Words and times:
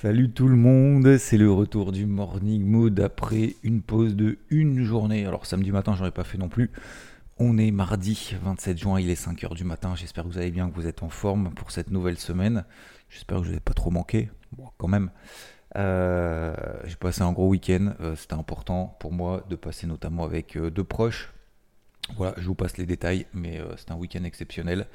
Salut 0.00 0.30
tout 0.30 0.48
le 0.48 0.56
monde, 0.56 1.18
c'est 1.18 1.36
le 1.36 1.52
retour 1.52 1.92
du 1.92 2.06
Morning 2.06 2.64
Mood 2.64 2.98
après 3.00 3.56
une 3.62 3.82
pause 3.82 4.16
de 4.16 4.38
une 4.48 4.82
journée. 4.82 5.26
Alors 5.26 5.44
samedi 5.44 5.72
matin, 5.72 5.94
j'aurais 5.94 6.10
pas 6.10 6.24
fait 6.24 6.38
non 6.38 6.48
plus. 6.48 6.70
On 7.36 7.58
est 7.58 7.70
mardi 7.70 8.34
27 8.42 8.78
juin, 8.78 8.98
il 8.98 9.10
est 9.10 9.22
5h 9.22 9.54
du 9.54 9.64
matin. 9.64 9.94
J'espère 9.96 10.24
que 10.24 10.30
vous 10.30 10.38
allez 10.38 10.52
bien, 10.52 10.70
que 10.70 10.74
vous 10.74 10.86
êtes 10.86 11.02
en 11.02 11.10
forme 11.10 11.52
pour 11.52 11.70
cette 11.70 11.90
nouvelle 11.90 12.16
semaine. 12.16 12.64
J'espère 13.10 13.40
que 13.40 13.44
je 13.44 13.50
vous 13.50 13.56
ai 13.58 13.60
pas 13.60 13.74
trop 13.74 13.90
manqué. 13.90 14.30
Bon, 14.52 14.70
quand 14.78 14.88
même. 14.88 15.10
Euh, 15.76 16.54
j'ai 16.86 16.96
passé 16.96 17.20
un 17.20 17.32
gros 17.32 17.48
week-end. 17.48 17.92
Euh, 18.00 18.16
c'était 18.16 18.32
important 18.32 18.96
pour 19.00 19.12
moi 19.12 19.44
de 19.50 19.56
passer 19.56 19.86
notamment 19.86 20.24
avec 20.24 20.56
euh, 20.56 20.70
deux 20.70 20.82
proches. 20.82 21.30
Voilà, 22.16 22.32
je 22.38 22.46
vous 22.46 22.54
passe 22.54 22.78
les 22.78 22.86
détails, 22.86 23.26
mais 23.34 23.60
c'est 23.76 23.90
un 23.90 23.96
week-end 23.96 24.24
exceptionnel. 24.24 24.86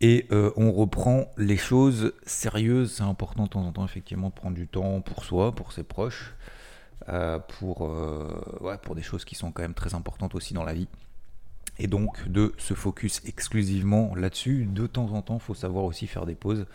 Et 0.00 0.26
euh, 0.30 0.52
on 0.56 0.72
reprend 0.72 1.26
les 1.36 1.56
choses 1.56 2.12
sérieuses. 2.24 2.92
C'est 2.92 3.02
important 3.02 3.44
de 3.44 3.48
temps 3.48 3.64
en 3.64 3.72
temps, 3.72 3.84
effectivement, 3.84 4.28
de 4.28 4.34
prendre 4.34 4.54
du 4.54 4.68
temps 4.68 5.00
pour 5.00 5.24
soi, 5.24 5.52
pour 5.54 5.72
ses 5.72 5.82
proches, 5.82 6.34
euh, 7.08 7.38
pour, 7.38 7.86
euh, 7.86 8.76
pour 8.82 8.94
des 8.94 9.02
choses 9.02 9.24
qui 9.24 9.34
sont 9.34 9.50
quand 9.50 9.62
même 9.62 9.74
très 9.74 9.94
importantes 9.94 10.34
aussi 10.34 10.54
dans 10.54 10.64
la 10.64 10.74
vie. 10.74 10.88
Et 11.80 11.86
donc 11.86 12.28
de 12.28 12.54
se 12.58 12.74
focus 12.74 13.22
exclusivement 13.24 14.14
là-dessus. 14.14 14.66
De 14.66 14.86
temps 14.86 15.12
en 15.12 15.22
temps, 15.22 15.36
il 15.36 15.40
faut 15.40 15.54
savoir 15.54 15.84
aussi 15.84 16.06
faire 16.06 16.26
des 16.26 16.34
pauses. 16.34 16.66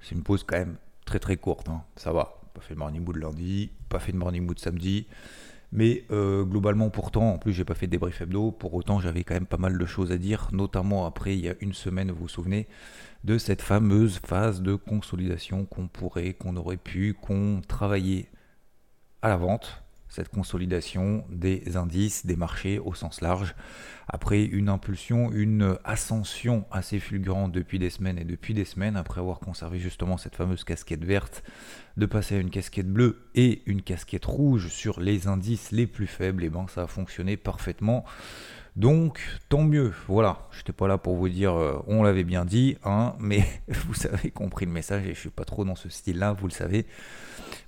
c'est 0.00 0.14
une 0.14 0.22
pause 0.22 0.44
quand 0.44 0.58
même 0.58 0.76
très 1.04 1.18
très 1.18 1.36
courte. 1.36 1.68
Hein. 1.68 1.82
Ça 1.96 2.12
va. 2.12 2.40
Pas 2.54 2.60
fait 2.60 2.74
de 2.74 2.78
morning 2.78 3.04
mood 3.04 3.16
lundi, 3.16 3.70
pas 3.88 3.98
fait 3.98 4.12
de 4.12 4.16
morning 4.16 4.46
mood 4.46 4.58
samedi. 4.58 5.06
Mais 5.74 6.04
euh, 6.12 6.44
globalement, 6.44 6.88
pourtant, 6.88 7.32
en 7.32 7.38
plus, 7.38 7.52
j'ai 7.52 7.64
pas 7.64 7.74
fait 7.74 7.86
de 7.86 7.90
débrief 7.90 8.20
hebdo. 8.20 8.52
Pour 8.52 8.74
autant, 8.74 9.00
j'avais 9.00 9.24
quand 9.24 9.34
même 9.34 9.44
pas 9.44 9.58
mal 9.58 9.76
de 9.76 9.86
choses 9.86 10.12
à 10.12 10.18
dire, 10.18 10.48
notamment 10.52 11.04
après, 11.04 11.36
il 11.36 11.44
y 11.44 11.48
a 11.48 11.54
une 11.60 11.72
semaine, 11.72 12.12
vous 12.12 12.20
vous 12.20 12.28
souvenez, 12.28 12.68
de 13.24 13.38
cette 13.38 13.60
fameuse 13.60 14.20
phase 14.20 14.62
de 14.62 14.76
consolidation 14.76 15.64
qu'on 15.64 15.88
pourrait, 15.88 16.34
qu'on 16.34 16.54
aurait 16.56 16.76
pu, 16.76 17.14
qu'on 17.14 17.60
travaillait 17.66 18.28
à 19.20 19.28
la 19.28 19.36
vente 19.36 19.83
cette 20.14 20.28
consolidation 20.28 21.24
des 21.28 21.76
indices, 21.76 22.24
des 22.24 22.36
marchés 22.36 22.78
au 22.78 22.94
sens 22.94 23.20
large, 23.20 23.56
après 24.06 24.44
une 24.44 24.68
impulsion, 24.68 25.32
une 25.32 25.76
ascension 25.82 26.66
assez 26.70 27.00
fulgurante 27.00 27.50
depuis 27.50 27.80
des 27.80 27.90
semaines 27.90 28.18
et 28.18 28.24
depuis 28.24 28.54
des 28.54 28.64
semaines, 28.64 28.96
après 28.96 29.20
avoir 29.20 29.40
conservé 29.40 29.80
justement 29.80 30.16
cette 30.16 30.36
fameuse 30.36 30.62
casquette 30.62 31.04
verte, 31.04 31.42
de 31.96 32.06
passer 32.06 32.36
à 32.36 32.38
une 32.38 32.50
casquette 32.50 32.88
bleue 32.88 33.26
et 33.34 33.62
une 33.66 33.82
casquette 33.82 34.26
rouge 34.26 34.68
sur 34.68 35.00
les 35.00 35.26
indices 35.26 35.72
les 35.72 35.88
plus 35.88 36.06
faibles, 36.06 36.44
et 36.44 36.50
ben 36.50 36.66
ça 36.68 36.82
a 36.82 36.86
fonctionné 36.86 37.36
parfaitement. 37.36 38.04
Donc, 38.76 39.20
tant 39.48 39.62
mieux. 39.62 39.92
Voilà, 40.08 40.48
je 40.50 40.58
n'étais 40.58 40.72
pas 40.72 40.88
là 40.88 40.98
pour 40.98 41.14
vous 41.14 41.28
dire 41.28 41.54
euh, 41.54 41.80
on 41.86 42.02
l'avait 42.02 42.24
bien 42.24 42.44
dit, 42.44 42.76
hein, 42.84 43.14
mais 43.20 43.44
vous 43.68 44.06
avez 44.06 44.30
compris 44.30 44.66
le 44.66 44.72
message 44.72 45.06
et 45.06 45.14
je 45.14 45.20
suis 45.20 45.30
pas 45.30 45.44
trop 45.44 45.64
dans 45.64 45.76
ce 45.76 45.88
style-là, 45.88 46.32
vous 46.32 46.48
le 46.48 46.52
savez. 46.52 46.86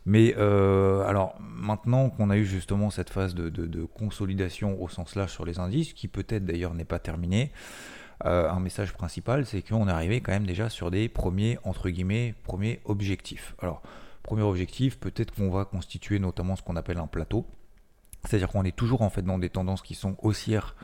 Mais 0.04 0.34
euh, 0.36 1.06
alors, 1.06 1.36
maintenant 1.40 2.10
qu'on 2.10 2.30
a 2.30 2.36
eu 2.36 2.44
justement 2.44 2.90
cette 2.90 3.10
phase 3.10 3.34
de, 3.34 3.84
consolidation 3.84 4.82
au 4.82 4.88
sens 4.88 5.14
large 5.14 5.30
sur 5.30 5.44
les 5.44 5.60
indices, 5.60 5.92
qui 5.92 6.08
peut-être 6.08 6.44
d'ailleurs 6.44 6.74
n'est 6.74 6.84
pas 6.84 6.98
terminée, 6.98 7.52
euh, 8.24 8.50
un 8.50 8.60
message 8.60 8.92
principal, 8.92 9.46
c'est 9.46 9.62
qu'on 9.62 9.88
est 9.88 9.92
arrivé 9.92 10.20
quand 10.20 10.32
même 10.32 10.46
déjà 10.46 10.68
sur 10.70 10.90
des 10.90 11.08
premiers, 11.08 11.58
entre 11.64 11.88
guillemets, 11.88 12.34
premiers 12.44 12.80
objectifs. 12.84 13.54
Alors, 13.60 13.82
premier 14.22 14.42
objectif, 14.42 14.98
peut-être 14.98 15.34
qu'on 15.34 15.50
va 15.50 15.64
constituer 15.64 16.18
notamment 16.18 16.56
ce 16.56 16.62
qu'on 16.62 16.76
appelle 16.76 16.98
un 16.98 17.06
plateau. 17.06 17.46
C'est-à-dire 18.24 18.48
qu'on 18.48 18.64
est 18.64 18.74
toujours 18.74 19.02
en 19.02 19.10
fait 19.10 19.22
dans 19.22 19.38
des 19.38 19.50
tendances 19.50 19.82
qui 19.82 19.94
sont 19.94 20.16
haussières 20.22 20.74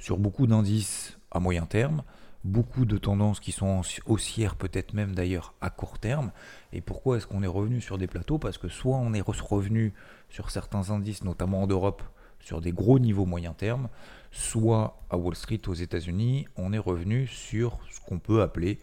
sur 0.00 0.18
beaucoup 0.18 0.46
d'indices 0.46 1.18
à 1.30 1.38
moyen 1.38 1.66
terme, 1.66 2.02
beaucoup 2.42 2.86
de 2.86 2.96
tendances 2.96 3.38
qui 3.38 3.52
sont 3.52 3.82
haussières, 4.06 4.56
peut-être 4.56 4.94
même 4.94 5.14
d'ailleurs 5.14 5.54
à 5.60 5.70
court 5.70 5.98
terme. 5.98 6.32
Et 6.72 6.80
pourquoi 6.80 7.18
est-ce 7.18 7.26
qu'on 7.26 7.42
est 7.42 7.46
revenu 7.46 7.80
sur 7.80 7.98
des 7.98 8.06
plateaux? 8.06 8.38
Parce 8.38 8.58
que 8.58 8.68
soit 8.68 8.96
on 8.96 9.12
est 9.12 9.20
revenu 9.20 9.92
sur 10.30 10.50
certains 10.50 10.90
indices, 10.90 11.22
notamment 11.22 11.62
en 11.62 11.66
Europe, 11.66 12.02
sur 12.40 12.62
des 12.62 12.72
gros 12.72 12.98
niveaux 12.98 13.26
moyen 13.26 13.52
terme, 13.52 13.88
soit 14.30 14.98
à 15.10 15.18
Wall 15.18 15.36
Street 15.36 15.60
aux 15.66 15.74
États-Unis, 15.74 16.46
on 16.56 16.72
est 16.72 16.78
revenu 16.78 17.26
sur 17.26 17.78
ce 17.90 18.00
qu'on 18.00 18.18
peut 18.18 18.40
appeler 18.40 18.78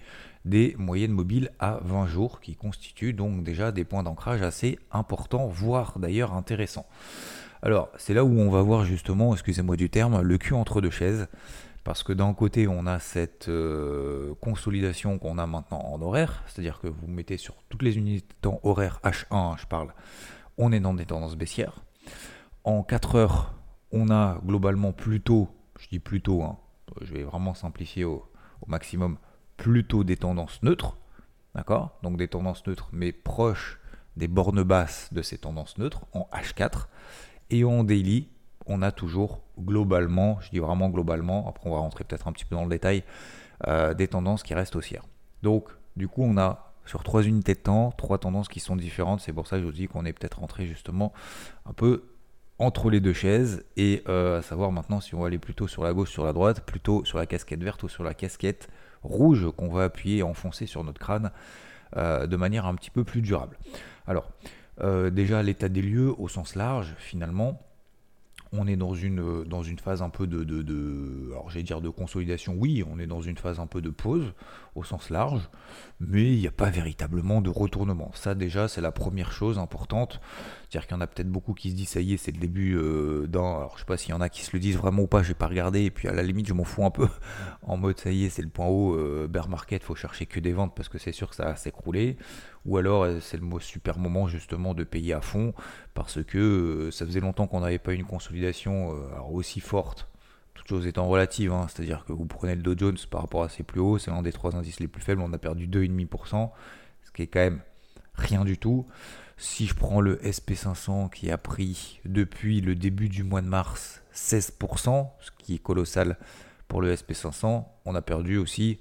des 0.45 0.75
moyennes 0.77 1.11
mobiles 1.11 1.51
à 1.59 1.79
20 1.83 2.05
jours, 2.07 2.39
qui 2.39 2.55
constituent 2.55 3.13
donc 3.13 3.43
déjà 3.43 3.71
des 3.71 3.83
points 3.83 4.03
d'ancrage 4.03 4.43
assez 4.43 4.77
importants, 4.91 5.47
voire 5.47 5.97
d'ailleurs 5.97 6.33
intéressants. 6.33 6.85
Alors, 7.61 7.89
c'est 7.97 8.13
là 8.13 8.23
où 8.23 8.39
on 8.39 8.49
va 8.49 8.61
voir 8.61 8.85
justement, 8.85 9.33
excusez-moi 9.33 9.75
du 9.75 9.89
terme, 9.89 10.21
le 10.21 10.37
cul 10.37 10.53
entre 10.53 10.81
deux 10.81 10.89
chaises. 10.89 11.27
Parce 11.83 12.03
que 12.03 12.11
d'un 12.11 12.33
côté, 12.33 12.67
on 12.67 12.85
a 12.85 12.99
cette 12.99 13.47
euh, 13.47 14.33
consolidation 14.41 15.19
qu'on 15.19 15.37
a 15.37 15.47
maintenant 15.47 15.79
en 15.79 16.01
horaire, 16.01 16.43
c'est-à-dire 16.45 16.81
que 16.81 16.87
vous 16.87 17.07
mettez 17.07 17.37
sur 17.37 17.55
toutes 17.69 17.81
les 17.81 17.97
unités 17.97 18.27
de 18.27 18.41
temps 18.41 18.59
horaires 18.63 18.99
H1, 19.05 19.57
je 19.57 19.65
parle, 19.67 19.93
on 20.57 20.73
est 20.73 20.81
dans 20.81 20.93
des 20.93 21.05
tendances 21.05 21.37
baissières. 21.37 21.85
En 22.65 22.83
4 22.83 23.15
heures, 23.15 23.53
on 23.93 24.09
a 24.09 24.37
globalement 24.45 24.91
plutôt, 24.91 25.47
je 25.79 25.87
dis 25.87 25.99
plutôt, 25.99 26.43
hein, 26.43 26.57
je 26.99 27.13
vais 27.13 27.23
vraiment 27.23 27.53
simplifier 27.53 28.03
au 28.03 28.27
maximum, 28.67 29.17
plutôt 29.55 30.03
des 30.03 30.17
tendances 30.17 30.61
neutres, 30.63 30.97
d'accord? 31.55 31.97
Donc 32.03 32.17
des 32.17 32.27
tendances 32.27 32.67
neutres, 32.67 32.89
mais 32.91 33.13
proches 33.13 33.79
des 34.17 34.27
bornes 34.27 34.63
basses 34.63 35.13
de 35.13 35.21
ces 35.21 35.37
tendances 35.37 35.77
neutres 35.77 36.01
en 36.11 36.27
H4. 36.33 36.87
Et 37.49 37.63
en 37.63 37.83
daily, 37.83 38.27
on 38.65 38.81
a 38.81 38.91
toujours 38.91 39.41
globalement, 39.59 40.39
je 40.41 40.49
dis 40.49 40.59
vraiment 40.59 40.89
globalement, 40.89 41.47
après 41.47 41.69
on 41.69 41.73
va 41.73 41.79
rentrer 41.79 42.03
peut-être 42.03 42.27
un 42.27 42.31
petit 42.31 42.45
peu 42.45 42.55
dans 42.55 42.63
le 42.63 42.69
détail, 42.69 43.03
euh, 43.67 43.93
des 43.93 44.07
tendances 44.07 44.43
qui 44.43 44.53
restent 44.53 44.75
haussières. 44.75 45.05
Donc 45.43 45.69
du 45.95 46.07
coup 46.07 46.23
on 46.23 46.37
a 46.37 46.73
sur 46.85 47.03
trois 47.03 47.23
unités 47.23 47.53
de 47.53 47.59
temps, 47.59 47.91
trois 47.91 48.17
tendances 48.17 48.47
qui 48.47 48.59
sont 48.59 48.75
différentes. 48.75 49.19
C'est 49.21 49.33
pour 49.33 49.47
ça 49.47 49.57
que 49.57 49.61
je 49.63 49.67
vous 49.67 49.73
dis 49.73 49.87
qu'on 49.87 50.05
est 50.05 50.13
peut-être 50.13 50.39
rentré 50.39 50.65
justement 50.65 51.13
un 51.65 51.73
peu 51.73 52.03
entre 52.59 52.89
les 52.89 52.99
deux 52.99 53.13
chaises 53.13 53.65
et 53.75 54.03
euh, 54.07 54.39
à 54.39 54.41
savoir 54.41 54.71
maintenant 54.71 54.99
si 54.99 55.13
on 55.13 55.21
va 55.21 55.27
aller 55.27 55.37
plutôt 55.37 55.67
sur 55.67 55.83
la 55.83 55.93
gauche, 55.93 56.09
sur 56.09 56.23
la 56.23 56.33
droite, 56.33 56.61
plutôt 56.61 57.05
sur 57.05 57.17
la 57.17 57.25
casquette 57.25 57.63
verte 57.63 57.83
ou 57.83 57.89
sur 57.89 58.03
la 58.03 58.13
casquette 58.13 58.69
rouge 59.03 59.47
qu'on 59.55 59.69
va 59.69 59.83
appuyer 59.83 60.17
et 60.17 60.23
enfoncer 60.23 60.65
sur 60.65 60.83
notre 60.83 60.99
crâne 60.99 61.31
euh, 61.95 62.25
de 62.25 62.35
manière 62.35 62.65
un 62.65 62.75
petit 62.75 62.89
peu 62.89 63.03
plus 63.03 63.21
durable. 63.21 63.57
Alors, 64.07 64.31
euh, 64.81 65.09
déjà 65.09 65.41
l'état 65.43 65.69
des 65.69 65.81
lieux 65.81 66.13
au 66.17 66.27
sens 66.27 66.55
large, 66.55 66.95
finalement, 66.97 67.61
on 68.53 68.67
est 68.67 68.75
dans 68.75 68.93
une, 68.93 69.43
dans 69.43 69.63
une 69.63 69.79
phase 69.79 70.01
un 70.01 70.09
peu 70.09 70.27
de, 70.27 70.43
de, 70.43 71.29
alors 71.31 71.49
j'allais 71.49 71.63
dire 71.63 71.81
de 71.81 71.89
consolidation, 71.89 72.55
oui, 72.57 72.83
on 72.89 72.99
est 72.99 73.07
dans 73.07 73.21
une 73.21 73.37
phase 73.37 73.59
un 73.59 73.67
peu 73.67 73.81
de 73.81 73.89
pause 73.89 74.33
au 74.77 74.83
sens 74.83 75.09
large, 75.09 75.49
mais 75.99 76.31
il 76.31 76.39
n'y 76.39 76.47
a 76.47 76.51
pas 76.51 76.69
véritablement 76.69 77.41
de 77.41 77.49
retournement. 77.49 78.11
Ça 78.13 78.35
déjà, 78.35 78.67
c'est 78.67 78.81
la 78.81 78.91
première 78.91 79.31
chose 79.31 79.57
importante. 79.57 80.21
C'est-à-dire 80.69 80.87
qu'il 80.87 80.95
y 80.95 80.99
en 80.99 81.01
a 81.01 81.07
peut-être 81.07 81.29
beaucoup 81.29 81.53
qui 81.53 81.71
se 81.71 81.75
disent, 81.75 81.89
ça 81.89 82.01
y 82.01 82.13
est, 82.13 82.17
c'est 82.17 82.31
le 82.31 82.39
début 82.39 82.75
euh, 82.77 83.25
d'un, 83.25 83.57
alors 83.57 83.73
je 83.75 83.79
sais 83.79 83.85
pas 83.85 83.97
s'il 83.97 84.11
y 84.11 84.13
en 84.13 84.21
a 84.21 84.29
qui 84.29 84.43
se 84.43 84.51
le 84.53 84.59
disent 84.59 84.77
vraiment 84.77 85.03
ou 85.03 85.07
pas, 85.07 85.23
j'ai 85.23 85.33
pas 85.33 85.47
regardé, 85.47 85.85
et 85.85 85.91
puis 85.91 86.07
à 86.07 86.13
la 86.13 86.21
limite, 86.21 86.47
je 86.47 86.53
m'en 86.53 86.63
fous 86.63 86.85
un 86.85 86.91
peu, 86.91 87.07
en 87.63 87.77
mode, 87.77 87.99
ça 87.99 88.11
y 88.11 88.25
est, 88.25 88.29
c'est 88.29 88.43
le 88.43 88.49
point 88.49 88.67
haut, 88.67 88.95
euh, 88.95 89.27
bear 89.27 89.49
market, 89.49 89.83
faut 89.83 89.95
chercher 89.95 90.25
que 90.25 90.39
des 90.39 90.53
ventes 90.53 90.75
parce 90.75 90.89
que 90.89 90.99
c'est 90.99 91.11
sûr 91.11 91.29
que 91.29 91.35
ça 91.35 91.45
va 91.45 91.55
s'écrouler, 91.55 92.17
ou 92.65 92.77
alors 92.77 93.03
euh, 93.03 93.19
c'est 93.19 93.39
le 93.39 93.47
super 93.59 93.97
moment 93.97 94.27
justement 94.27 94.75
de 94.75 94.83
payer 94.83 95.13
à 95.13 95.21
fond, 95.21 95.53
parce 95.95 96.23
que 96.23 96.89
ça 96.91 97.05
faisait 97.05 97.21
longtemps 97.21 97.47
qu'on 97.47 97.61
n'avait 97.61 97.79
pas 97.79 97.93
une 97.93 98.05
consolidation 98.05 98.93
aussi 99.31 99.59
forte 99.59 100.07
choses 100.67 100.87
étant 100.87 101.07
relatives, 101.07 101.51
hein. 101.51 101.67
c'est-à-dire 101.69 102.03
que 102.05 102.13
vous 102.13 102.25
prenez 102.25 102.55
le 102.55 102.61
Dow 102.61 102.75
Jones 102.77 102.97
par 103.09 103.21
rapport 103.21 103.43
à 103.43 103.49
ses 103.49 103.63
plus 103.63 103.79
hauts, 103.79 103.97
c'est 103.97 104.11
l'un 104.11 104.21
des 104.21 104.33
trois 104.33 104.55
indices 104.55 104.79
les 104.79 104.87
plus 104.87 105.01
faibles, 105.01 105.21
on 105.21 105.31
a 105.33 105.37
perdu 105.37 105.67
2,5%, 105.67 106.51
ce 107.03 107.11
qui 107.11 107.23
est 107.23 107.27
quand 107.27 107.39
même 107.39 107.61
rien 108.15 108.43
du 108.43 108.57
tout. 108.57 108.85
Si 109.37 109.67
je 109.67 109.75
prends 109.75 110.01
le 110.01 110.17
SP500 110.17 111.11
qui 111.11 111.29
a 111.29 111.37
pris 111.37 112.01
depuis 112.05 112.59
le 112.59 112.75
début 112.75 113.07
du 113.07 113.23
mois 113.23 113.41
de 113.41 113.47
mars 113.47 114.01
16%, 114.13 115.09
ce 115.19 115.31
qui 115.37 115.55
est 115.55 115.59
colossal 115.59 116.17
pour 116.67 116.81
le 116.81 116.93
SP500, 116.93 117.65
on 117.85 117.95
a 117.95 118.01
perdu 118.01 118.37
aussi, 118.37 118.79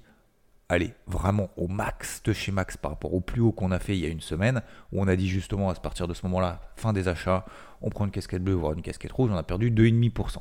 allez, 0.67 0.93
vraiment 1.05 1.49
au 1.57 1.67
max 1.67 2.21
de 2.23 2.33
chez 2.33 2.51
max 2.51 2.75
par 2.75 2.91
rapport 2.91 3.13
au 3.13 3.21
plus 3.21 3.39
haut 3.39 3.51
qu'on 3.51 3.71
a 3.71 3.79
fait 3.79 3.95
il 3.95 4.03
y 4.03 4.05
a 4.05 4.09
une 4.09 4.19
semaine, 4.19 4.61
où 4.91 5.01
on 5.01 5.07
a 5.07 5.15
dit 5.15 5.29
justement 5.29 5.69
à 5.69 5.75
partir 5.75 6.07
de 6.07 6.13
ce 6.13 6.25
moment-là, 6.25 6.59
fin 6.75 6.91
des 6.91 7.07
achats, 7.07 7.45
on 7.81 7.89
prend 7.89 8.05
une 8.05 8.11
casquette 8.11 8.43
bleue, 8.43 8.55
voire 8.55 8.73
une 8.73 8.81
casquette 8.81 9.11
rouge, 9.11 9.29
on 9.31 9.37
a 9.37 9.43
perdu 9.43 9.71
2,5%. 9.71 10.39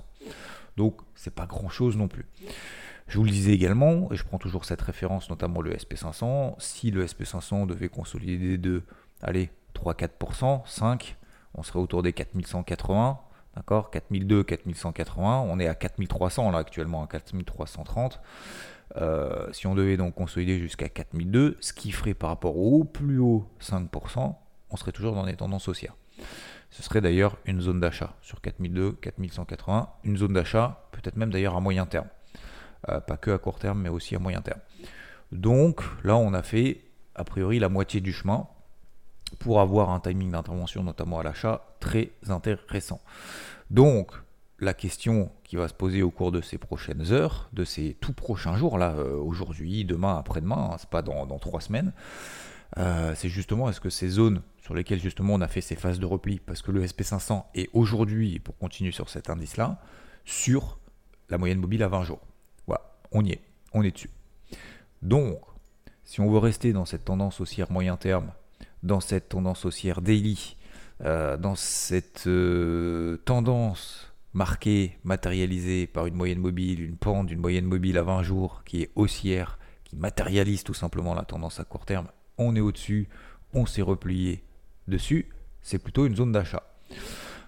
Donc 0.77 1.01
c'est 1.15 1.35
pas 1.35 1.47
grand 1.47 1.69
chose 1.69 1.97
non 1.97 2.09
plus. 2.09 2.27
Je 3.09 3.19
vous 3.19 3.25
le 3.25 3.31
disais 3.31 3.53
également, 3.53 4.11
et 4.11 4.17
je 4.17 4.25
prends 4.25 4.39
toujours 4.39 4.65
cette 4.65 4.83
référence, 4.83 5.31
notamment 5.31 5.61
le 5.61 5.75
SP500, 5.75 6.55
si 6.59 6.91
le 6.91 7.07
SP500 7.07 7.67
devait 7.67 7.89
consolider 7.89 8.59
de, 8.59 8.83
allez, 9.23 9.51
3-4%, 9.75 10.63
5, 10.67 11.17
on 11.55 11.63
serait 11.63 11.79
autour 11.79 12.03
des 12.03 12.13
4180, 12.13 13.21
d'accord? 13.55 13.91
4002, 13.91 14.43
4180, 14.43 15.41
on 15.49 15.61
est 15.61 15.69
à 15.69 15.75
4300 15.75 16.51
là 16.51 16.59
actuellement, 16.59 17.05
à 17.05 17.07
4330. 17.07 18.21
Euh, 18.97 19.53
si 19.53 19.67
on 19.67 19.75
devait 19.75 19.97
donc 19.97 20.15
consolider 20.15 20.59
jusqu'à 20.59 20.89
4002, 20.89 21.57
ce 21.61 21.73
qui 21.73 21.93
ferait 21.93 22.15
par 22.15 22.31
rapport 22.31 22.57
au 22.57 22.85
plus 22.85 23.19
haut 23.19 23.49
5%, 23.61 24.35
on 24.71 24.77
serait 24.77 24.93
toujours 24.93 25.15
dans 25.15 25.27
des 25.27 25.37
tendances 25.37 25.69
haussières. 25.69 25.97
Ce 26.77 26.83
serait 26.83 27.01
d'ailleurs 27.01 27.39
une 27.47 27.63
zone 27.63 27.81
d'achat 27.81 28.15
sur 28.21 28.43
4002, 28.43 28.99
4180, 29.01 29.89
une 30.05 30.19
zone 30.19 30.35
d'achat, 30.35 30.87
peut-être 30.93 31.17
même 31.17 31.31
d'ailleurs 31.31 31.57
à 31.57 31.61
moyen 31.61 31.87
terme. 31.87 32.09
Euh, 32.91 33.01
pas 33.01 33.17
que 33.17 33.31
à 33.31 33.39
court 33.39 33.59
terme, 33.59 33.81
mais 33.81 33.89
aussi 33.89 34.15
à 34.15 34.19
moyen 34.19 34.43
terme. 34.43 34.61
Donc 35.33 35.81
là, 36.05 36.17
on 36.17 36.35
a 36.35 36.43
fait 36.43 36.83
a 37.15 37.25
priori 37.25 37.59
la 37.59 37.71
moitié 37.71 38.03
du 38.03 38.13
chemin. 38.13 38.47
pour 39.39 39.61
avoir 39.61 39.91
un 39.91 40.01
timing 40.01 40.31
d'intervention, 40.31 40.83
notamment 40.85 41.19
à 41.19 41.23
l'achat, 41.23 41.65
très 41.81 42.13
intéressant. 42.29 43.01
Donc, 43.71 44.13
la 44.61 44.75
question 44.75 45.33
qui 45.45 45.57
va 45.57 45.67
se 45.67 45.75
poser 45.75 46.03
au 46.03 46.11
cours 46.11 46.31
de 46.31 46.43
ces 46.43 46.59
prochaines 46.59 47.11
heures, 47.11 47.49
de 47.55 47.65
ces 47.65 47.97
tout 48.01 48.13
prochains 48.13 48.57
jours, 48.57 48.77
là, 48.77 48.93
euh, 48.93 49.17
aujourd'hui, 49.17 49.85
demain, 49.87 50.19
après-demain, 50.19 50.71
hein, 50.73 50.77
c'est 50.79 50.91
pas 50.91 51.03
dans, 51.03 51.27
trois 51.39 51.61
semaines, 51.61 51.93
euh, 52.77 53.15
c'est 53.17 53.31
justement 53.31 53.69
est-ce 53.71 53.81
que 53.81 53.91
ces 53.91 54.09
zones 54.09 54.43
sur 54.67 54.75
lesquelles 54.75 55.01
justement 55.01 55.35
on 55.35 55.41
a 55.43 55.47
fait 55.47 55.61
ces 55.61 55.77
phases 55.77 56.01
de 56.01 56.07
repli, 56.07 56.41
parce 56.41 56.61
que 56.61 56.73
le 56.73 56.85
SP500 56.85 57.45
est 57.55 57.71
aujourd'hui, 57.73 58.41
pour 58.41 58.59
continuer 58.59 58.91
sur 58.91 59.09
cet 59.09 59.31
indice-là, 59.31 59.81
sur 60.25 60.81
la 61.31 61.39
moyenne 61.39 61.61
mobile 61.61 61.85
à 61.85 61.89
20 61.89 62.03
jours. 62.03 62.19
Voilà, 62.67 62.83
on 63.13 63.25
y 63.25 63.31
est, 63.31 63.43
on 63.75 63.85
est 63.85 63.93
dessus. 63.93 64.11
Donc, 65.03 65.39
si 66.03 66.21
on 66.21 66.29
veut 66.29 66.39
rester 66.39 66.73
dans 66.73 66.85
cette 66.85 67.05
tendance 67.05 67.41
haussière 67.41 67.71
moyen 67.71 67.97
terme, 67.97 68.33
dans 68.83 68.99
cette 68.99 69.29
tendance 69.29 69.65
haussière 69.65 70.01
daily, 70.01 70.57
euh, 71.05 71.37
dans 71.37 71.55
cette 71.55 72.29
tendance 73.25 74.13
marqué, 74.35 74.99
matérialisé 75.05 75.87
par 75.87 76.07
une 76.07 76.15
moyenne 76.15 76.41
mobile, 76.41 76.83
une 76.83 76.97
pente 76.97 77.29
d'une 77.29 77.39
moyenne 77.39 77.67
mobile 77.67 77.99
à 77.99 78.03
20 78.03 78.25
jours 78.25 78.65
qui 78.65 78.83
est 78.83 78.91
haussière, 78.97 79.61
qui 79.85 79.95
matérialise 79.95 80.65
tout 80.65 80.75
simplement 80.75 81.15
la 81.15 81.23
tendance 81.23 81.61
à 81.61 81.65
court 81.65 81.87
terme, 81.87 82.09
on 82.37 82.57
est 82.57 82.61
au-dessus, 82.61 83.09
on 83.55 83.65
s'est 83.65 83.81
replié 83.81 84.43
dessus, 84.89 85.31
c'est 85.63 85.79
plutôt 85.79 86.07
une 86.07 86.17
zone 86.17 86.33
d'achat. 86.33 86.63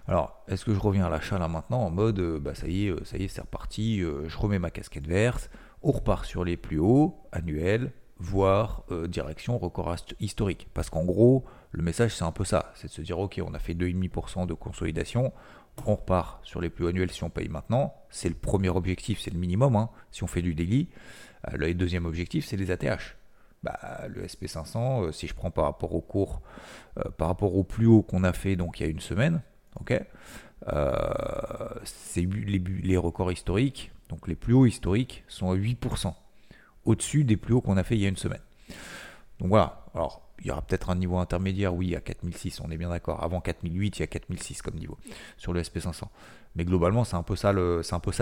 Alors, 0.07 0.43
est-ce 0.47 0.65
que 0.65 0.73
je 0.73 0.79
reviens 0.79 1.05
à 1.05 1.09
l'achat 1.09 1.37
là 1.37 1.47
maintenant 1.47 1.81
en 1.81 1.91
mode, 1.91 2.19
euh, 2.19 2.39
bah 2.39 2.55
ça 2.55 2.67
y 2.67 2.87
est, 2.87 2.89
euh, 2.89 3.03
ça 3.03 3.17
y 3.17 3.25
est, 3.25 3.27
c'est 3.27 3.41
reparti, 3.41 4.01
euh, 4.01 4.27
je 4.27 4.37
remets 4.37 4.57
ma 4.57 4.71
casquette 4.71 5.07
verte, 5.07 5.51
on 5.83 5.91
repart 5.91 6.25
sur 6.25 6.43
les 6.43 6.57
plus 6.57 6.79
hauts, 6.79 7.15
annuels, 7.31 7.91
voire 8.17 8.83
direction 9.07 9.57
record 9.57 9.95
historique. 10.19 10.67
Parce 10.73 10.89
qu'en 10.89 11.05
gros, 11.05 11.45
le 11.71 11.81
message 11.81 12.13
c'est 12.15 12.25
un 12.25 12.33
peu 12.33 12.43
ça, 12.43 12.73
c'est 12.75 12.87
de 12.87 12.91
se 12.91 13.01
dire 13.01 13.17
ok, 13.17 13.39
on 13.45 13.53
a 13.53 13.59
fait 13.59 13.75
2,5% 13.75 14.45
de 14.45 14.53
consolidation, 14.53 15.31
on 15.85 15.95
repart 15.95 16.45
sur 16.45 16.61
les 16.61 16.69
plus 16.69 16.87
annuels 16.87 17.11
si 17.11 17.23
on 17.23 17.29
paye 17.29 17.47
maintenant. 17.47 17.93
C'est 18.09 18.29
le 18.29 18.35
premier 18.35 18.69
objectif, 18.69 19.19
c'est 19.21 19.31
le 19.31 19.39
minimum. 19.39 19.75
Hein. 19.75 19.89
si 20.11 20.23
on 20.23 20.27
fait 20.27 20.41
du 20.41 20.55
euh, 21.47 21.57
le 21.57 21.73
deuxième 21.73 22.05
objectif, 22.05 22.45
c'est 22.45 22.57
les 22.57 22.71
ATH. 22.71 23.15
Bah, 23.61 24.07
le 24.07 24.25
SP500, 24.25 25.07
euh, 25.07 25.11
si 25.11 25.27
je 25.27 25.33
prends 25.33 25.51
par 25.51 25.65
rapport 25.65 25.93
au 25.93 25.99
cours, 25.99 26.41
euh, 26.97 27.09
par 27.17 27.27
rapport 27.27 27.55
au 27.55 27.65
plus 27.65 27.87
haut 27.87 28.01
qu'on 28.01 28.23
a 28.23 28.31
fait 28.31 28.55
donc 28.55 28.79
il 28.79 28.83
y 28.83 28.85
a 28.85 28.89
une 28.89 29.01
semaine, 29.01 29.41
ok, 29.79 29.99
c'est 31.83 32.21
les, 32.21 32.97
records 32.97 33.31
historiques, 33.31 33.91
donc 34.07 34.27
les 34.29 34.35
plus 34.35 34.53
hauts 34.53 34.65
historiques 34.65 35.25
sont 35.27 35.51
à 35.51 35.55
8%, 35.55 36.13
au-dessus 36.85 37.25
des 37.25 37.35
plus 37.35 37.53
hauts 37.53 37.61
qu'on 37.61 37.75
a 37.75 37.83
fait 37.83 37.95
il 37.95 38.01
y 38.01 38.05
a 38.05 38.09
une 38.09 38.17
semaine. 38.17 38.41
Donc 39.39 39.49
voilà, 39.49 39.85
alors 39.93 40.29
il 40.41 40.47
y 40.47 40.51
aura 40.51 40.61
peut-être 40.61 40.89
un 40.89 40.95
niveau 40.95 41.17
intermédiaire, 41.17 41.73
oui, 41.73 41.95
à 41.95 42.01
4006, 42.01 42.61
on 42.61 42.71
est 42.71 42.77
bien 42.77 42.89
d'accord. 42.89 43.23
Avant 43.23 43.41
4008, 43.41 43.97
il 43.97 43.99
y 43.99 44.03
a 44.03 44.07
4006 44.07 44.61
comme 44.61 44.75
niveau 44.75 44.97
sur 45.37 45.51
le 45.51 45.61
SP500. 45.61 46.03
Mais 46.55 46.65
globalement, 46.65 47.03
c'est 47.03 47.15
un 47.15 47.23
peu 47.23 47.35
ça 47.35 47.51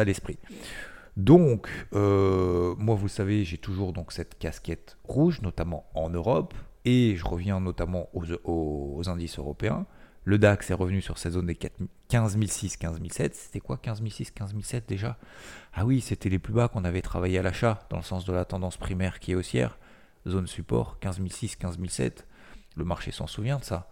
l'esprit. 0.04 0.40
Donc, 1.18 1.68
euh, 1.94 2.76
moi, 2.78 2.96
vous 2.96 3.08
savez, 3.08 3.44
j'ai 3.44 3.58
toujours 3.58 3.92
donc 3.92 4.12
cette 4.12 4.38
casquette 4.38 4.98
rouge, 5.04 5.42
notamment 5.42 5.90
en 5.96 6.12
Europe, 6.12 6.54
et 6.86 7.16
je 7.16 7.26
reviens 7.26 7.60
notamment 7.60 8.08
aux, 8.14 9.10
indices 9.10 9.40
européens. 9.40 9.88
Le 10.26 10.38
DAX 10.38 10.70
est 10.70 10.76
revenu 10.76 11.02
sur 11.02 11.18
cette 11.18 11.34
zone 11.34 11.48
des 11.48 11.58
15006, 12.10 12.78
15007. 12.78 13.34
C'était 13.34 13.60
quoi 13.60 13.78
15006, 13.78 14.26
15007 14.36 14.88
déjà? 14.88 15.18
Ah 15.74 15.86
oui, 15.86 16.02
c'était 16.02 16.30
les 16.30 16.38
plus 16.38 16.54
bas 16.54 16.68
qu'on 16.68 16.84
avait 16.86 17.02
travaillé 17.02 17.40
à 17.40 17.42
l'achat, 17.42 17.80
dans 17.90 17.98
le 17.98 18.04
sens 18.04 18.24
de 18.26 18.34
la 18.34 18.46
tendance 18.46 18.78
primaire 18.78 19.20
qui 19.20 19.32
est 19.32 19.36
haussière 19.36 19.80
zone 20.28 20.46
support 20.46 20.98
15006, 21.02 21.58
15007. 21.58 22.28
Le 22.76 22.84
marché 22.84 23.12
s'en 23.12 23.26
souvient 23.26 23.58
de 23.58 23.64
ça. 23.64 23.90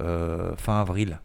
Euh, 0.00 0.54
fin 0.56 0.80
avril, 0.80 1.20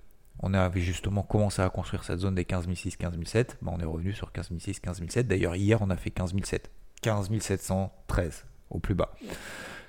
on 0.45 0.53
avait 0.53 0.80
justement 0.80 1.24
commencé 1.24 1.62
à 1.62 1.69
construire 1.69 2.03
cette 2.03 2.19
zone 2.19 2.36
des 2.36 2.45
15006, 2.45 2.97
15007. 2.97 3.57
Ben, 3.63 3.74
on 3.75 3.80
est 3.80 3.86
revenu 3.86 4.13
sur 4.13 4.31
15006, 4.31 4.75
15007. 4.75 5.27
D'ailleurs, 5.27 5.56
hier, 5.56 5.81
on 5.81 5.89
a 5.89 5.97
fait 5.97 6.12
15007. 6.12 6.69
15713 7.01 8.45
au 8.69 8.80
plus 8.80 8.94
bas 8.94 9.12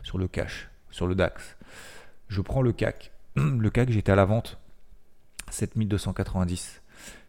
sur 0.03 0.17
le 0.17 0.29
cash, 0.29 0.71
sur 0.91 1.07
le 1.07 1.15
DAX. 1.15 1.57
Je 2.29 2.41
prends 2.41 2.63
le 2.63 2.73
CAC. 2.73 3.13
Le 3.37 3.69
CAC, 3.69 3.91
j'étais 3.91 4.13
à 4.13 4.17
la 4.17 4.25
vente 4.25 4.59
7290. 5.51 6.81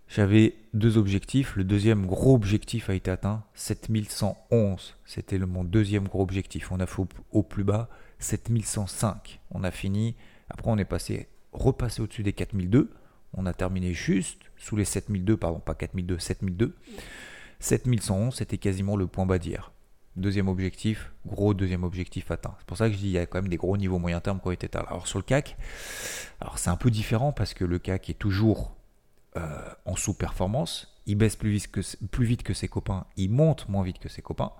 J'avais 0.08 0.56
deux 0.74 0.98
objectifs. 0.98 1.58
Le 1.58 1.66
deuxième 1.66 2.06
gros 2.06 2.34
objectif 2.34 2.90
a 2.90 2.94
été 2.94 3.12
atteint, 3.12 3.44
7111. 3.56 4.96
C'était 5.06 5.38
mon 5.38 5.66
deuxième 5.66 6.08
gros 6.08 6.24
objectif. 6.24 6.72
On 6.72 6.80
a 6.80 6.86
fait 6.86 7.04
au, 7.32 7.44
plus 7.44 7.66
bas 7.66 7.90
7105. 8.20 9.42
On 9.52 9.66
a 9.66 9.72
fini. 9.72 10.16
Après, 10.50 10.72
on 10.72 10.78
est 10.78 10.86
passé, 10.86 11.28
repassé 11.52 12.02
au-dessus 12.02 12.24
des 12.24 12.32
4002. 12.32 12.90
On 13.34 13.46
a 13.46 13.54
terminé 13.54 13.94
juste 13.94 14.42
sous 14.58 14.76
les 14.76 14.86
7002, 14.86 15.38
pardon, 15.38 15.60
pas 15.60 15.76
4002, 15.76 16.20
7002. 16.20 16.76
7111, 17.60 18.36
c'était 18.36 18.58
quasiment 18.58 18.96
le 18.96 19.08
point 19.08 19.26
bas 19.26 19.40
d'hier. 19.40 19.72
Deuxième 20.16 20.48
objectif, 20.48 21.12
gros 21.28 21.54
deuxième 21.54 21.84
objectif 21.84 22.32
atteint. 22.32 22.56
C'est 22.60 22.66
pour 22.66 22.78
ça 22.78 22.88
que 22.88 22.94
je 22.94 22.98
dis 22.98 23.04
qu'il 23.04 23.12
y 23.12 23.18
a 23.20 23.28
quand 23.28 23.40
même 23.40 23.50
des 23.50 23.58
gros 23.58 23.78
niveaux 23.78 24.00
moyen 24.00 24.20
terme 24.20 24.40
qui 24.40 24.48
ont 24.48 24.52
été 24.52 24.66
atteints. 24.66 24.86
Alors 24.88 25.08
sur 25.08 25.20
le 25.20 25.24
CAC, 25.24 25.58
alors 26.40 26.58
c'est 26.58 26.72
un 26.72 26.76
peu 26.76 26.90
différent 26.90 27.32
parce 27.32 27.54
que 27.54 27.66
le 27.66 27.78
CAC 27.78 28.10
est 28.10 28.16
toujours 28.16 28.76
euh, 29.36 29.70
en 29.86 29.96
sous-performance, 29.96 31.00
il 31.06 31.16
baisse 31.16 31.36
plus 31.36 31.52
vite, 31.52 31.72
que, 31.72 31.82
plus 32.08 32.26
vite 32.26 32.42
que 32.42 32.56
ses 32.56 32.68
copains, 32.68 33.06
il 33.16 33.30
monte 33.30 33.70
moins 33.70 33.84
vite 33.84 34.00
que 34.00 34.10
ses 34.10 34.24
copains. 34.24 34.52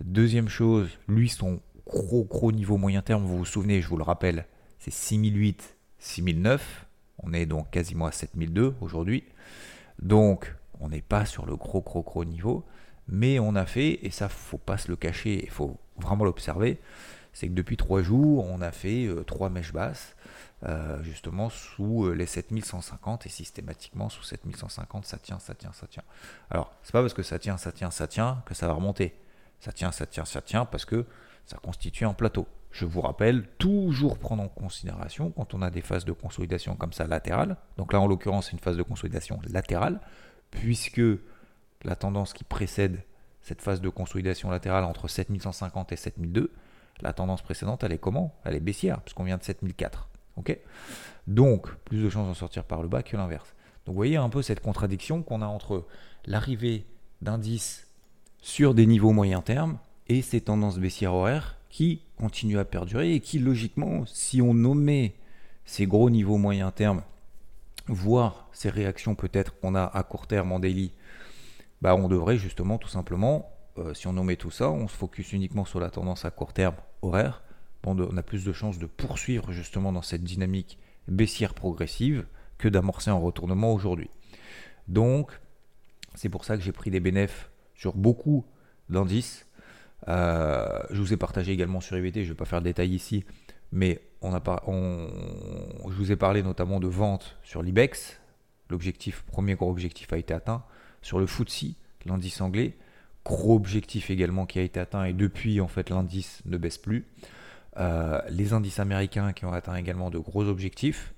Deuxième 0.00 0.48
chose, 0.48 0.90
lui, 1.06 1.28
son 1.28 1.60
gros 1.86 2.24
gros 2.24 2.50
niveau 2.50 2.76
moyen 2.76 3.00
terme, 3.02 3.24
vous 3.24 3.38
vous 3.38 3.44
souvenez, 3.44 3.80
je 3.80 3.88
vous 3.88 3.96
le 3.96 4.02
rappelle, 4.02 4.46
c'est 4.78 4.92
6008, 4.92 5.76
6009. 5.98 6.87
On 7.18 7.32
est 7.32 7.46
donc 7.46 7.70
quasiment 7.70 8.06
à 8.06 8.12
7002 8.12 8.74
aujourd'hui. 8.80 9.24
Donc, 10.00 10.54
on 10.80 10.88
n'est 10.88 11.02
pas 11.02 11.24
sur 11.24 11.46
le 11.46 11.56
gros 11.56 11.80
gros 11.80 12.02
gros 12.02 12.24
niveau, 12.24 12.64
mais 13.08 13.38
on 13.38 13.54
a 13.54 13.66
fait, 13.66 14.04
et 14.04 14.10
ça, 14.10 14.28
faut 14.28 14.58
pas 14.58 14.78
se 14.78 14.88
le 14.88 14.96
cacher, 14.96 15.42
il 15.42 15.50
faut 15.50 15.76
vraiment 15.96 16.24
l'observer, 16.24 16.80
c'est 17.32 17.48
que 17.48 17.54
depuis 17.54 17.76
trois 17.76 18.02
jours, 18.02 18.46
on 18.48 18.60
a 18.60 18.72
fait 18.72 19.06
euh, 19.06 19.22
trois 19.22 19.48
mèches 19.48 19.72
basses 19.72 20.16
euh, 20.64 21.00
justement 21.04 21.50
sous 21.50 22.06
euh, 22.06 22.12
les 22.12 22.26
7150 22.26 23.26
et 23.26 23.28
systématiquement 23.28 24.08
sous 24.08 24.24
7150 24.24 25.06
ça 25.06 25.16
tient, 25.18 25.38
ça 25.38 25.54
tient, 25.54 25.72
ça 25.72 25.86
tient. 25.86 26.02
Alors 26.50 26.74
c'est 26.82 26.90
pas 26.90 27.00
parce 27.00 27.14
que 27.14 27.22
ça 27.22 27.38
tient, 27.38 27.56
ça 27.56 27.70
tient, 27.70 27.92
ça 27.92 28.08
tient 28.08 28.42
que 28.44 28.54
ça 28.54 28.66
va 28.66 28.72
remonter. 28.72 29.14
Ça 29.60 29.72
tient, 29.72 29.92
ça 29.92 30.06
tient, 30.06 30.24
ça 30.24 30.42
tient 30.42 30.64
parce 30.64 30.84
que 30.84 31.06
ça 31.46 31.58
constitue 31.58 32.04
un 32.04 32.12
plateau. 32.12 32.48
Je 32.70 32.84
vous 32.84 33.00
rappelle, 33.00 33.48
toujours 33.58 34.18
prendre 34.18 34.42
en 34.42 34.48
considération 34.48 35.30
quand 35.30 35.54
on 35.54 35.62
a 35.62 35.70
des 35.70 35.80
phases 35.80 36.04
de 36.04 36.12
consolidation 36.12 36.76
comme 36.76 36.92
ça 36.92 37.06
latérales. 37.06 37.56
Donc 37.76 37.92
là 37.92 38.00
en 38.00 38.06
l'occurrence 38.06 38.46
c'est 38.46 38.52
une 38.52 38.58
phase 38.58 38.76
de 38.76 38.82
consolidation 38.82 39.40
latérale 39.50 40.00
puisque 40.50 41.02
la 41.82 41.96
tendance 41.96 42.32
qui 42.32 42.44
précède 42.44 43.02
cette 43.40 43.62
phase 43.62 43.80
de 43.80 43.88
consolidation 43.88 44.50
latérale 44.50 44.84
entre 44.84 45.08
7150 45.08 45.92
et 45.92 45.96
7002, 45.96 46.52
la 47.00 47.12
tendance 47.12 47.42
précédente 47.42 47.84
elle 47.84 47.92
est 47.92 47.98
comment? 47.98 48.34
Elle 48.44 48.54
est 48.54 48.60
baissière 48.60 49.00
puisqu'on 49.00 49.24
vient 49.24 49.38
de 49.38 49.44
7004. 49.44 50.08
Donc, 51.26 51.74
plus 51.84 52.02
de 52.02 52.08
chances 52.08 52.26
d'en 52.26 52.34
sortir 52.34 52.64
par 52.64 52.82
le 52.82 52.88
bas 52.88 53.02
que 53.02 53.16
l'inverse. 53.16 53.54
Donc, 53.84 53.94
vous 53.94 53.98
voyez 53.98 54.16
un 54.16 54.28
peu 54.28 54.42
cette 54.42 54.60
contradiction 54.60 55.22
qu'on 55.22 55.42
a 55.42 55.46
entre 55.46 55.86
l'arrivée 56.26 56.86
d'indices 57.22 57.86
sur 58.40 58.74
des 58.74 58.86
niveaux 58.86 59.12
moyen 59.12 59.42
terme 59.42 59.78
et 60.06 60.22
ces 60.22 60.40
tendances 60.40 60.78
baissières 60.78 61.14
horaires 61.14 61.56
qui 61.68 62.02
continuent 62.18 62.58
à 62.58 62.64
perdurer 62.64 63.14
et 63.14 63.20
qui, 63.20 63.38
logiquement, 63.38 64.04
si 64.06 64.42
on 64.42 64.54
nommait 64.54 65.14
ces 65.64 65.86
gros 65.86 66.10
niveaux 66.10 66.36
moyen 66.36 66.70
terme, 66.70 67.02
voire 67.86 68.48
ces 68.52 68.70
réactions 68.70 69.14
peut-être 69.14 69.58
qu'on 69.58 69.74
a 69.74 69.84
à 69.84 70.02
court 70.02 70.26
terme 70.26 70.52
en 70.52 70.58
daily, 70.58 70.92
bah 71.80 71.94
on 71.94 72.08
devrait 72.08 72.38
justement 72.38 72.78
tout 72.78 72.88
simplement, 72.88 73.50
euh, 73.78 73.94
si 73.94 74.06
on 74.06 74.12
nommait 74.12 74.36
tout 74.36 74.50
ça, 74.50 74.70
on 74.70 74.88
se 74.88 74.96
focus 74.96 75.32
uniquement 75.32 75.64
sur 75.64 75.80
la 75.80 75.90
tendance 75.90 76.24
à 76.24 76.30
court 76.30 76.52
terme 76.52 76.74
horaire, 77.02 77.42
on 77.84 78.16
a 78.16 78.22
plus 78.22 78.44
de 78.44 78.52
chances 78.52 78.78
de 78.78 78.86
poursuivre 78.86 79.52
justement 79.52 79.92
dans 79.92 80.02
cette 80.02 80.22
dynamique 80.22 80.78
baissière 81.06 81.54
progressive 81.54 82.26
que 82.58 82.68
d'amorcer 82.68 83.10
un 83.10 83.14
retournement 83.14 83.72
aujourd'hui. 83.72 84.10
Donc, 84.88 85.40
c'est 86.14 86.28
pour 86.28 86.44
ça 86.44 86.56
que 86.56 86.62
j'ai 86.62 86.72
pris 86.72 86.90
des 86.90 87.00
bénéfices 87.00 87.48
sur 87.74 87.94
beaucoup 87.94 88.44
d'indices. 88.90 89.46
Euh, 90.06 90.80
je 90.90 91.00
vous 91.00 91.12
ai 91.12 91.16
partagé 91.16 91.52
également 91.52 91.80
sur 91.80 91.96
IVT, 91.96 92.22
je 92.22 92.28
ne 92.28 92.32
vais 92.32 92.36
pas 92.36 92.44
faire 92.44 92.60
de 92.60 92.64
détails 92.64 92.94
ici, 92.94 93.24
mais 93.72 94.00
je 94.22 95.94
vous 95.96 96.12
ai 96.12 96.16
parlé 96.16 96.42
notamment 96.42 96.80
de 96.80 96.86
vente 96.86 97.36
sur 97.42 97.62
l'IBEX. 97.62 98.20
L'objectif, 98.70 99.22
premier 99.22 99.54
gros 99.54 99.70
objectif 99.70 100.12
a 100.12 100.18
été 100.18 100.34
atteint. 100.34 100.62
Sur 101.02 101.18
le 101.18 101.26
FTSE, 101.26 101.74
l'indice 102.06 102.40
anglais, 102.40 102.76
gros 103.24 103.56
objectif 103.56 104.10
également 104.10 104.46
qui 104.46 104.58
a 104.58 104.62
été 104.62 104.80
atteint 104.80 105.04
et 105.04 105.12
depuis 105.12 105.60
en 105.60 105.68
fait 105.68 105.90
l'indice 105.90 106.42
ne 106.46 106.56
baisse 106.56 106.78
plus. 106.78 107.06
Euh, 107.76 108.20
les 108.30 108.52
indices 108.52 108.80
américains 108.80 109.32
qui 109.32 109.44
ont 109.44 109.52
atteint 109.52 109.76
également 109.76 110.10
de 110.10 110.18
gros 110.18 110.44
objectifs. 110.44 111.14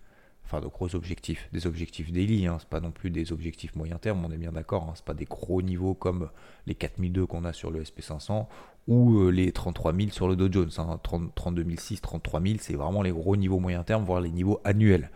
Enfin 0.51 0.61
de 0.61 0.67
gros 0.67 0.95
objectifs, 0.97 1.49
des 1.53 1.67
objectifs 1.67 2.11
daily, 2.11 2.47
hein, 2.47 2.57
c'est 2.59 2.69
pas 2.69 2.81
non 2.81 2.91
plus 2.91 3.11
des 3.11 3.33
objectifs 3.33 3.77
moyen 3.77 3.99
terme, 3.99 4.25
on 4.25 4.33
est 4.33 4.37
bien 4.37 4.51
d'accord, 4.51 4.85
hein, 4.89 4.93
c'est 4.97 5.05
pas 5.05 5.15
des 5.15 5.25
gros 5.25 5.63
niveaux 5.63 5.95
comme 5.95 6.29
les 6.67 6.75
4002 6.75 7.27
qu'on 7.27 7.45
a 7.45 7.53
sur 7.53 7.71
le 7.71 7.85
SP500 7.85 8.47
ou 8.89 9.21
euh, 9.21 9.31
les 9.31 9.53
33 9.53 9.95
000 9.95 10.11
sur 10.11 10.27
le 10.27 10.35
Dow 10.35 10.51
Jones, 10.51 10.71
hein, 10.79 10.99
32 11.35 11.65
006, 11.77 12.01
33 12.01 12.41
000, 12.41 12.55
c'est 12.61 12.75
vraiment 12.75 13.03
les 13.03 13.13
gros 13.13 13.37
niveaux 13.37 13.61
moyen 13.61 13.85
terme, 13.85 14.05
voire 14.05 14.21
les 14.21 14.31
niveaux 14.31 14.61
annuels, 14.65 15.11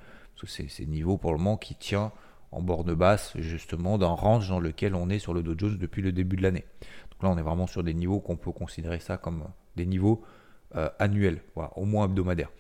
c'est 0.47 0.69
ces 0.69 0.87
niveaux 0.87 1.17
pour 1.17 1.33
le 1.33 1.39
moment 1.39 1.57
qui 1.57 1.75
tient 1.75 2.13
en 2.53 2.63
borne 2.63 2.95
basse 2.95 3.33
justement 3.37 3.99
d'un 3.99 4.09
range 4.09 4.49
dans 4.49 4.61
lequel 4.61 4.95
on 4.95 5.09
est 5.09 5.19
sur 5.19 5.35
le 5.35 5.43
Dow 5.43 5.55
Jones 5.57 5.79
depuis 5.79 6.03
le 6.03 6.13
début 6.13 6.37
de 6.37 6.43
l'année. 6.43 6.65
Donc 7.11 7.23
là 7.23 7.31
on 7.31 7.39
est 7.39 7.43
vraiment 7.43 7.67
sur 7.67 7.83
des 7.83 7.95
niveaux 7.95 8.21
qu'on 8.21 8.37
peut 8.37 8.53
considérer 8.53 9.01
ça 9.01 9.17
comme 9.17 9.45
des 9.75 9.87
niveaux 9.87 10.23
euh, 10.77 10.91
annuels, 10.99 11.41
au 11.77 11.85
moins 11.85 12.05
hebdomadaires. 12.05 12.51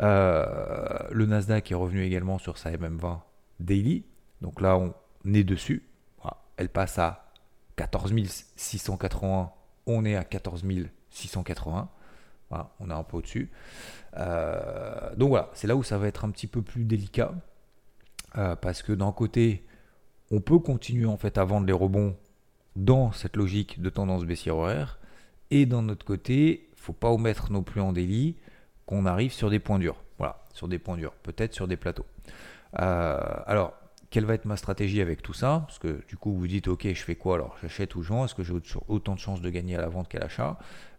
Euh, 0.00 0.98
le 1.10 1.26
Nasdaq 1.26 1.70
est 1.70 1.74
revenu 1.74 2.02
également 2.02 2.38
sur 2.38 2.58
sa 2.58 2.70
MM20 2.70 3.20
daily. 3.60 4.04
Donc 4.40 4.60
là, 4.60 4.76
on 4.76 4.94
est 5.32 5.44
dessus. 5.44 5.88
Elle 6.56 6.68
passe 6.68 6.98
à 6.98 7.32
14 7.76 8.12
681. 8.56 9.50
On 9.86 10.04
est 10.04 10.16
à 10.16 10.24
14 10.24 10.64
680. 11.10 11.88
on 12.50 12.90
est 12.90 12.92
un 12.92 13.02
peu 13.02 13.16
au-dessus. 13.18 13.50
Euh, 14.16 15.14
donc 15.16 15.30
voilà, 15.30 15.50
c'est 15.54 15.66
là 15.66 15.76
où 15.76 15.82
ça 15.82 15.98
va 15.98 16.06
être 16.06 16.24
un 16.24 16.30
petit 16.30 16.46
peu 16.46 16.62
plus 16.62 16.84
délicat. 16.84 17.34
Euh, 18.36 18.56
parce 18.56 18.82
que 18.82 18.92
d'un 18.92 19.12
côté, 19.12 19.64
on 20.30 20.40
peut 20.40 20.58
continuer 20.58 21.06
en 21.06 21.16
fait 21.16 21.38
à 21.38 21.44
vendre 21.44 21.66
les 21.66 21.72
rebonds 21.72 22.16
dans 22.76 23.12
cette 23.12 23.36
logique 23.36 23.80
de 23.80 23.90
tendance 23.90 24.24
baissière 24.24 24.56
horaire. 24.56 24.98
Et 25.50 25.66
d'un 25.66 25.88
autre 25.88 26.04
côté, 26.04 26.68
faut 26.76 26.92
pas 26.92 27.10
omettre 27.10 27.52
non 27.52 27.62
plus 27.62 27.80
en 27.80 27.92
délit 27.92 28.36
qu'on 28.86 29.06
arrive 29.06 29.32
sur 29.32 29.50
des 29.50 29.58
points 29.58 29.78
durs. 29.78 29.96
Voilà, 30.18 30.44
sur 30.52 30.68
des 30.68 30.78
points 30.78 30.96
durs, 30.96 31.12
peut-être 31.22 31.54
sur 31.54 31.66
des 31.66 31.76
plateaux. 31.76 32.06
Euh, 32.80 33.18
alors, 33.46 33.74
quelle 34.10 34.26
va 34.26 34.34
être 34.34 34.44
ma 34.44 34.56
stratégie 34.56 35.00
avec 35.00 35.22
tout 35.22 35.32
ça? 35.32 35.64
Parce 35.66 35.80
que 35.80 36.04
du 36.06 36.16
coup, 36.16 36.32
vous 36.32 36.46
dites, 36.46 36.68
ok, 36.68 36.86
je 36.86 37.02
fais 37.02 37.16
quoi? 37.16 37.34
Alors 37.34 37.56
J'achète 37.60 37.96
ou 37.96 38.02
je 38.02 38.10
vends? 38.10 38.24
Est-ce 38.24 38.34
que 38.34 38.44
j'ai 38.44 38.54
autant 38.86 39.14
de 39.14 39.18
chances 39.18 39.40
de 39.40 39.50
gagner 39.50 39.76
à 39.76 39.80
la 39.80 39.88
vente 39.88 40.08
qu'à 40.08 40.20
l'achat? 40.20 40.56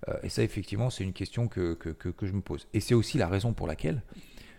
Euh, 0.10 0.18
Et 0.24 0.30
ça, 0.30 0.44
effectivement, 0.44 0.89
c'est 0.89 1.06
une 1.06 1.13
question 1.13 1.48
que, 1.48 1.75
que, 1.75 2.25
je 2.25 2.34
me 2.34 2.42
pose. 2.42 2.68
Et 2.74 2.82
c'est 2.82 2.94
aussi 2.94 3.18
la 3.18 3.27
raison 3.27 3.54
pour 3.54 3.68
laquelle, 3.68 4.01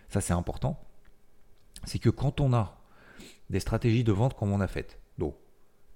ça 0.09 0.21
c'est 0.21 0.33
important, 0.33 0.83
c'est 1.83 1.99
que 1.99 2.09
quand 2.09 2.41
on 2.41 2.51
a 2.53 2.79
des 3.51 3.59
stratégies 3.59 4.03
de 4.03 4.11
vente 4.11 4.33
comme 4.33 4.51
on 4.51 4.59
a 4.59 4.67
fait, 4.67 4.99
donc 5.19 5.35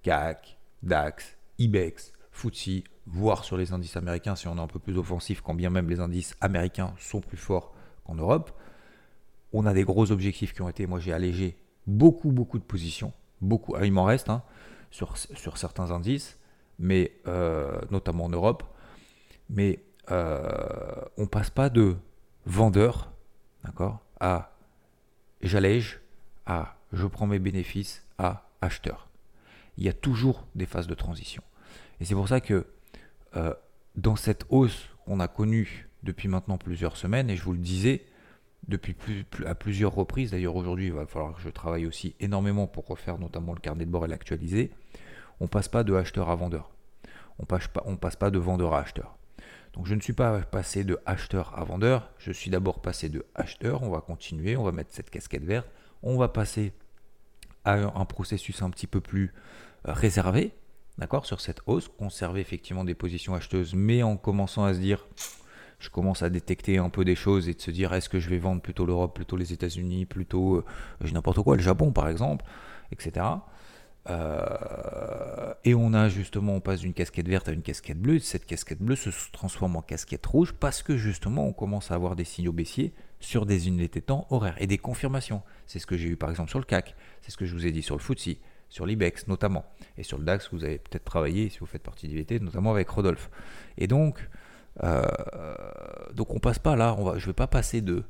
CAC, 0.03 0.59
DAX, 0.83 1.37
IBEX, 1.57 2.13
FTSE, 2.31 2.83
voire 3.05 3.43
sur 3.43 3.57
les 3.57 3.73
indices 3.73 3.97
américains 3.97 4.35
si 4.35 4.47
on 4.47 4.57
est 4.57 4.61
un 4.61 4.67
peu 4.67 4.79
plus 4.79 4.97
offensif, 4.97 5.41
quand 5.41 5.53
bien 5.53 5.69
même 5.69 5.89
les 5.89 5.99
indices 5.99 6.35
américains 6.41 6.93
sont 6.97 7.21
plus 7.21 7.37
forts 7.37 7.73
qu'en 8.05 8.15
Europe. 8.15 8.51
On 9.53 9.65
a 9.65 9.73
des 9.73 9.83
gros 9.83 10.11
objectifs 10.11 10.53
qui 10.53 10.61
ont 10.61 10.69
été, 10.69 10.87
moi 10.87 10.99
j'ai 10.99 11.13
allégé 11.13 11.57
beaucoup, 11.87 12.31
beaucoup 12.31 12.57
de 12.57 12.63
positions, 12.63 13.13
beaucoup, 13.41 13.75
ah, 13.75 13.85
il 13.85 13.91
m'en 13.91 14.05
reste 14.05 14.29
hein, 14.29 14.43
sur, 14.91 15.17
sur, 15.17 15.57
certains 15.57 15.91
indices, 15.91 16.37
mais 16.79 17.11
euh, 17.27 17.79
notamment 17.89 18.25
en 18.25 18.29
Europe, 18.29 18.63
mais 19.49 19.83
euh, 20.09 20.41
on 21.17 21.27
passe 21.27 21.49
pas 21.49 21.69
de 21.69 21.97
vendeur, 22.45 23.11
d'accord, 23.63 23.99
à 24.19 24.53
j'allège, 25.41 25.99
à 26.45 26.77
je 26.93 27.07
prends 27.07 27.27
mes 27.27 27.39
bénéfices, 27.39 28.05
à 28.17 28.49
acheteur. 28.61 29.09
Il 29.77 29.83
y 29.83 29.89
a 29.89 29.93
toujours 29.93 30.45
des 30.55 30.65
phases 30.65 30.87
de 30.87 30.93
transition. 30.93 31.43
Et 32.01 32.05
c'est 32.05 32.15
pour 32.15 32.27
ça 32.27 32.41
que 32.41 32.65
euh, 33.37 33.53
dans 33.95 34.15
cette 34.15 34.45
hausse 34.49 34.89
qu'on 35.05 35.19
a 35.19 35.27
connue 35.27 35.87
depuis 36.01 36.27
maintenant 36.27 36.57
plusieurs 36.57 36.97
semaines, 36.97 37.29
et 37.29 37.37
je 37.37 37.43
vous 37.43 37.53
le 37.53 37.59
disais, 37.59 38.05
depuis 38.67 38.95
à 39.45 39.53
plusieurs 39.53 39.93
reprises, 39.93 40.31
d'ailleurs 40.31 40.55
aujourd'hui 40.55 40.87
il 40.87 40.93
va 40.93 41.05
falloir 41.05 41.35
que 41.35 41.41
je 41.41 41.49
travaille 41.49 41.85
aussi 41.85 42.15
énormément 42.19 42.65
pour 42.65 42.87
refaire 42.87 43.19
notamment 43.19 43.53
le 43.53 43.59
carnet 43.59 43.85
de 43.85 43.91
bord 43.91 44.05
et 44.05 44.07
l'actualiser, 44.07 44.71
on 45.39 45.47
passe 45.47 45.67
pas 45.67 45.83
de 45.83 45.93
acheteur 45.93 46.29
à 46.29 46.35
vendeur. 46.35 46.71
On 47.39 47.45
passe 47.45 47.67
passe 47.99 48.15
pas 48.15 48.31
de 48.31 48.39
vendeur 48.39 48.73
à 48.73 48.81
acheteur. 48.81 49.15
Donc 49.73 49.85
je 49.85 49.93
ne 49.93 50.01
suis 50.01 50.13
pas 50.13 50.41
passé 50.41 50.83
de 50.83 50.99
acheteur 51.05 51.57
à 51.57 51.63
vendeur, 51.63 52.11
je 52.17 52.31
suis 52.31 52.49
d'abord 52.49 52.81
passé 52.81 53.09
de 53.09 53.25
acheteur, 53.35 53.83
on 53.83 53.89
va 53.89 54.01
continuer, 54.01 54.57
on 54.57 54.63
va 54.63 54.71
mettre 54.71 54.91
cette 54.91 55.11
casquette 55.11 55.43
verte, 55.43 55.67
on 56.01 56.17
va 56.17 56.27
passer 56.27 56.73
à 57.63 57.73
un 57.73 58.05
processus 58.05 58.63
un 58.63 58.71
petit 58.71 58.87
peu 58.87 59.01
plus 59.01 59.33
euh, 59.87 59.93
réservé, 59.93 60.51
d'accord, 61.01 61.25
sur 61.25 61.41
cette 61.41 61.61
hausse, 61.65 61.89
conserver 61.89 62.41
effectivement 62.41 62.83
des 62.85 62.93
positions 62.93 63.33
acheteuses, 63.33 63.73
mais 63.73 64.03
en 64.03 64.17
commençant 64.17 64.63
à 64.63 64.73
se 64.75 64.79
dire, 64.79 65.07
je 65.79 65.89
commence 65.89 66.21
à 66.21 66.29
détecter 66.29 66.77
un 66.77 66.89
peu 66.89 67.03
des 67.03 67.15
choses 67.15 67.49
et 67.49 67.55
de 67.55 67.59
se 67.59 67.71
dire, 67.71 67.91
est-ce 67.93 68.07
que 68.07 68.19
je 68.19 68.29
vais 68.29 68.37
vendre 68.37 68.61
plutôt 68.61 68.85
l'Europe, 68.85 69.15
plutôt 69.15 69.35
les 69.35 69.51
États-Unis, 69.51 70.05
plutôt 70.05 70.57
euh, 70.57 70.65
n'importe 71.11 71.41
quoi, 71.41 71.55
le 71.57 71.63
Japon 71.63 71.91
par 71.91 72.07
exemple, 72.07 72.45
etc. 72.91 73.25
Euh, 74.09 75.53
et 75.63 75.73
on 75.73 75.93
a 75.93 76.07
justement, 76.07 76.53
on 76.53 76.59
passe 76.59 76.81
d'une 76.81 76.93
casquette 76.93 77.27
verte 77.27 77.49
à 77.49 77.51
une 77.51 77.63
casquette 77.63 77.99
bleue. 77.99 78.19
Cette 78.19 78.45
casquette 78.45 78.79
bleue 78.79 78.95
se 78.95 79.09
transforme 79.31 79.75
en 79.77 79.81
casquette 79.81 80.25
rouge 80.25 80.53
parce 80.53 80.83
que 80.83 80.97
justement, 80.97 81.47
on 81.47 81.53
commence 81.53 81.89
à 81.89 81.95
avoir 81.95 82.15
des 82.15 82.25
signaux 82.25 82.51
baissiers 82.51 82.93
sur 83.19 83.47
des 83.47 83.67
unités 83.67 84.01
de 84.01 84.05
temps 84.05 84.27
horaires 84.29 84.55
et 84.59 84.67
des 84.67 84.77
confirmations. 84.77 85.41
C'est 85.65 85.79
ce 85.79 85.87
que 85.87 85.97
j'ai 85.97 86.09
eu 86.09 86.15
par 86.15 86.29
exemple 86.29 86.51
sur 86.51 86.59
le 86.59 86.65
CAC, 86.65 86.95
c'est 87.21 87.31
ce 87.31 87.37
que 87.37 87.45
je 87.45 87.55
vous 87.55 87.65
ai 87.65 87.71
dit 87.71 87.81
sur 87.81 87.95
le 87.95 88.01
FTSE, 88.01 88.37
sur 88.71 88.85
l'IBEX 88.85 89.27
notamment, 89.27 89.65
et 89.97 90.03
sur 90.03 90.17
le 90.17 90.23
DAX, 90.23 90.49
vous 90.51 90.63
avez 90.63 90.79
peut-être 90.79 91.03
travaillé, 91.03 91.49
si 91.49 91.59
vous 91.59 91.65
faites 91.65 91.83
partie 91.83 92.07
du 92.07 92.15
VT, 92.15 92.39
notamment 92.39 92.71
avec 92.71 92.89
Rodolphe. 92.89 93.29
Et 93.77 93.85
donc, 93.85 94.29
euh, 94.81 95.03
donc 96.13 96.33
on 96.33 96.39
passe 96.39 96.57
pas 96.57 96.77
là, 96.77 96.95
on 96.97 97.03
va, 97.03 97.17
je 97.17 97.25
ne 97.25 97.27
vais 97.27 97.33
pas 97.33 97.47
passer 97.47 97.81
de 97.81 98.03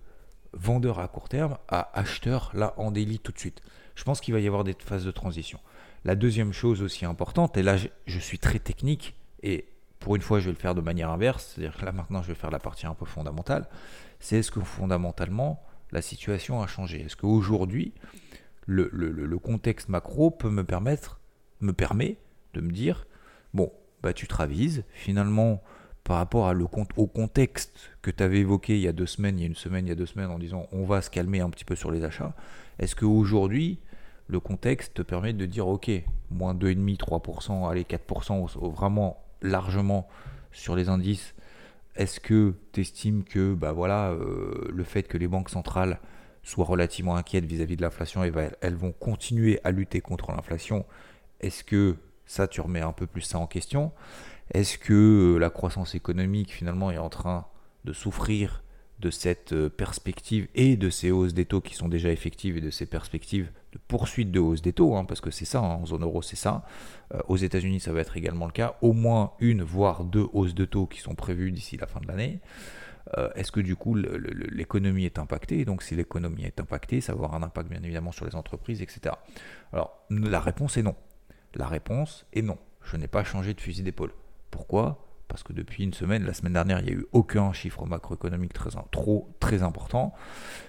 vendeur 0.53 0.99
à 0.99 1.07
court 1.07 1.29
terme 1.29 1.57
à 1.67 1.89
acheteur 1.97 2.51
là 2.53 2.75
en 2.77 2.91
délit 2.91 3.19
tout 3.19 3.31
de 3.31 3.39
suite. 3.39 3.61
Je 3.95 4.03
pense 4.03 4.21
qu'il 4.21 4.35
va 4.35 4.39
y 4.39 4.45
avoir 4.45 4.63
des 4.63 4.75
phases 4.77 5.03
de 5.03 5.11
transition. 5.11 5.59
La 6.05 6.15
deuxième 6.15 6.53
chose 6.53 6.83
aussi 6.83 7.05
importante, 7.05 7.57
et 7.57 7.63
là 7.63 7.75
je, 8.05 8.19
suis 8.19 8.37
très 8.37 8.59
technique, 8.59 9.15
et 9.41 9.65
pour 9.99 10.15
une 10.15 10.21
fois 10.21 10.39
je 10.39 10.45
vais 10.45 10.51
le 10.51 10.57
faire 10.57 10.75
de 10.75 10.81
manière 10.81 11.09
inverse, 11.09 11.53
c'est-à-dire 11.55 11.75
que 11.75 11.85
là 11.85 11.91
maintenant 11.91 12.21
je 12.21 12.27
vais 12.27 12.35
faire 12.35 12.51
la 12.51 12.59
partie 12.59 12.85
un 12.85 12.93
peu 12.93 13.05
fondamentale, 13.05 13.67
c'est 14.19 14.37
est-ce 14.37 14.51
que 14.51 14.59
fondamentalement 14.59 15.63
la 15.91 16.03
situation 16.03 16.61
a 16.61 16.67
changé? 16.67 17.01
Est-ce 17.01 17.15
qu'aujourd'hui 17.15 17.93
le, 18.67 19.37
contexte 19.37 19.89
macro 19.89 20.31
peut 20.31 20.49
me 20.49 20.63
permettre, 20.63 21.19
me 21.59 21.73
permet 21.73 22.17
de 22.53 22.61
me 22.61 22.71
dire, 22.71 23.07
bon, 23.53 23.71
bah 24.03 24.13
tu 24.13 24.27
te 24.27 24.35
ravises, 24.35 24.83
finalement, 24.91 25.61
par 26.03 26.17
rapport 26.17 26.47
à 26.47 26.53
le, 26.53 26.65
au 26.97 27.07
contexte 27.07 27.91
que 28.01 28.11
tu 28.11 28.23
avais 28.23 28.39
évoqué 28.39 28.75
il 28.75 28.81
y 28.81 28.87
a 28.87 28.91
deux 28.91 29.05
semaines, 29.05 29.37
il 29.37 29.41
y 29.41 29.45
a 29.45 29.47
une 29.47 29.55
semaine, 29.55 29.85
il 29.85 29.89
y 29.89 29.91
a 29.91 29.95
deux 29.95 30.05
semaines, 30.05 30.29
en 30.29 30.39
disant 30.39 30.67
on 30.71 30.85
va 30.85 31.01
se 31.01 31.09
calmer 31.09 31.41
un 31.41 31.49
petit 31.49 31.65
peu 31.65 31.75
sur 31.75 31.91
les 31.91 32.03
achats, 32.03 32.33
est-ce 32.79 32.95
qu'aujourd'hui, 32.95 33.79
le 34.27 34.39
contexte 34.39 34.95
te 34.95 35.01
permet 35.01 35.33
de 35.33 35.45
dire 35.45 35.67
ok, 35.67 35.91
moins 36.29 36.53
2,5, 36.53 36.97
3%, 36.97 37.69
allez 37.69 37.83
4%, 37.83 38.71
vraiment 38.73 39.23
largement 39.41 40.07
sur 40.51 40.75
les 40.75 40.89
indices, 40.89 41.33
est-ce 41.95 42.19
que 42.19 42.55
tu 42.71 42.81
estimes 42.81 43.23
que 43.23 43.53
bah 43.53 43.71
voilà, 43.73 44.11
euh, 44.11 44.69
le 44.73 44.83
fait 44.83 45.03
que 45.03 45.17
les 45.17 45.27
banques 45.27 45.49
centrales 45.49 45.99
soient 46.43 46.65
relativement 46.65 47.15
inquiètes 47.15 47.45
vis-à-vis 47.45 47.77
de 47.77 47.81
l'inflation 47.81 48.23
et 48.23 48.31
elles 48.61 48.75
vont 48.75 48.91
continuer 48.91 49.59
à 49.63 49.71
lutter 49.71 50.01
contre 50.01 50.31
l'inflation. 50.31 50.85
Est-ce 51.39 51.63
que 51.63 51.95
ça, 52.25 52.47
tu 52.47 52.61
remets 52.61 52.81
un 52.81 52.93
peu 52.93 53.07
plus 53.07 53.21
ça 53.21 53.39
en 53.39 53.47
question? 53.47 53.91
Est-ce 54.53 54.77
que 54.77 55.35
euh, 55.35 55.37
la 55.37 55.49
croissance 55.49 55.95
économique 55.95 56.51
finalement 56.51 56.91
est 56.91 56.97
en 56.97 57.09
train 57.09 57.45
de 57.85 57.93
souffrir 57.93 58.63
de 58.99 59.09
cette 59.09 59.53
euh, 59.53 59.69
perspective 59.69 60.47
et 60.53 60.77
de 60.77 60.89
ces 60.89 61.11
hausses 61.11 61.33
des 61.33 61.45
taux 61.45 61.61
qui 61.61 61.73
sont 61.73 61.89
déjà 61.89 62.11
effectives 62.11 62.57
et 62.57 62.61
de 62.61 62.69
ces 62.69 62.85
perspectives 62.85 63.49
de 63.73 63.79
poursuite 63.87 64.31
de 64.31 64.39
hausse 64.39 64.61
des 64.61 64.73
taux, 64.73 64.95
hein, 64.95 65.05
parce 65.05 65.21
que 65.21 65.31
c'est 65.31 65.45
ça, 65.45 65.59
hein, 65.59 65.79
en 65.81 65.85
zone 65.85 66.03
euro 66.03 66.21
c'est 66.21 66.35
ça. 66.35 66.63
Euh, 67.13 67.19
aux 67.27 67.37
États-Unis 67.37 67.79
ça 67.79 67.93
va 67.93 68.01
être 68.01 68.17
également 68.17 68.45
le 68.45 68.51
cas. 68.51 68.77
Au 68.81 68.93
moins 68.93 69.31
une, 69.39 69.63
voire 69.63 70.03
deux 70.03 70.27
hausses 70.33 70.53
de 70.53 70.65
taux 70.65 70.85
qui 70.85 70.99
sont 70.99 71.15
prévues 71.15 71.51
d'ici 71.51 71.77
la 71.77 71.87
fin 71.87 71.99
de 71.99 72.07
l'année. 72.07 72.39
Euh, 73.17 73.29
est-ce 73.35 73.51
que 73.51 73.59
du 73.59 73.75
coup 73.75 73.95
l'économie 73.95 75.05
est 75.05 75.19
impactée? 75.19 75.65
Donc 75.65 75.83
si 75.83 75.95
l'économie 75.95 76.43
est 76.43 76.59
impactée, 76.59 77.01
ça 77.01 77.13
va 77.13 77.17
avoir 77.17 77.35
un 77.35 77.43
impact 77.43 77.69
bien 77.69 77.81
évidemment 77.83 78.11
sur 78.11 78.25
les 78.25 78.35
entreprises, 78.35 78.81
etc. 78.81 79.15
Alors 79.73 80.05
la 80.09 80.39
réponse 80.39 80.77
est 80.77 80.83
non. 80.83 80.95
La 81.55 81.67
réponse 81.67 82.25
est 82.33 82.41
non. 82.41 82.57
Je 82.83 82.97
n'ai 82.97 83.07
pas 83.07 83.23
changé 83.23 83.53
de 83.53 83.61
fusil 83.61 83.83
d'épaule. 83.83 84.13
Pourquoi? 84.49 85.07
Parce 85.27 85.43
que 85.43 85.53
depuis 85.53 85.83
une 85.83 85.93
semaine, 85.93 86.25
la 86.25 86.33
semaine 86.33 86.53
dernière, 86.53 86.79
il 86.79 86.85
n'y 86.85 86.91
a 86.91 86.95
eu 86.95 87.05
aucun 87.13 87.53
chiffre 87.53 87.85
macroéconomique 87.85 88.53
trop, 88.91 89.29
très 89.39 89.63
important. 89.63 90.13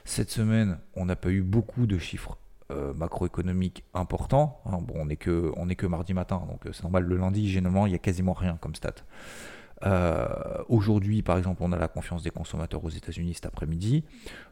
Cette 0.04 0.30
semaine, 0.30 0.78
on 0.94 1.04
n'a 1.04 1.16
pas 1.16 1.30
eu 1.30 1.42
beaucoup 1.42 1.86
de 1.86 1.98
chiffres 1.98 2.38
euh, 2.70 2.94
macroéconomiques 2.94 3.84
importants. 3.92 4.60
Hein, 4.66 4.78
bon, 4.80 4.94
on 4.96 5.06
n'est 5.06 5.16
que, 5.16 5.52
que 5.74 5.86
mardi 5.86 6.14
matin, 6.14 6.42
donc 6.48 6.66
euh, 6.66 6.72
c'est 6.72 6.84
normal. 6.84 7.04
Le 7.04 7.16
lundi, 7.16 7.50
généralement, 7.50 7.86
il 7.86 7.90
n'y 7.90 7.96
a 7.96 7.98
quasiment 7.98 8.34
rien 8.34 8.56
comme 8.60 8.74
stat. 8.76 8.94
Euh, 9.84 10.26
aujourd'hui, 10.68 11.22
par 11.22 11.38
exemple, 11.38 11.62
on 11.62 11.72
a 11.72 11.78
la 11.78 11.88
confiance 11.88 12.22
des 12.22 12.30
consommateurs 12.30 12.84
aux 12.84 12.90
États-Unis 12.90 13.34
cet 13.34 13.46
après-midi. 13.46 14.04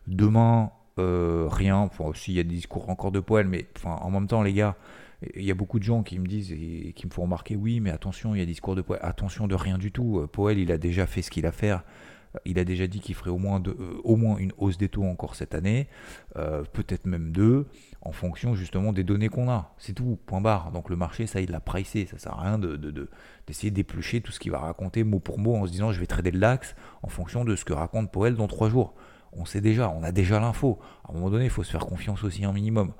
Demain, 0.06 0.70
euh, 0.98 1.48
rien. 1.50 1.76
Enfin, 1.76 2.04
aussi, 2.04 2.32
il 2.32 2.36
y 2.36 2.40
a 2.40 2.42
des 2.42 2.54
discours 2.54 2.88
encore 2.90 3.12
de 3.12 3.20
poêle, 3.20 3.46
mais 3.46 3.66
en 3.84 4.10
même 4.10 4.26
temps, 4.26 4.42
les 4.42 4.52
gars, 4.52 4.76
il 5.34 5.44
y 5.44 5.50
a 5.50 5.54
beaucoup 5.54 5.78
de 5.78 5.84
gens 5.84 6.02
qui 6.02 6.18
me 6.18 6.26
disent 6.26 6.52
et 6.52 6.92
qui 6.94 7.06
me 7.06 7.12
font 7.12 7.22
remarquer 7.22 7.56
oui, 7.56 7.80
mais 7.80 7.90
attention, 7.90 8.34
il 8.34 8.38
y 8.38 8.42
a 8.42 8.46
des 8.46 8.52
discours 8.52 8.74
de 8.74 8.82
poêle. 8.82 9.00
Attention 9.02 9.46
de 9.46 9.54
rien 9.54 9.78
du 9.78 9.92
tout. 9.92 10.20
Euh, 10.20 10.26
Poel, 10.26 10.58
il 10.58 10.72
a 10.72 10.78
déjà 10.78 11.06
fait 11.06 11.22
ce 11.22 11.30
qu'il 11.30 11.46
a 11.46 11.50
à 11.50 11.52
faire 11.52 11.84
Il 12.44 12.58
a 12.58 12.64
déjà 12.64 12.86
dit 12.86 13.00
qu'il 13.00 13.14
ferait 13.14 13.30
au 13.30 13.38
moins, 13.38 13.62
au 14.04 14.16
moins 14.16 14.36
une 14.38 14.52
hausse 14.56 14.78
des 14.78 14.88
taux 14.88 15.04
encore 15.04 15.34
cette 15.34 15.54
année, 15.54 15.88
peut-être 16.34 17.06
même 17.06 17.32
deux, 17.32 17.66
en 18.02 18.12
fonction 18.12 18.54
justement 18.54 18.92
des 18.92 19.02
données 19.04 19.28
qu'on 19.28 19.50
a. 19.50 19.74
C'est 19.78 19.94
tout, 19.94 20.18
point 20.26 20.40
barre. 20.40 20.70
Donc 20.70 20.90
le 20.90 20.96
marché, 20.96 21.26
ça, 21.26 21.40
il 21.40 21.50
l'a 21.50 21.60
pricé. 21.60 22.06
Ça 22.06 22.18
sert 22.18 22.32
à 22.34 22.42
rien 22.42 22.58
d'essayer 22.58 23.70
de, 23.70 23.74
de, 23.74 23.74
d'éplucher 23.74 24.20
tout 24.20 24.30
ce 24.32 24.38
qu'il 24.38 24.52
va 24.52 24.58
raconter 24.58 25.02
mot 25.02 25.18
pour 25.18 25.38
mot 25.38 25.56
en 25.56 25.66
se 25.66 25.72
disant 25.72 25.90
je 25.90 25.98
vais 25.98 26.06
trader 26.06 26.30
le 26.30 26.38
DAX 26.38 26.76
en 27.02 27.08
fonction 27.08 27.44
de 27.44 27.56
ce 27.56 27.64
que 27.64 27.72
raconte 27.72 28.12
Powell 28.12 28.36
dans 28.36 28.48
trois 28.48 28.68
jours 28.68 28.94
on 29.32 29.44
sait 29.44 29.60
déjà, 29.60 29.90
on 29.90 30.02
a 30.02 30.12
déjà 30.12 30.40
l'info. 30.40 30.78
À 31.04 31.10
un 31.10 31.14
moment 31.14 31.30
donné, 31.30 31.44
il 31.44 31.50
faut 31.50 31.62
se 31.62 31.70
faire 31.70 31.86
confiance 31.86 32.24
aussi 32.24 32.44
un 32.44 32.52
minimum. 32.52 32.92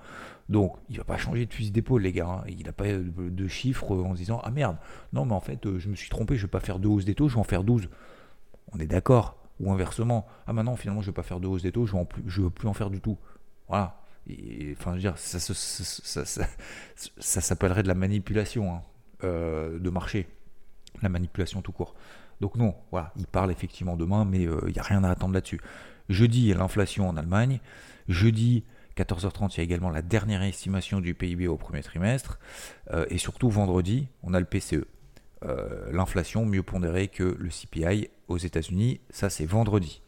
Donc, 0.48 0.76
il 0.88 0.98
va 0.98 1.04
pas 1.04 1.16
changer 1.16 1.46
de 1.46 1.52
fusil 1.52 1.70
d'épaule, 1.70 2.02
les 2.02 2.12
gars. 2.12 2.26
Hein. 2.26 2.44
Il 2.48 2.66
n'a 2.66 2.72
pas 2.72 2.86
de 2.88 3.48
chiffres 3.48 3.94
en 3.94 4.14
se 4.14 4.18
disant 4.18 4.40
Ah 4.42 4.50
merde, 4.50 4.76
non, 5.12 5.24
mais 5.24 5.34
en 5.34 5.40
fait, 5.40 5.64
euh, 5.66 5.78
je 5.78 5.88
me 5.88 5.94
suis 5.94 6.08
trompé, 6.08 6.36
je 6.36 6.42
ne 6.42 6.46
vais 6.46 6.50
pas 6.50 6.60
faire 6.60 6.78
deux 6.78 6.88
hausses 6.88 7.04
des 7.04 7.14
taux, 7.14 7.28
je 7.28 7.34
vais 7.34 7.40
en 7.40 7.44
faire 7.44 7.64
12. 7.64 7.88
On 8.72 8.78
est 8.78 8.86
d'accord. 8.86 9.36
Ou 9.60 9.70
inversement, 9.72 10.26
ah 10.46 10.54
maintenant, 10.54 10.74
finalement, 10.74 11.02
je 11.02 11.08
ne 11.08 11.12
vais 11.12 11.16
pas 11.16 11.22
faire 11.22 11.38
deux 11.38 11.48
hausses 11.48 11.62
des 11.62 11.72
taux, 11.72 11.84
je 11.84 11.94
ne 11.94 12.44
veux 12.44 12.50
plus 12.50 12.66
en 12.66 12.72
faire 12.72 12.88
du 12.88 13.00
tout. 13.00 13.18
Voilà. 13.68 14.00
enfin, 14.72 14.94
je 14.94 15.00
dire, 15.00 15.18
ça, 15.18 15.38
ça, 15.38 17.40
s'appellerait 17.40 17.82
de 17.82 17.88
la 17.88 17.94
manipulation 17.94 18.74
hein, 18.74 18.82
euh, 19.22 19.78
de 19.78 19.90
marché. 19.90 20.28
La 21.02 21.10
manipulation 21.10 21.60
tout 21.60 21.72
court. 21.72 21.94
Donc, 22.40 22.56
non, 22.56 22.74
voilà, 22.90 23.12
il 23.16 23.26
parle 23.26 23.50
effectivement 23.50 23.96
demain, 23.96 24.24
mais 24.24 24.46
euh, 24.46 24.60
il 24.66 24.72
n'y 24.72 24.78
a 24.78 24.82
rien 24.82 25.04
à 25.04 25.10
attendre 25.10 25.34
là-dessus. 25.34 25.60
Jeudi, 26.08 26.40
il 26.40 26.46
y 26.46 26.52
a 26.52 26.56
l'inflation 26.56 27.06
en 27.06 27.16
Allemagne. 27.18 27.60
Jeudi, 28.08 28.64
14h30, 28.96 29.54
il 29.54 29.58
y 29.58 29.60
a 29.60 29.64
également 29.64 29.90
la 29.90 30.02
dernière 30.02 30.42
estimation 30.42 31.00
du 31.00 31.14
PIB 31.14 31.48
au 31.48 31.56
premier 31.56 31.82
trimestre. 31.82 32.38
Euh, 32.92 33.04
et 33.10 33.18
surtout, 33.18 33.50
vendredi, 33.50 34.08
on 34.22 34.32
a 34.32 34.40
le 34.40 34.46
PCE. 34.46 34.86
Euh, 35.44 35.90
l'inflation 35.90 36.44
mieux 36.44 36.62
pondérée 36.62 37.08
que 37.08 37.36
le 37.38 37.48
CPI 37.48 38.10
aux 38.28 38.38
États-Unis. 38.38 39.00
Ça, 39.10 39.30
c'est 39.30 39.46
vendredi. 39.46 40.02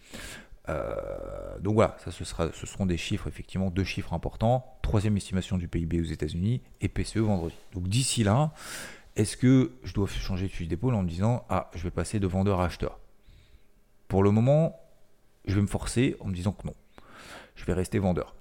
Euh, 0.68 1.58
donc 1.60 1.74
voilà, 1.74 1.96
ça 2.04 2.10
ce, 2.10 2.24
sera, 2.24 2.50
ce 2.52 2.66
seront 2.66 2.86
des 2.86 2.96
chiffres, 2.96 3.26
effectivement, 3.28 3.70
deux 3.70 3.84
chiffres 3.84 4.12
importants. 4.12 4.78
Troisième 4.82 5.16
estimation 5.16 5.56
du 5.56 5.68
PIB 5.68 6.00
aux 6.00 6.04
États-Unis 6.04 6.60
et 6.80 6.88
PCE 6.88 7.18
vendredi. 7.18 7.56
Donc 7.72 7.88
d'ici 7.88 8.24
là, 8.24 8.52
est-ce 9.16 9.36
que 9.36 9.72
je 9.82 9.94
dois 9.94 10.06
changer 10.06 10.46
de 10.46 10.52
fusil 10.52 10.68
d'épaule 10.68 10.94
en 10.94 11.02
me 11.02 11.08
disant 11.08 11.44
Ah, 11.48 11.70
je 11.74 11.82
vais 11.82 11.90
passer 11.90 12.20
de 12.20 12.26
vendeur 12.26 12.60
à 12.60 12.66
acheteur 12.66 13.00
Pour 14.08 14.22
le 14.22 14.30
moment, 14.30 14.78
je 15.46 15.54
vais 15.54 15.62
me 15.62 15.66
forcer 15.66 16.16
en 16.20 16.28
me 16.28 16.34
disant 16.34 16.52
que 16.52 16.66
non. 16.66 16.74
Je 17.56 17.64
vais 17.64 17.72
rester 17.72 17.98
vendeur. 17.98 18.34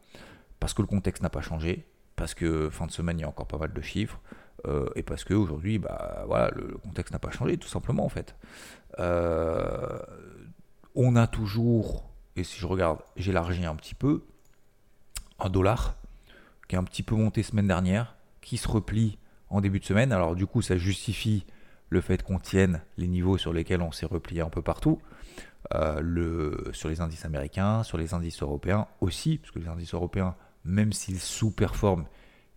Parce 0.59 0.73
que 0.73 0.81
le 0.81 0.87
contexte 0.87 1.23
n'a 1.23 1.29
pas 1.29 1.41
changé, 1.41 1.85
parce 2.15 2.33
que 2.35 2.69
fin 2.69 2.85
de 2.85 2.91
semaine, 2.91 3.17
il 3.17 3.21
y 3.21 3.25
a 3.25 3.27
encore 3.27 3.47
pas 3.47 3.57
mal 3.57 3.73
de 3.73 3.81
chiffres, 3.81 4.19
euh, 4.67 4.89
et 4.95 5.03
parce 5.03 5.23
qu'aujourd'hui, 5.23 5.79
bah, 5.79 6.23
voilà, 6.27 6.51
le, 6.51 6.77
contexte 6.77 7.13
n'a 7.13 7.19
pas 7.19 7.31
changé, 7.31 7.57
tout 7.57 7.67
simplement, 7.67 8.05
en 8.05 8.09
fait. 8.09 8.35
Euh, 8.99 9.99
on 10.95 11.15
a 11.15 11.27
toujours, 11.27 12.09
et 12.35 12.43
si 12.43 12.59
je 12.59 12.67
regarde, 12.67 12.99
j'élargis 13.15 13.65
un 13.65 13.75
petit 13.75 13.95
peu, 13.95 14.23
un 15.39 15.49
dollar 15.49 15.95
qui 16.67 16.75
est 16.75 16.79
un 16.79 16.83
petit 16.83 17.03
peu 17.03 17.15
monté 17.15 17.43
semaine 17.43 17.67
dernière, 17.67 18.15
qui 18.41 18.57
se 18.57 18.67
replie 18.67 19.17
en 19.49 19.61
début 19.61 19.79
de 19.79 19.85
semaine. 19.85 20.11
Alors 20.11 20.35
du 20.35 20.45
coup, 20.45 20.61
ça 20.61 20.77
justifie 20.77 21.45
le 21.89 22.01
fait 22.01 22.23
qu'on 22.23 22.39
tienne 22.39 22.81
les 22.97 23.07
niveaux 23.07 23.37
sur 23.37 23.51
lesquels 23.51 23.81
on 23.81 23.91
s'est 23.91 24.05
replié 24.05 24.41
un 24.41 24.49
peu 24.49 24.61
partout. 24.61 25.01
Euh, 25.75 26.71
sur 26.73 26.89
les 26.89 27.01
indices 27.01 27.23
américains, 27.23 27.83
sur 27.83 27.97
les 27.97 28.13
indices 28.13 28.41
européens 28.41 28.87
aussi, 28.99 29.37
parce 29.37 29.51
que 29.51 29.59
les 29.59 29.67
indices 29.67 29.93
européens, 29.93 30.35
même 30.65 30.91
s'ils 30.91 31.19
sous-performent, 31.19 32.05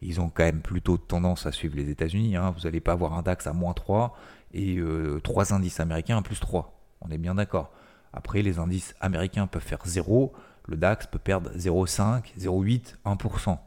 ils 0.04 0.20
ont 0.20 0.28
quand 0.28 0.44
même 0.44 0.61
plutôt 0.61 0.96
tendance 0.96 1.46
à 1.46 1.52
suivre 1.52 1.76
les 1.76 1.90
États-Unis. 1.90 2.37
Hein. 2.37 2.50
Vous 2.50 2.64
n'allez 2.64 2.80
pas 2.80 2.92
avoir 2.92 3.14
un 3.14 3.23
DAX 3.23 3.46
à 3.46 3.52
moins 3.52 3.73
3 3.73 4.16
et 4.52 4.76
euh, 4.76 5.20
trois 5.20 5.52
indices 5.52 5.80
américains 5.80 6.18
à 6.18 6.23
plus 6.23 6.40
3. 6.40 6.78
On 7.00 7.11
est 7.11 7.18
bien 7.18 7.34
d'accord. 7.34 7.73
Après, 8.12 8.42
les 8.42 8.58
indices 8.58 8.94
américains 9.00 9.46
peuvent 9.46 9.62
faire 9.62 9.80
0, 9.84 10.32
le 10.66 10.76
DAX 10.76 11.06
peut 11.06 11.18
perdre 11.18 11.50
0,5, 11.56 12.34
0,8, 12.38 12.94
1%. 13.04 13.58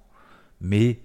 Mais 0.62 1.02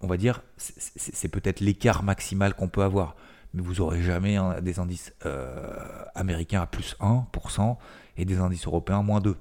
on 0.00 0.06
va 0.06 0.16
dire, 0.16 0.42
c'est 0.56 1.28
peut-être 1.28 1.60
l'écart 1.60 2.02
maximal 2.02 2.54
qu'on 2.54 2.68
peut 2.68 2.82
avoir 2.82 3.16
mais 3.54 3.62
vous 3.62 3.74
n'aurez 3.74 4.02
jamais 4.02 4.38
des 4.62 4.78
indices 4.78 5.12
euh, 5.24 6.04
américains 6.14 6.62
à 6.62 6.66
plus 6.66 6.96
1% 7.00 7.76
et 8.16 8.24
des 8.24 8.38
indices 8.38 8.66
européens 8.66 9.00
à 9.00 9.02
moins 9.02 9.20
2. 9.20 9.36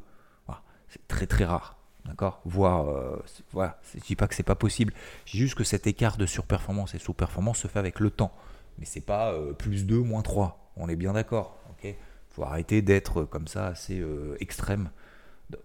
C'est 0.90 1.06
très 1.08 1.28
très 1.28 1.44
rare. 1.44 1.77
D'accord? 2.08 2.42
Voir, 2.46 2.90
euh, 2.90 3.24
voilà, 3.52 3.80
je 3.92 3.98
ne 3.98 4.04
dis 4.04 4.16
pas 4.16 4.28
que 4.28 4.36
c'est 4.36 4.44
pas 4.44 4.56
possible. 4.56 4.94
Je 5.26 5.34
dis 5.34 5.38
juste 5.40 5.56
que 5.56 5.64
cet 5.64 5.88
écart 5.88 6.18
de 6.18 6.26
surperformance 6.26 6.96
et 6.96 7.00
sous-performance 7.00 7.60
se 7.60 7.68
fait 7.68 7.80
avec 7.80 8.00
le 8.00 8.10
temps. 8.10 8.32
Mais 8.80 8.86
c'est 8.86 9.02
pas 9.02 9.34
euh, 9.34 9.54
plus 9.54 9.86
2, 9.86 10.00
moins 10.00 10.22
3. 10.22 10.72
On 10.78 10.88
est 10.90 10.96
bien 10.96 11.14
d'accord. 11.14 11.58
Il 11.84 11.96
faut 12.30 12.44
arrêter 12.44 12.82
d'être 12.84 13.24
comme 13.24 13.48
ça 13.48 13.68
assez 13.68 14.04
extrême 14.40 14.92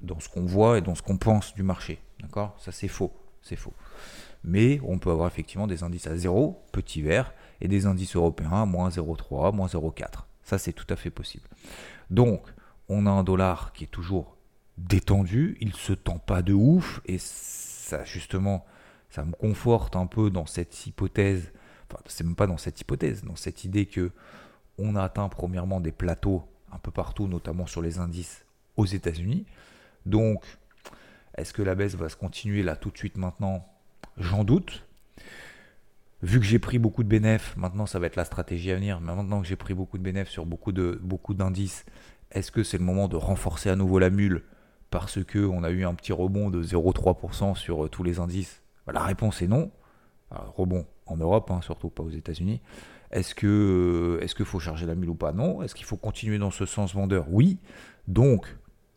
dans 0.01 0.21
ce 0.21 0.31
qu'on 0.31 0.47
voit 0.47 0.79
et 0.79 0.81
dans 0.81 0.95
ce 0.95 1.03
qu'on 1.03 1.19
pense 1.19 1.55
du 1.55 1.63
marché. 1.63 2.01
D'accord? 2.21 2.55
Ça 2.59 2.73
c'est 2.73 2.89
faux. 2.89 3.13
C'est 3.43 3.57
faux. 3.57 3.75
Mais 4.45 4.81
on 4.85 4.99
peut 4.99 5.11
avoir 5.11 5.29
effectivement 5.29 5.67
des 5.67 5.83
indices 5.83 6.07
à 6.07 6.17
0, 6.17 6.65
petit 6.73 7.03
vert, 7.03 7.35
et 7.61 7.69
des 7.69 7.87
indices 7.87 8.17
européens 8.17 8.63
à 8.63 8.67
moins 8.67 8.89
0,3, 8.89 9.55
moins 9.55 9.69
0,4. 9.69 10.25
Ça, 10.43 10.59
c'est 10.59 10.73
tout 10.73 10.87
à 10.91 10.97
fait 10.97 11.11
possible. 11.11 11.49
Donc, 12.11 12.43
on 12.89 13.07
a 13.07 13.11
un 13.11 13.23
dollar 13.23 13.73
qui 13.73 13.85
est 13.85 13.89
toujours 13.89 14.37
détendu, 14.89 15.57
il 15.61 15.75
se 15.75 15.93
tend 15.93 16.19
pas 16.19 16.43
de 16.43 16.53
ouf, 16.53 17.01
et 17.07 17.19
ça, 17.19 18.05
justement, 18.05 18.65
ça 19.11 19.25
me 19.25 19.33
conforte 19.33 19.97
un 19.97 20.07
peu 20.07 20.31
dans 20.31 20.47
cette 20.47 20.87
hypothèse, 20.87 21.53
enfin, 21.91 22.03
c'est 22.07 22.25
même 22.25 22.37
pas 22.37 22.47
dans 22.47 22.59
cette 22.59 22.81
hypothèse, 22.81 23.25
dans 23.25 23.37
cette 23.37 23.65
idée 23.65 23.87
que 23.87 24.11
on 24.79 24.97
a 24.97 25.03
atteint 25.03 25.29
premièrement 25.29 25.81
des 25.81 25.93
plateaux 25.93 26.45
un 26.73 26.79
peu 26.79 26.91
partout, 26.91 27.29
notamment 27.29 27.67
sur 27.67 27.83
les 27.83 27.99
indices 27.99 28.45
aux 28.77 28.87
États-Unis. 28.87 29.45
Donc, 30.07 30.45
est-ce 31.37 31.53
que 31.53 31.63
la 31.63 31.75
baisse 31.75 31.95
va 31.95 32.09
se 32.09 32.17
continuer 32.17 32.63
là 32.63 32.77
tout 32.77 32.91
de 32.91 32.97
suite 32.97 33.19
maintenant? 33.19 33.69
J'en 34.17 34.45
doute 34.45 34.87
vu 36.23 36.39
que 36.39 36.47
j'ai 36.47 36.59
pris 36.59 36.79
beaucoup 36.79 37.03
de 37.03 37.09
bénéfices, 37.09 37.57
maintenant 37.57 37.87
ça 37.87 37.99
va 37.99 38.07
être 38.07 38.17
la 38.17 38.25
stratégie 38.25 38.71
à 38.71 38.77
venir, 38.77 39.01
mais 39.01 39.15
maintenant 39.15 39.41
que 39.41 39.47
j'ai 39.47 39.57
pris 39.57 39.75
beaucoup 39.75 39.99
de 39.99 40.03
bénéfices 40.03 40.33
sur 40.33 40.47
beaucoup 40.47 40.73
de 40.73 40.99
beaucoup 41.03 41.35
d'indices, 41.35 41.85
est-ce 42.31 42.53
que 42.53 42.63
c'est 42.63 42.79
le 42.79 42.85
moment 42.85 43.09
de 43.09 43.17
renforcer 43.17 43.71
à 43.71 43.77
nouveau 43.77 43.99
la 43.99 44.11
mule 44.11 44.45
parce 44.93 45.25
que 45.25 45.39
on 45.39 45.65
a 45.65 45.71
eu 45.71 45.85
un 45.85 45.95
petit 45.95 46.13
rebond 46.13 46.51
de 46.51 46.63
0,3% 46.63 47.57
sur 47.57 47.85
euh, 47.85 47.89
tous 47.89 48.05
les 48.05 48.21
indices 48.21 48.63
bah, 48.87 48.93
La 48.93 49.03
réponse 49.03 49.43
est 49.43 49.49
non. 49.49 49.73
rebond 50.31 50.87
en 51.07 51.17
Europe, 51.17 51.51
hein, 51.51 51.61
surtout 51.63 51.89
pas 51.89 52.05
aux 52.05 52.11
États-Unis. 52.11 52.61
Est-ce 53.11 53.35
que 53.35 54.19
euh, 54.21 54.23
est-ce 54.23 54.35
qu'il 54.35 54.45
faut 54.45 54.61
charger 54.61 54.87
la 54.87 54.95
mule 54.95 55.09
ou 55.09 55.15
pas? 55.15 55.33
Non. 55.33 55.63
Est-ce 55.63 55.75
qu'il 55.75 55.87
faut 55.87 55.97
continuer 55.97 56.39
dans 56.39 56.51
ce 56.51 56.67
sens 56.67 56.95
vendeur? 56.95 57.27
Oui. 57.31 57.59
Donc 58.07 58.55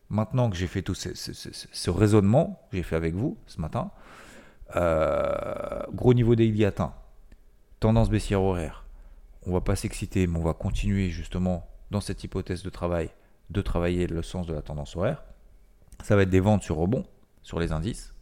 maintenant 0.10 0.49
que 0.49 0.58
j'ai 0.58 0.67
fait 0.67 0.81
tout 0.81 0.93
ce, 0.93 1.89
raisonnement, 1.89 2.60
j'ai 2.73 2.84
fait 2.84 2.97
avec 2.97 3.15
vous 3.15 3.38
ce 3.47 3.62
matin, 3.62 3.91
euh, 4.75 5.81
gros 5.93 6.13
niveau 6.13 6.36
daily 6.36 6.65
atteint 6.65 6.93
tendance 7.79 8.10
baissière 8.10 8.41
horaire. 8.41 8.86
On 9.47 9.53
va 9.53 9.62
pas 9.62 9.75
s'exciter, 9.75 10.27
mais 10.27 10.39
on 10.39 10.43
va 10.43 10.53
continuer 10.53 11.10
justement 11.10 11.67
dans 11.91 12.01
cette 12.01 12.23
hypothèse 12.23 12.63
de 12.63 12.69
travail 12.69 13.10
de 13.49 13.62
travailler 13.62 14.08
le 14.08 14.23
sens 14.23 14.47
de 14.47 14.53
la 14.53 14.62
tendance 14.62 14.95
horaire. 14.95 15.23
Ça 16.03 16.15
va 16.15 16.23
être 16.23 16.29
des 16.29 16.39
ventes 16.39 16.63
sur 16.63 16.75
rebond, 16.75 17.05
sur 17.43 17.60
les 17.60 17.71
indices 17.71 18.13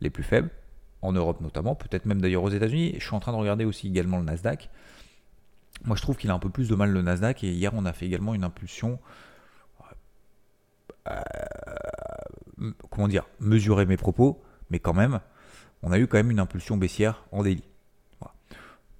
les 0.00 0.10
plus 0.10 0.22
faibles, 0.22 0.50
en 1.02 1.12
Europe 1.12 1.40
notamment, 1.40 1.74
peut-être 1.74 2.06
même 2.06 2.20
d'ailleurs 2.20 2.44
aux 2.44 2.50
États-Unis. 2.50 2.94
Je 2.98 3.04
suis 3.04 3.14
en 3.14 3.20
train 3.20 3.32
de 3.32 3.36
regarder 3.36 3.64
aussi 3.64 3.88
également 3.88 4.18
le 4.18 4.24
Nasdaq. 4.24 4.70
Moi, 5.84 5.96
je 5.96 6.02
trouve 6.02 6.16
qu'il 6.16 6.30
a 6.30 6.34
un 6.34 6.38
peu 6.38 6.50
plus 6.50 6.68
de 6.68 6.74
mal 6.74 6.90
le 6.90 7.02
Nasdaq. 7.02 7.42
Et 7.42 7.50
hier, 7.50 7.72
on 7.74 7.84
a 7.84 7.92
fait 7.92 8.06
également 8.06 8.34
une 8.34 8.44
impulsion. 8.44 8.98
Euh, 11.08 11.20
comment 12.90 13.08
dire 13.08 13.26
Mesurer 13.40 13.86
mes 13.86 13.96
propos, 13.96 14.42
mais 14.70 14.78
quand 14.78 14.94
même, 14.94 15.20
on 15.82 15.90
a 15.90 15.98
eu 15.98 16.06
quand 16.06 16.18
même 16.18 16.30
une 16.30 16.40
impulsion 16.40 16.76
baissière 16.76 17.24
en 17.32 17.42
délit 17.42 17.64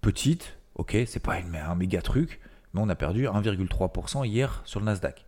petite, 0.01 0.59
ok, 0.77 0.97
c'est 1.07 1.23
pas 1.23 1.35
un 1.35 1.75
méga 1.75 2.03
truc, 2.03 2.41
mais 2.73 2.81
on 2.81 2.89
a 2.89 2.95
perdu 2.95 3.27
1,3% 3.27 4.27
hier 4.27 4.63
sur 4.65 4.81
le 4.81 4.87
Nasdaq. 4.87 5.27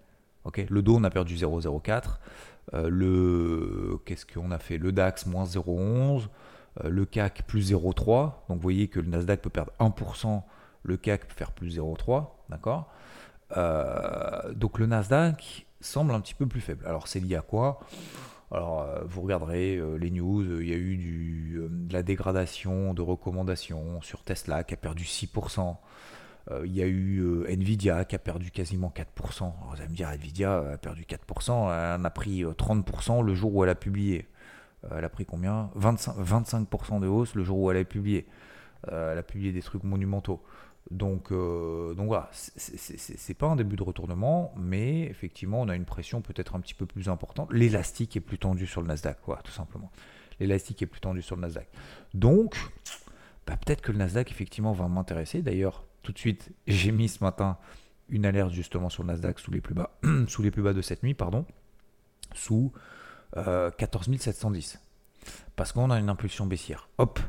Le 0.69 0.83
dos 0.83 0.97
on 0.97 1.05
a 1.05 1.11
perdu 1.11 1.37
0,04. 1.37 2.19
Euh, 2.75 2.89
le 2.89 3.99
qu'est-ce 4.05 4.27
qu'on 4.27 4.51
a 4.51 4.59
fait? 4.59 4.79
Le 4.79 4.93
DAX 4.93 5.27
moins 5.27 5.45
0,11. 5.45 6.29
Euh, 6.85 6.89
le 6.89 7.05
CAC 7.05 7.43
plus 7.47 7.73
0,3. 7.73 8.33
Donc 8.49 8.57
vous 8.57 8.61
voyez 8.61 8.89
que 8.89 9.01
le 9.01 9.09
Nasdaq 9.09 9.43
peut 9.43 9.51
perdre 9.51 9.73
1%, 9.81 10.43
le 10.85 10.97
CAC 10.97 11.27
peut 11.27 11.35
faire 11.35 11.53
plus 11.53 11.79
0,3. 11.79 12.27
D'accord? 12.49 12.93
Euh, 13.57 14.53
Donc 14.55 14.79
le 14.79 14.87
Nasdaq 14.87 15.67
semble 15.81 16.13
un 16.13 16.21
petit 16.21 16.35
peu 16.35 16.47
plus 16.47 16.61
faible. 16.61 16.87
Alors 16.87 17.09
c'est 17.09 17.21
lié 17.21 17.37
à 17.37 17.43
quoi? 17.43 17.81
Alors, 18.53 18.85
vous 19.05 19.23
regarderez 19.23 19.81
les 20.01 20.11
news, 20.11 20.61
il 20.61 20.69
y 20.69 20.73
a 20.73 20.77
eu 20.77 21.69
de 21.71 21.93
la 21.93 22.03
dégradation 22.03 22.95
de 22.95 23.01
recommandations 23.01 24.03
sur 24.03 24.25
Tesla 24.25 24.65
qui 24.65 24.75
a 24.75 24.77
perdu 24.77 25.05
6%. 25.05 25.77
Il 26.65 26.75
y 26.75 26.83
a 26.83 26.87
eu 26.87 27.45
Nvidia 27.49 28.05
qui 28.05 28.17
a 28.17 28.19
perdu 28.19 28.51
quasiment 28.51 28.93
4%. 28.95 29.53
vous 29.69 29.77
allez 29.77 29.89
me 29.89 29.95
dire, 29.95 30.09
Nvidia 30.11 30.73
a 30.73 30.79
perdu 30.79 31.03
4%, 31.03 31.51
elle 31.73 32.01
en 32.01 32.05
a 32.05 32.11
pris 32.11 32.43
30% 32.43 33.25
le 33.25 33.35
jour 33.35 33.55
où 33.55 33.65
elle 33.65 33.71
a 33.71 33.75
publié. 33.75 34.29
elle 34.91 35.05
a 35.05 35.09
pris 35.09 35.25
combien? 35.25 35.71
25%, 35.79 36.15
25 36.19 37.01
de 37.01 37.07
hausse 37.07 37.35
le 37.35 37.45
jour 37.45 37.59
où 37.59 37.71
elle 37.71 37.77
a 37.77 37.85
publié. 37.85 38.27
elle 38.89 39.19
a 39.19 39.23
publié 39.23 39.53
des 39.53 39.63
trucs 39.63 39.85
monumentaux. 39.85 40.43
Donc, 40.91 41.31
euh, 41.31 41.95
donc 41.95 42.09
voilà, 42.09 42.31
c'est 42.33 43.35
pas 43.35 43.47
un 43.47 43.55
début 43.55 43.77
de 43.77 43.83
retournement, 43.83 44.53
mais 44.57 45.03
effectivement, 45.03 45.61
on 45.61 45.69
a 45.69 45.77
une 45.77 45.85
pression 45.85 46.21
peut-être 46.21 46.57
un 46.57 46.61
petit 46.61 46.75
peu 46.75 46.87
plus 46.87 47.09
importante. 47.09 47.53
L'élastique 47.53 48.17
est 48.17 48.21
plus 48.21 48.39
tendu 48.39 48.67
sur 48.67 48.81
le 48.81 48.89
Nasdaq, 48.89 49.21
quoi, 49.21 49.41
tout 49.45 49.53
simplement. 49.53 49.93
L'élastique 50.41 50.83
est 50.83 50.87
plus 50.87 51.01
tendu 51.01 51.23
sur 51.23 51.37
le 51.37 51.43
Nasdaq. 51.43 51.69
Donc, 52.15 52.57
bah, 53.47 53.57
peut-être 53.57 53.83
que 53.83 53.93
le 53.93 53.99
Nasdaq, 53.99 54.31
effectivement, 54.33 54.73
va 54.73 54.89
m'intéresser. 54.89 55.43
D'ailleurs, 55.43 55.85
tout 56.11 56.15
de 56.15 56.19
suite, 56.19 56.51
j'ai 56.67 56.91
mis 56.91 57.09
ce 57.09 57.23
matin 57.23 57.57
une 58.09 58.27
alerte 58.27 58.51
justement 58.51 58.89
sur 58.89 59.05
le 59.05 59.13
Nasdaq 59.13 59.39
sous 59.39 59.53
les 59.53 59.61
plus 59.61 59.75
bas, 59.75 59.97
sous 60.27 60.43
les 60.43 60.51
plus 60.51 60.63
bas 60.63 60.73
de 60.73 60.83
cette 60.83 61.05
nuit, 61.05 61.15
pardon, 61.15 61.47
sous 62.35 62.73
14 63.35 64.09
euh, 64.09 64.17
710. 64.19 64.81
Parce 65.55 65.71
qu'on 65.71 65.91
a 65.91 66.01
une 66.01 66.09
impulsion 66.09 66.47
baissière. 66.47 66.89
Hop, 66.99 67.21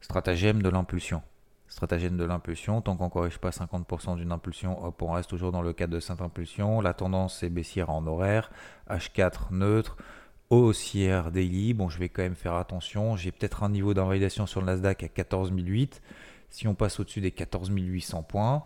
stratagème 0.00 0.62
de 0.62 0.70
l'impulsion 0.70 1.22
stratagème 1.66 2.16
de 2.16 2.24
l'impulsion. 2.24 2.80
Tant 2.80 2.96
qu'on 2.96 3.06
ne 3.06 3.10
corrige 3.10 3.38
pas 3.38 3.50
50% 3.50 4.16
d'une 4.16 4.32
impulsion, 4.32 4.82
hop, 4.84 5.02
on 5.02 5.12
reste 5.12 5.28
toujours 5.30 5.50
dans 5.50 5.62
le 5.62 5.72
cadre 5.72 5.94
de 5.94 6.00
cette 6.00 6.20
impulsion. 6.20 6.80
La 6.80 6.94
tendance 6.94 7.42
est 7.42 7.50
baissière 7.50 7.90
en 7.90 8.06
horaire. 8.06 8.50
H4 8.88 9.52
neutre. 9.52 9.96
Haussière 10.50 11.32
daily. 11.32 11.74
Bon, 11.74 11.88
je 11.88 11.98
vais 11.98 12.08
quand 12.08 12.22
même 12.22 12.36
faire 12.36 12.54
attention. 12.54 13.16
J'ai 13.16 13.32
peut-être 13.32 13.64
un 13.64 13.70
niveau 13.70 13.92
d'invalidation 13.92 14.46
sur 14.46 14.60
le 14.60 14.66
Nasdaq 14.66 15.02
à 15.02 15.08
14 15.08 15.52
008. 15.52 16.00
Si 16.54 16.68
on 16.68 16.74
passe 16.74 17.00
au-dessus 17.00 17.20
des 17.20 17.32
14 17.32 17.68
800 17.74 18.22
points, 18.22 18.62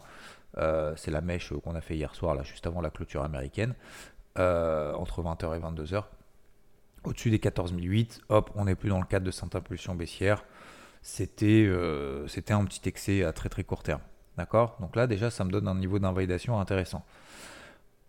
euh, 0.58 0.92
c'est 0.96 1.10
la 1.10 1.22
mèche 1.22 1.54
qu'on 1.64 1.74
a 1.74 1.80
fait 1.80 1.96
hier 1.96 2.14
soir, 2.14 2.34
là, 2.34 2.42
juste 2.42 2.66
avant 2.66 2.82
la 2.82 2.90
clôture 2.90 3.22
américaine, 3.22 3.74
euh, 4.38 4.92
entre 4.92 5.22
20h 5.22 5.56
et 5.56 5.58
22h. 5.58 6.04
Au-dessus 7.04 7.30
des 7.30 7.38
14 7.38 7.74
008, 7.74 8.20
hop, 8.28 8.50
on 8.56 8.66
n'est 8.66 8.74
plus 8.74 8.90
dans 8.90 8.98
le 9.00 9.06
cadre 9.06 9.24
de 9.24 9.30
cette 9.30 9.54
impulsion 9.54 9.94
baissière 9.94 10.44
c'était 11.00 11.64
euh, 11.66 12.26
c'était 12.26 12.52
un 12.52 12.64
petit 12.66 12.86
excès 12.86 13.24
à 13.24 13.32
très 13.32 13.48
très 13.48 13.64
court 13.64 13.82
terme. 13.82 14.02
D'accord? 14.36 14.76
Donc 14.80 14.94
là, 14.94 15.06
déjà, 15.06 15.30
ça 15.30 15.44
me 15.44 15.50
donne 15.50 15.66
un 15.66 15.74
niveau 15.74 15.98
d'invalidation 15.98 16.60
intéressant. 16.60 17.04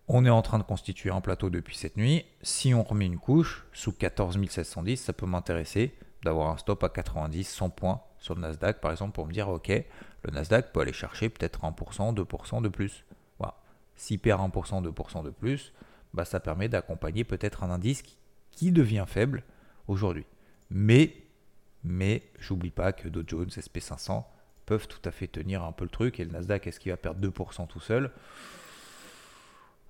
On 0.09 0.25
est 0.25 0.29
en 0.29 0.41
train 0.41 0.57
de 0.57 0.63
constituer 0.63 1.11
un 1.11 1.21
plateau 1.21 1.49
depuis 1.49 1.75
cette 1.75 1.95
nuit. 1.95 2.25
Si 2.41 2.73
on 2.73 2.83
remet 2.83 3.05
une 3.05 3.19
couche 3.19 3.65
sous 3.71 3.93
14 3.93 4.37
710, 4.49 4.97
ça 4.97 5.13
peut 5.13 5.25
m'intéresser 5.25 5.95
d'avoir 6.23 6.49
un 6.49 6.57
stop 6.57 6.83
à 6.83 6.89
90, 6.89 7.47
100 7.47 7.69
points 7.69 8.01
sur 8.19 8.35
le 8.35 8.41
Nasdaq, 8.41 8.79
par 8.81 8.91
exemple, 8.91 9.13
pour 9.13 9.25
me 9.25 9.33
dire, 9.33 9.49
OK, 9.49 9.69
le 9.69 10.31
Nasdaq 10.31 10.71
peut 10.71 10.81
aller 10.81 10.93
chercher 10.93 11.29
peut-être 11.29 11.61
1%, 11.61 12.13
2% 12.13 12.61
de 12.61 12.69
plus. 12.69 13.05
Voilà. 13.37 13.55
S'il 13.95 14.19
perd 14.19 14.41
1%, 14.41 14.83
2% 14.83 15.23
de 15.23 15.29
plus, 15.29 15.73
bah, 16.13 16.25
ça 16.25 16.39
permet 16.39 16.69
d'accompagner 16.69 17.23
peut-être 17.23 17.63
un 17.63 17.69
indice 17.69 18.03
qui 18.51 18.71
devient 18.71 19.05
faible 19.07 19.43
aujourd'hui. 19.87 20.25
Mais 20.69 21.15
mais 21.83 22.23
j'oublie 22.39 22.71
pas 22.71 22.91
que 22.91 23.07
Dow 23.07 23.23
Jones, 23.25 23.47
SP500 23.47 24.23
peuvent 24.65 24.87
tout 24.87 25.01
à 25.05 25.11
fait 25.11 25.27
tenir 25.27 25.63
un 25.63 25.71
peu 25.71 25.85
le 25.85 25.89
truc. 25.89 26.19
Et 26.19 26.25
le 26.25 26.31
Nasdaq, 26.31 26.67
est-ce 26.67 26.79
qu'il 26.79 26.91
va 26.91 26.97
perdre 26.97 27.25
2% 27.25 27.67
tout 27.67 27.79
seul? 27.79 28.11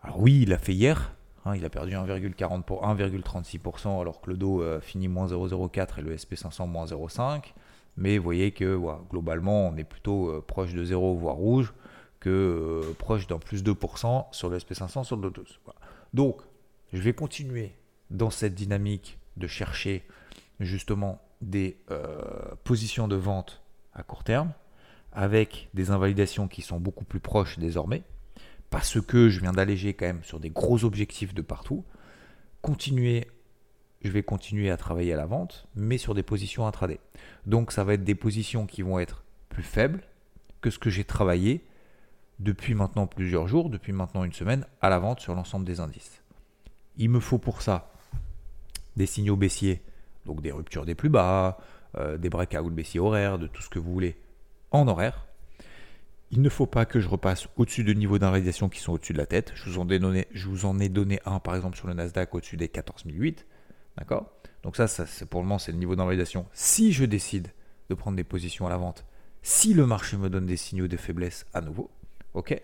Alors 0.01 0.19
oui, 0.19 0.41
il 0.43 0.49
l'a 0.49 0.57
fait 0.57 0.73
hier. 0.73 1.11
Hein, 1.45 1.55
il 1.55 1.65
a 1.65 1.69
perdu 1.69 1.93
1,40 1.93 2.63
pour 2.63 2.85
1,36% 2.85 3.99
alors 4.01 4.21
que 4.21 4.29
le 4.29 4.37
Dow 4.37 4.61
euh, 4.61 4.79
finit 4.79 5.07
moins 5.07 5.27
0,04 5.27 5.99
et 5.99 6.01
le 6.01 6.15
SP500 6.15 6.67
moins 6.67 6.85
0,5. 6.85 7.53
Mais 7.99 8.17
vous 8.17 8.23
voyez 8.23 8.51
que 8.51 8.79
globalement, 9.11 9.67
on 9.67 9.75
est 9.75 9.83
plutôt 9.83 10.29
euh, 10.29 10.41
proche 10.41 10.73
de 10.73 10.83
0 10.85 11.15
voire 11.15 11.35
rouge 11.35 11.73
que 12.21 12.29
euh, 12.29 12.93
proche 12.97 13.27
d'un 13.27 13.39
plus 13.39 13.61
2% 13.61 14.27
sur 14.31 14.49
le 14.49 14.57
SP500 14.57 15.03
sur 15.03 15.17
le 15.17 15.31
Jones. 15.33 15.45
Donc, 16.13 16.41
je 16.93 17.01
vais 17.01 17.11
continuer 17.11 17.73
dans 18.09 18.29
cette 18.29 18.55
dynamique 18.55 19.19
de 19.35 19.47
chercher 19.47 20.05
justement 20.61 21.21
des 21.41 21.77
euh, 21.91 22.21
positions 22.63 23.09
de 23.09 23.17
vente 23.17 23.61
à 23.93 24.01
court 24.01 24.23
terme, 24.23 24.53
avec 25.11 25.69
des 25.73 25.91
invalidations 25.91 26.47
qui 26.47 26.61
sont 26.61 26.79
beaucoup 26.79 27.03
plus 27.03 27.19
proches 27.19 27.59
désormais, 27.59 28.03
parce 28.69 29.01
que 29.01 29.27
je 29.27 29.41
viens 29.41 29.51
d'alléger 29.51 29.93
quand 29.93 30.05
même 30.05 30.23
sur 30.23 30.39
des 30.39 30.49
gros 30.49 30.85
objectifs 30.85 31.33
de 31.33 31.41
partout. 31.41 31.83
Continuer, 32.61 33.27
je 34.01 34.11
vais 34.11 34.23
continuer 34.23 34.69
à 34.69 34.77
travailler 34.77 35.13
à 35.13 35.17
la 35.17 35.25
vente, 35.25 35.67
mais 35.75 35.97
sur 35.97 36.13
des 36.13 36.23
positions 36.23 36.65
intraday. 36.67 36.99
Donc 37.45 37.71
ça 37.71 37.83
va 37.83 37.93
être 37.93 38.03
des 38.03 38.15
positions 38.15 38.65
qui 38.65 38.81
vont 38.81 38.99
être 38.99 39.23
plus 39.49 39.63
faibles 39.63 40.01
que 40.61 40.69
ce 40.69 40.79
que 40.79 40.89
j'ai 40.89 41.03
travaillé 41.03 41.63
depuis 42.39 42.73
maintenant 42.73 43.07
plusieurs 43.07 43.47
jours, 43.47 43.69
depuis 43.69 43.91
maintenant 43.91 44.23
une 44.23 44.33
semaine, 44.33 44.65
à 44.81 44.89
la 44.89 44.99
vente 44.99 45.19
sur 45.19 45.35
l'ensemble 45.35 45.65
des 45.65 45.79
indices. 45.79 46.21
Il 46.97 47.09
me 47.09 47.19
faut 47.19 47.37
pour 47.37 47.61
ça 47.61 47.91
des 48.95 49.05
signaux 49.05 49.35
baissiers 49.35 49.81
donc 50.29 50.41
des 50.41 50.51
ruptures 50.51 50.85
des 50.85 50.95
plus 50.95 51.09
bas, 51.09 51.57
euh, 51.97 52.17
des 52.17 52.29
breakouts 52.29 52.69
baissiers 52.69 52.99
horaires, 52.99 53.39
de 53.39 53.47
tout 53.47 53.61
ce 53.61 53.69
que 53.69 53.79
vous 53.79 53.91
voulez 53.91 54.15
en 54.71 54.87
horaire. 54.87 55.25
Il 56.31 56.41
ne 56.41 56.49
faut 56.49 56.67
pas 56.67 56.85
que 56.85 56.99
je 56.99 57.07
repasse 57.07 57.47
au-dessus 57.57 57.83
de 57.83 57.91
niveaux 57.93 58.19
d'invalidation 58.19 58.69
qui 58.69 58.79
sont 58.79 58.93
au-dessus 58.93 59.13
de 59.13 59.17
la 59.17 59.25
tête. 59.25 59.51
Je 59.55 59.69
vous, 59.71 59.79
en 60.65 60.79
ai 60.79 60.89
donné, 60.89 61.19
un 61.25 61.39
par 61.39 61.55
exemple 61.55 61.75
sur 61.75 61.87
le 61.87 61.95
Nasdaq 61.95 62.35
au-dessus 62.35 62.55
des 62.55 62.69
14008. 62.69 63.47
D'accord? 63.99 64.31
Donc 64.63 64.75
ça, 64.75 64.87
c'est 64.87 65.25
pour 65.25 65.41
le 65.41 65.45
moment, 65.45 65.59
c'est 65.59 65.71
le 65.71 65.77
niveau 65.77 65.95
d'invalidation. 65.95 66.45
Si 66.53 66.91
je 66.91 67.05
décide 67.05 67.49
de 67.89 67.95
prendre 67.95 68.17
des 68.17 68.23
positions 68.23 68.65
à 68.65 68.69
la 68.69 68.77
vente, 68.77 69.05
si 69.41 69.73
le 69.73 69.85
marché 69.85 70.17
me 70.17 70.29
donne 70.29 70.45
des 70.45 70.57
signaux 70.57 70.87
de 70.87 70.97
faiblesse 70.97 71.45
à 71.53 71.61
nouveau, 71.61 71.89
ok? 72.33 72.59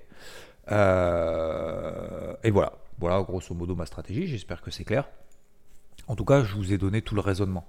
Euh, 0.72 2.34
Et 2.44 2.52
voilà, 2.52 2.74
voilà 3.00 3.22
grosso 3.22 3.54
modo 3.54 3.76
ma 3.76 3.86
stratégie, 3.86 4.28
j'espère 4.28 4.62
que 4.62 4.72
c'est 4.72 4.84
clair. 4.84 5.08
En 6.08 6.16
tout 6.16 6.26
cas, 6.26 6.44
je 6.44 6.56
vous 6.56 6.74
ai 6.74 6.78
donné 6.78 7.02
tout 7.02 7.16
le 7.16 7.22
raisonnement. 7.22 7.68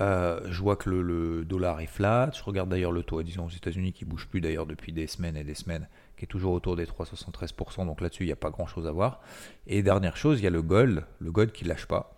Euh, 0.00 0.40
je 0.48 0.60
vois 0.60 0.76
que 0.76 0.90
le, 0.90 1.44
dollar 1.44 1.80
est 1.80 1.86
flat. 1.86 2.30
Je 2.34 2.42
regarde 2.42 2.68
d'ailleurs 2.68 2.92
le 2.92 3.02
taux, 3.02 3.22
disons, 3.22 3.46
aux 3.46 3.50
États-Unis 3.50 3.92
qui 3.92 4.04
bouge 4.04 4.28
plus 4.28 4.40
d'ailleurs 4.40 4.66
depuis 4.66 4.92
des 4.92 5.06
semaines 5.06 5.36
et 5.36 5.44
des 5.44 5.54
semaines, 5.54 5.88
qui 6.16 6.24
est 6.24 6.28
toujours 6.28 6.52
autour 6.52 6.76
des 6.76 6.86
3,73%. 6.86 7.86
Donc 7.86 8.00
là-dessus, 8.00 8.24
il 8.24 8.26
n'y 8.26 8.32
a 8.32 8.36
pas 8.36 8.50
grand-chose 8.50 8.86
à 8.86 8.92
voir. 8.92 9.20
Et 9.66 9.82
dernière 9.82 10.16
chose, 10.16 10.40
il 10.40 10.44
y 10.44 10.46
a 10.46 10.50
le 10.50 10.62
gold, 10.62 11.04
le 11.18 11.32
gold 11.32 11.52
qui 11.52 11.64
lâche 11.64 11.86
pas. 11.86 12.14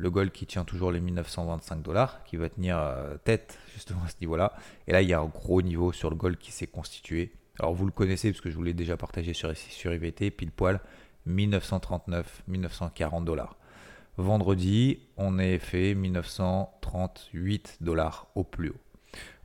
Le 0.00 0.10
gold 0.10 0.32
qui 0.32 0.46
tient 0.46 0.64
toujours 0.64 0.92
les 0.92 1.00
1925 1.00 1.82
dollars, 1.82 2.24
qui 2.24 2.36
va 2.36 2.48
tenir 2.48 2.78
euh, 2.78 3.18
tête 3.22 3.58
justement 3.74 4.00
à 4.02 4.08
ce 4.08 4.14
niveau-là. 4.22 4.54
Et 4.86 4.92
là, 4.92 5.02
il 5.02 5.08
y 5.10 5.12
a 5.12 5.20
un 5.20 5.26
gros 5.26 5.60
niveau 5.60 5.92
sur 5.92 6.08
le 6.08 6.16
gold 6.16 6.38
qui 6.38 6.52
s'est 6.52 6.66
constitué. 6.66 7.32
Alors 7.58 7.74
vous 7.74 7.84
le 7.84 7.92
connaissez 7.92 8.30
parce 8.30 8.40
que 8.40 8.50
je 8.50 8.56
vous 8.56 8.62
l'ai 8.62 8.72
déjà 8.72 8.96
partagé 8.96 9.34
sur, 9.34 9.54
sur 9.54 9.92
IVT, 9.92 10.30
pile 10.30 10.52
poil 10.52 10.80
1939, 11.26 12.44
1940 12.48 13.26
dollars. 13.26 13.56
Vendredi, 14.16 15.00
on 15.18 15.38
est 15.38 15.58
fait 15.58 15.94
1938 15.94 17.76
dollars 17.82 18.28
au 18.34 18.42
plus 18.42 18.70
haut. 18.70 18.80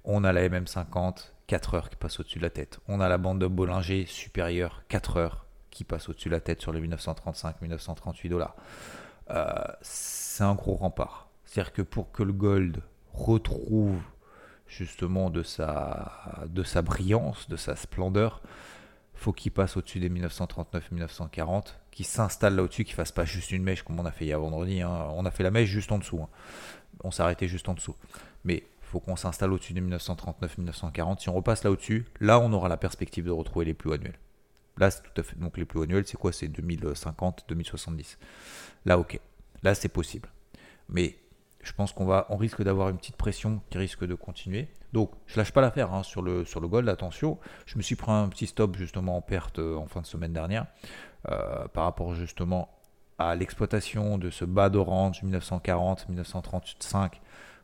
On 0.06 0.24
a 0.24 0.32
la 0.32 0.48
MM50 0.48 1.32
4 1.48 1.74
heures 1.74 1.90
qui 1.90 1.98
passe 1.98 2.18
au-dessus 2.22 2.40
de 2.40 2.44
la 2.44 2.50
tête. 2.50 2.80
On 2.88 3.02
a 3.02 3.10
la 3.10 3.18
bande 3.18 3.40
de 3.40 3.48
Bollinger 3.48 4.06
supérieure 4.06 4.84
4 4.88 5.18
heures 5.18 5.46
qui 5.70 5.84
passe 5.84 6.08
au-dessus 6.08 6.30
de 6.30 6.34
la 6.34 6.40
tête 6.40 6.62
sur 6.62 6.72
les 6.72 6.80
1935-1938 6.88 8.30
dollars. 8.30 8.56
Euh, 9.32 9.54
c'est 9.82 10.44
un 10.44 10.56
gros 10.56 10.76
rempart. 10.76 11.30
C'est-à-dire 11.46 11.74
que 11.74 11.82
pour 11.82 12.12
que 12.12 12.24
le 12.24 12.34
gold 12.34 12.82
retrouve 13.14 14.02
justement 14.68 15.30
de 15.30 15.44
sa, 15.44 16.44
de 16.48 16.64
sa 16.64 16.82
brillance, 16.82 17.48
de 17.50 17.56
sa 17.56 17.76
splendeur, 17.76 18.42
faut 19.14 19.32
qu'il 19.32 19.52
passe 19.52 19.78
au-dessus 19.78 20.00
des 20.00 20.10
1939-1940, 20.10 21.68
qu'il 21.92 22.06
s'installe 22.06 22.56
là 22.56 22.64
au-dessus, 22.64 22.84
qu'il 22.84 22.96
fasse 22.96 23.12
pas 23.12 23.26
juste 23.26 23.52
une 23.52 23.64
mèche 23.64 23.84
comme 23.84 24.00
on 24.00 24.06
a 24.06 24.12
fait 24.12 24.26
hier 24.26 24.40
vendredi. 24.40 24.82
Hein. 24.82 25.08
On 25.14 25.26
a 25.26 25.32
fait 25.32 25.44
la 25.44 25.52
mèche 25.52 25.70
juste 25.70 25.92
en 25.92 25.98
dessous. 25.98 26.22
Hein. 26.22 26.30
On 27.04 27.12
s'est 27.12 27.24
arrêté 27.24 27.48
juste 27.48 27.70
en 27.70 27.74
dessous. 27.74 27.96
Mais 28.44 28.64
faut 28.82 29.00
qu'on 29.00 29.16
s'installe 29.16 29.52
au-dessus 29.52 29.74
des 29.74 29.82
1939-1940. 29.82 31.20
Si 31.20 31.30
on 31.30 31.34
repasse 31.34 31.64
là 31.64 31.72
au-dessus, 31.72 32.06
là 32.20 32.40
on 32.40 32.52
aura 32.54 32.70
la 32.70 32.78
perspective 32.78 33.26
de 33.26 33.32
retrouver 33.32 33.66
les 33.66 33.74
plus 33.74 33.94
annuels. 33.94 34.20
Là 34.78 34.92
c'est 34.92 35.02
tout 35.02 35.22
à 35.22 35.24
fait. 35.24 35.38
Donc 35.38 35.58
les 35.58 35.66
plus 35.66 35.80
hauts 35.80 35.84
annuels, 35.84 36.06
c'est 36.06 36.18
quoi? 36.18 36.32
C'est 36.32 36.48
2050, 36.48 37.46
2070. 37.48 38.18
Là 38.86 39.00
ok. 39.00 39.20
Là 39.64 39.76
c'est 39.76 39.90
possible. 39.90 40.30
Mais 40.90 41.18
je 41.66 41.74
pense 41.74 41.92
qu'on 41.92 42.06
va, 42.06 42.28
on 42.30 42.38
risque 42.38 42.62
d'avoir 42.62 42.90
une 42.90 42.98
petite 42.98 43.18
pression 43.18 43.62
qui 43.70 43.78
risque 43.78 44.06
de 44.06 44.14
continuer. 44.14 44.68
Donc, 44.94 45.12
je 45.26 45.38
lâche 45.38 45.52
pas 45.52 45.62
l'affaire 45.62 45.94
hein, 45.94 46.04
sur, 46.04 46.22
le, 46.22 46.46
sur 46.46 46.60
le 46.60 46.68
gold, 46.68 46.88
attention. 46.88 47.40
Je 47.66 47.78
me 47.78 47.82
suis 47.82 47.96
pris 47.96 48.12
un 48.12 48.30
petit 48.30 48.48
stop 48.48 48.78
justement 48.78 49.18
en 49.18 49.22
perte 49.22 49.60
euh, 49.60 49.76
en 49.76 49.88
fin 49.88 50.02
de 50.02 50.06
semaine 50.06 50.32
dernière 50.32 50.68
euh, 51.30 51.68
par 51.70 51.86
rapport 51.86 52.14
justement 52.14 52.70
à 53.18 53.36
l'exploitation 53.36 54.18
de 54.18 54.30
ce 54.30 54.46
bas 54.46 54.70
d'orange 54.70 55.24
1940-1935 55.24 57.14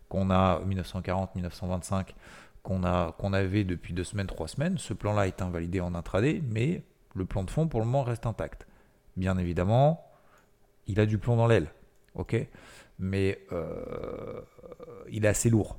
qu'on 0.10 0.30
a 0.30 0.60
1940-1925 0.62 2.08
qu'on 2.64 3.34
avait 3.34 3.64
depuis 3.64 3.94
deux 3.94 4.04
semaines, 4.04 4.28
trois 4.28 4.48
semaines. 4.48 4.78
Ce 4.78 4.94
plan-là 4.94 5.28
est 5.28 5.42
invalidé 5.42 5.80
en 5.80 5.96
intraday, 5.96 6.42
mais 6.50 6.84
le 7.16 7.26
plan 7.26 7.44
de 7.44 7.50
fond 7.50 7.68
pour 7.68 7.80
le 7.80 7.86
moment 7.86 8.04
reste 8.04 8.26
intact. 8.26 8.68
Bien 9.18 9.38
évidemment, 9.38 10.06
il 10.88 11.00
a 11.00 11.06
du 11.06 11.18
plomb 11.18 11.36
dans 11.36 11.48
l'aile, 11.48 11.68
ok? 12.16 12.36
Mais 13.00 13.40
euh, 13.52 14.42
il 15.10 15.26
est 15.26 15.30
assez 15.30 15.50
lourd. 15.50 15.78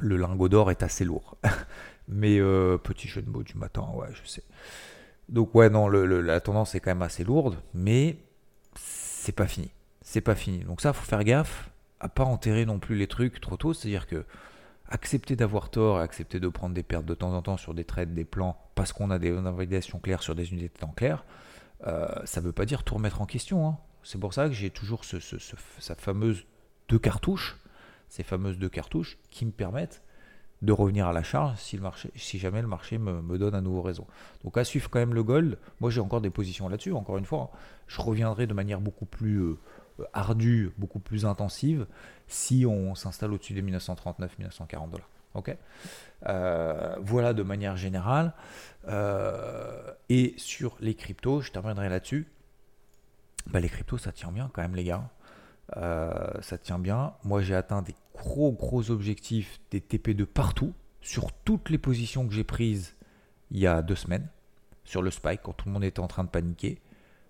Le 0.00 0.16
lingot 0.16 0.48
d'or 0.48 0.70
est 0.70 0.82
assez 0.82 1.04
lourd. 1.04 1.36
mais 2.08 2.38
euh, 2.38 2.76
petit 2.78 3.08
jeu 3.08 3.22
de 3.22 3.30
mots 3.30 3.42
du 3.42 3.56
matin, 3.56 3.86
ouais, 3.94 4.08
je 4.12 4.28
sais. 4.28 4.42
Donc 5.28 5.54
ouais, 5.54 5.70
non, 5.70 5.88
la 5.88 6.40
tendance 6.40 6.74
est 6.74 6.80
quand 6.80 6.90
même 6.90 7.02
assez 7.02 7.24
lourde, 7.24 7.56
mais 7.72 8.18
c'est 8.76 9.32
pas 9.32 9.46
fini. 9.46 9.70
C'est 10.02 10.20
pas 10.20 10.34
fini. 10.34 10.58
Donc 10.60 10.80
ça, 10.80 10.92
faut 10.92 11.04
faire 11.04 11.24
gaffe 11.24 11.70
à 12.00 12.08
pas 12.08 12.24
enterrer 12.24 12.66
non 12.66 12.78
plus 12.78 12.96
les 12.96 13.06
trucs 13.06 13.40
trop 13.40 13.56
tôt. 13.56 13.72
C'est-à-dire 13.72 14.06
que 14.06 14.24
accepter 14.94 15.34
d'avoir 15.34 15.70
tort 15.70 15.98
et 15.98 16.02
accepter 16.02 16.38
de 16.38 16.48
prendre 16.48 16.72
des 16.72 16.84
pertes 16.84 17.04
de 17.04 17.14
temps 17.14 17.34
en 17.34 17.42
temps 17.42 17.56
sur 17.56 17.74
des 17.74 17.84
trades, 17.84 18.14
des 18.14 18.24
plans, 18.24 18.56
parce 18.76 18.92
qu'on 18.92 19.10
a 19.10 19.18
des 19.18 19.36
invalidations 19.36 19.98
claires 19.98 20.22
sur 20.22 20.36
des 20.36 20.52
unités 20.52 20.68
de 20.68 20.78
temps 20.78 20.94
claires, 20.96 21.24
euh, 21.86 22.08
ça 22.24 22.40
ne 22.40 22.46
veut 22.46 22.52
pas 22.52 22.64
dire 22.64 22.84
tout 22.84 22.94
remettre 22.94 23.20
en 23.20 23.26
question. 23.26 23.66
Hein. 23.66 23.76
C'est 24.04 24.18
pour 24.18 24.32
ça 24.32 24.46
que 24.46 24.54
j'ai 24.54 24.70
toujours 24.70 25.04
ce, 25.04 25.18
fameuse 25.98 26.46
deux 26.88 27.00
cartouches, 27.00 27.56
ces 28.08 28.22
fameuses 28.22 28.56
deux 28.56 28.68
cartouches 28.68 29.18
qui 29.30 29.44
me 29.44 29.50
permettent 29.50 30.02
de 30.62 30.72
revenir 30.72 31.08
à 31.08 31.12
la 31.12 31.24
charge 31.24 31.58
si 31.58 32.38
jamais 32.38 32.62
le 32.62 32.68
marché 32.68 32.96
me, 32.96 33.36
donne 33.36 33.56
un 33.56 33.60
nouveau 33.60 33.82
raison. 33.82 34.06
Donc 34.44 34.56
à 34.56 34.64
suivre 34.64 34.88
quand 34.88 35.00
même 35.00 35.12
le 35.12 35.24
gold, 35.24 35.58
moi 35.80 35.90
j'ai 35.90 36.00
encore 36.00 36.20
des 36.20 36.30
positions 36.30 36.68
là-dessus, 36.68 36.92
encore 36.92 37.18
une 37.18 37.26
fois, 37.26 37.50
hein. 37.52 37.58
je 37.88 38.00
reviendrai 38.00 38.46
de 38.46 38.54
manière 38.54 38.80
beaucoup 38.80 39.06
plus 39.06 39.40
euh, 39.40 39.58
ardue, 40.12 40.72
beaucoup 40.78 40.98
plus 40.98 41.24
intensive 41.26 41.86
si 42.26 42.66
on 42.66 42.94
s'installe 42.94 43.32
au-dessus 43.32 43.54
des 43.54 43.62
1939-1940 43.62 44.90
dollars. 44.90 45.08
Euh, 46.26 46.96
voilà 47.00 47.32
de 47.32 47.42
manière 47.42 47.76
générale. 47.76 48.32
Euh, 48.88 49.92
et 50.08 50.34
sur 50.36 50.76
les 50.80 50.94
cryptos, 50.94 51.40
je 51.40 51.52
terminerai 51.52 51.88
là-dessus. 51.88 52.26
Bah, 53.46 53.60
les 53.60 53.68
cryptos, 53.68 53.98
ça 53.98 54.12
tient 54.12 54.32
bien 54.32 54.50
quand 54.52 54.62
même, 54.62 54.74
les 54.74 54.84
gars. 54.84 55.10
Euh, 55.76 56.40
ça 56.40 56.58
tient 56.58 56.78
bien. 56.78 57.14
Moi, 57.24 57.42
j'ai 57.42 57.54
atteint 57.54 57.82
des 57.82 57.94
gros, 58.14 58.52
gros 58.52 58.90
objectifs, 58.90 59.60
des 59.70 59.80
TP 59.80 60.10
de 60.10 60.24
partout, 60.24 60.72
sur 61.00 61.32
toutes 61.32 61.70
les 61.70 61.78
positions 61.78 62.26
que 62.26 62.34
j'ai 62.34 62.44
prises 62.44 62.94
il 63.50 63.58
y 63.58 63.66
a 63.66 63.82
deux 63.82 63.94
semaines, 63.94 64.28
sur 64.84 65.02
le 65.02 65.10
spike, 65.10 65.42
quand 65.42 65.52
tout 65.52 65.66
le 65.68 65.72
monde 65.72 65.84
était 65.84 66.00
en 66.00 66.08
train 66.08 66.24
de 66.24 66.28
paniquer. 66.28 66.80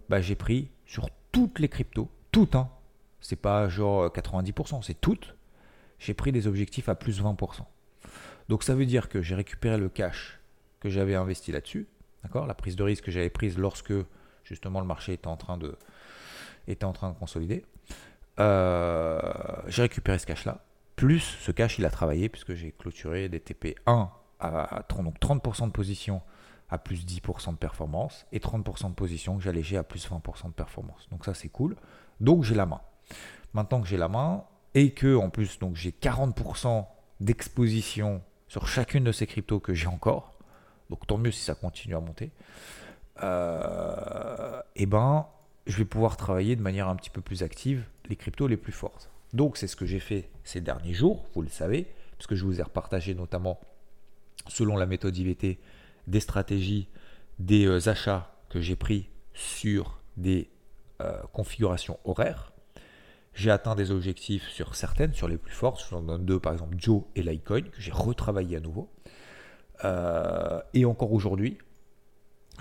Bah, 0.08 0.20
j'ai 0.20 0.36
pris 0.36 0.70
sur 0.86 1.08
toutes 1.32 1.58
les 1.58 1.68
cryptos, 1.68 2.08
toutes, 2.34 2.56
hein. 2.56 2.68
C'est 3.20 3.36
pas 3.36 3.68
genre 3.68 4.08
90%, 4.08 4.82
c'est 4.82 5.00
toutes. 5.00 5.36
J'ai 6.00 6.14
pris 6.14 6.32
des 6.32 6.48
objectifs 6.48 6.88
à 6.88 6.96
plus 6.96 7.22
20%. 7.22 7.60
Donc 8.48 8.64
ça 8.64 8.74
veut 8.74 8.86
dire 8.86 9.08
que 9.08 9.22
j'ai 9.22 9.36
récupéré 9.36 9.78
le 9.78 9.88
cash 9.88 10.40
que 10.80 10.90
j'avais 10.90 11.14
investi 11.14 11.52
là-dessus, 11.52 11.86
d'accord? 12.24 12.46
La 12.48 12.54
prise 12.54 12.74
de 12.74 12.82
risque 12.82 13.04
que 13.04 13.12
j'avais 13.12 13.30
prise 13.30 13.56
lorsque 13.56 13.94
justement 14.42 14.80
le 14.80 14.86
marché 14.86 15.12
était 15.12 15.28
en 15.28 15.36
train 15.36 15.56
de, 15.56 15.76
était 16.66 16.84
en 16.84 16.92
train 16.92 17.10
de 17.10 17.14
consolider. 17.16 17.64
Euh, 18.40 19.20
j'ai 19.68 19.82
récupéré 19.82 20.18
ce 20.18 20.26
cash-là. 20.26 20.64
Plus 20.96 21.20
ce 21.20 21.52
cash, 21.52 21.78
il 21.78 21.84
a 21.84 21.90
travaillé 21.90 22.28
puisque 22.28 22.54
j'ai 22.54 22.72
clôturé 22.72 23.28
des 23.28 23.38
TP1 23.38 24.08
à 24.40 24.82
30, 24.88 25.04
donc 25.04 25.20
30% 25.20 25.66
de 25.66 25.70
position 25.70 26.20
à 26.68 26.78
plus 26.78 27.06
10% 27.06 27.52
de 27.52 27.56
performance 27.56 28.26
et 28.32 28.40
30% 28.40 28.90
de 28.90 28.94
position 28.94 29.36
que 29.36 29.42
j'allégeais 29.44 29.76
à 29.76 29.84
plus 29.84 30.08
20% 30.08 30.48
de 30.48 30.52
performance. 30.52 31.08
Donc 31.10 31.24
ça 31.24 31.32
c'est 31.32 31.48
cool. 31.48 31.76
Donc 32.20 32.44
j'ai 32.44 32.54
la 32.54 32.66
main. 32.66 32.80
Maintenant 33.52 33.80
que 33.80 33.88
j'ai 33.88 33.96
la 33.96 34.08
main 34.08 34.44
et 34.74 34.92
que 34.92 35.16
en 35.16 35.30
plus 35.30 35.58
donc 35.58 35.76
j'ai 35.76 35.90
40% 35.90 36.86
d'exposition 37.20 38.22
sur 38.48 38.66
chacune 38.66 39.04
de 39.04 39.12
ces 39.12 39.26
cryptos 39.26 39.60
que 39.60 39.74
j'ai 39.74 39.86
encore, 39.86 40.34
donc 40.90 41.06
tant 41.06 41.18
mieux 41.18 41.30
si 41.30 41.40
ça 41.40 41.54
continue 41.54 41.94
à 41.94 42.00
monter, 42.00 42.30
euh, 43.22 44.60
et 44.76 44.82
eh 44.82 44.86
ben 44.86 45.26
je 45.66 45.78
vais 45.78 45.84
pouvoir 45.84 46.16
travailler 46.16 46.56
de 46.56 46.62
manière 46.62 46.88
un 46.88 46.96
petit 46.96 47.10
peu 47.10 47.20
plus 47.20 47.42
active 47.42 47.84
les 48.08 48.16
cryptos 48.16 48.46
les 48.48 48.56
plus 48.56 48.72
fortes. 48.72 49.10
Donc 49.32 49.56
c'est 49.56 49.66
ce 49.66 49.76
que 49.76 49.86
j'ai 49.86 50.00
fait 50.00 50.28
ces 50.44 50.60
derniers 50.60 50.94
jours, 50.94 51.24
vous 51.34 51.42
le 51.42 51.48
savez, 51.48 51.86
parce 52.16 52.26
que 52.26 52.36
je 52.36 52.44
vous 52.44 52.60
ai 52.60 52.62
repartagé 52.62 53.14
notamment 53.14 53.60
selon 54.48 54.76
la 54.76 54.86
méthode 54.86 55.16
IVT 55.16 55.58
des 56.06 56.20
stratégies, 56.20 56.88
des 57.38 57.66
euh, 57.66 57.88
achats 57.88 58.30
que 58.50 58.60
j'ai 58.60 58.76
pris 58.76 59.08
sur 59.32 60.00
des 60.16 60.48
euh, 61.00 61.20
configurations 61.32 61.98
horaires. 62.04 62.52
J'ai 63.34 63.50
atteint 63.50 63.74
des 63.74 63.90
objectifs 63.90 64.48
sur 64.48 64.76
certaines, 64.76 65.12
sur 65.12 65.26
les 65.26 65.38
plus 65.38 65.52
fortes. 65.52 65.84
J'en 65.90 66.02
donne 66.02 66.24
deux, 66.24 66.38
par 66.38 66.52
exemple 66.52 66.76
Joe 66.78 67.02
et 67.16 67.22
Litecoin, 67.22 67.62
que 67.62 67.80
j'ai 67.80 67.90
retravaillé 67.90 68.56
à 68.56 68.60
nouveau. 68.60 68.88
Euh, 69.84 70.60
et 70.72 70.84
encore 70.84 71.12
aujourd'hui, 71.12 71.58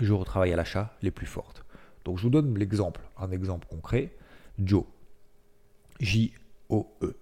je 0.00 0.12
retravaille 0.12 0.52
à 0.52 0.56
l'achat 0.56 0.92
les 1.00 1.12
plus 1.12 1.26
fortes. 1.26 1.64
Donc 2.04 2.18
je 2.18 2.24
vous 2.24 2.30
donne 2.30 2.58
l'exemple, 2.58 3.00
un 3.18 3.30
exemple 3.30 3.68
concret. 3.68 4.16
Joe, 4.58 4.84
J-O-E. 6.00 7.16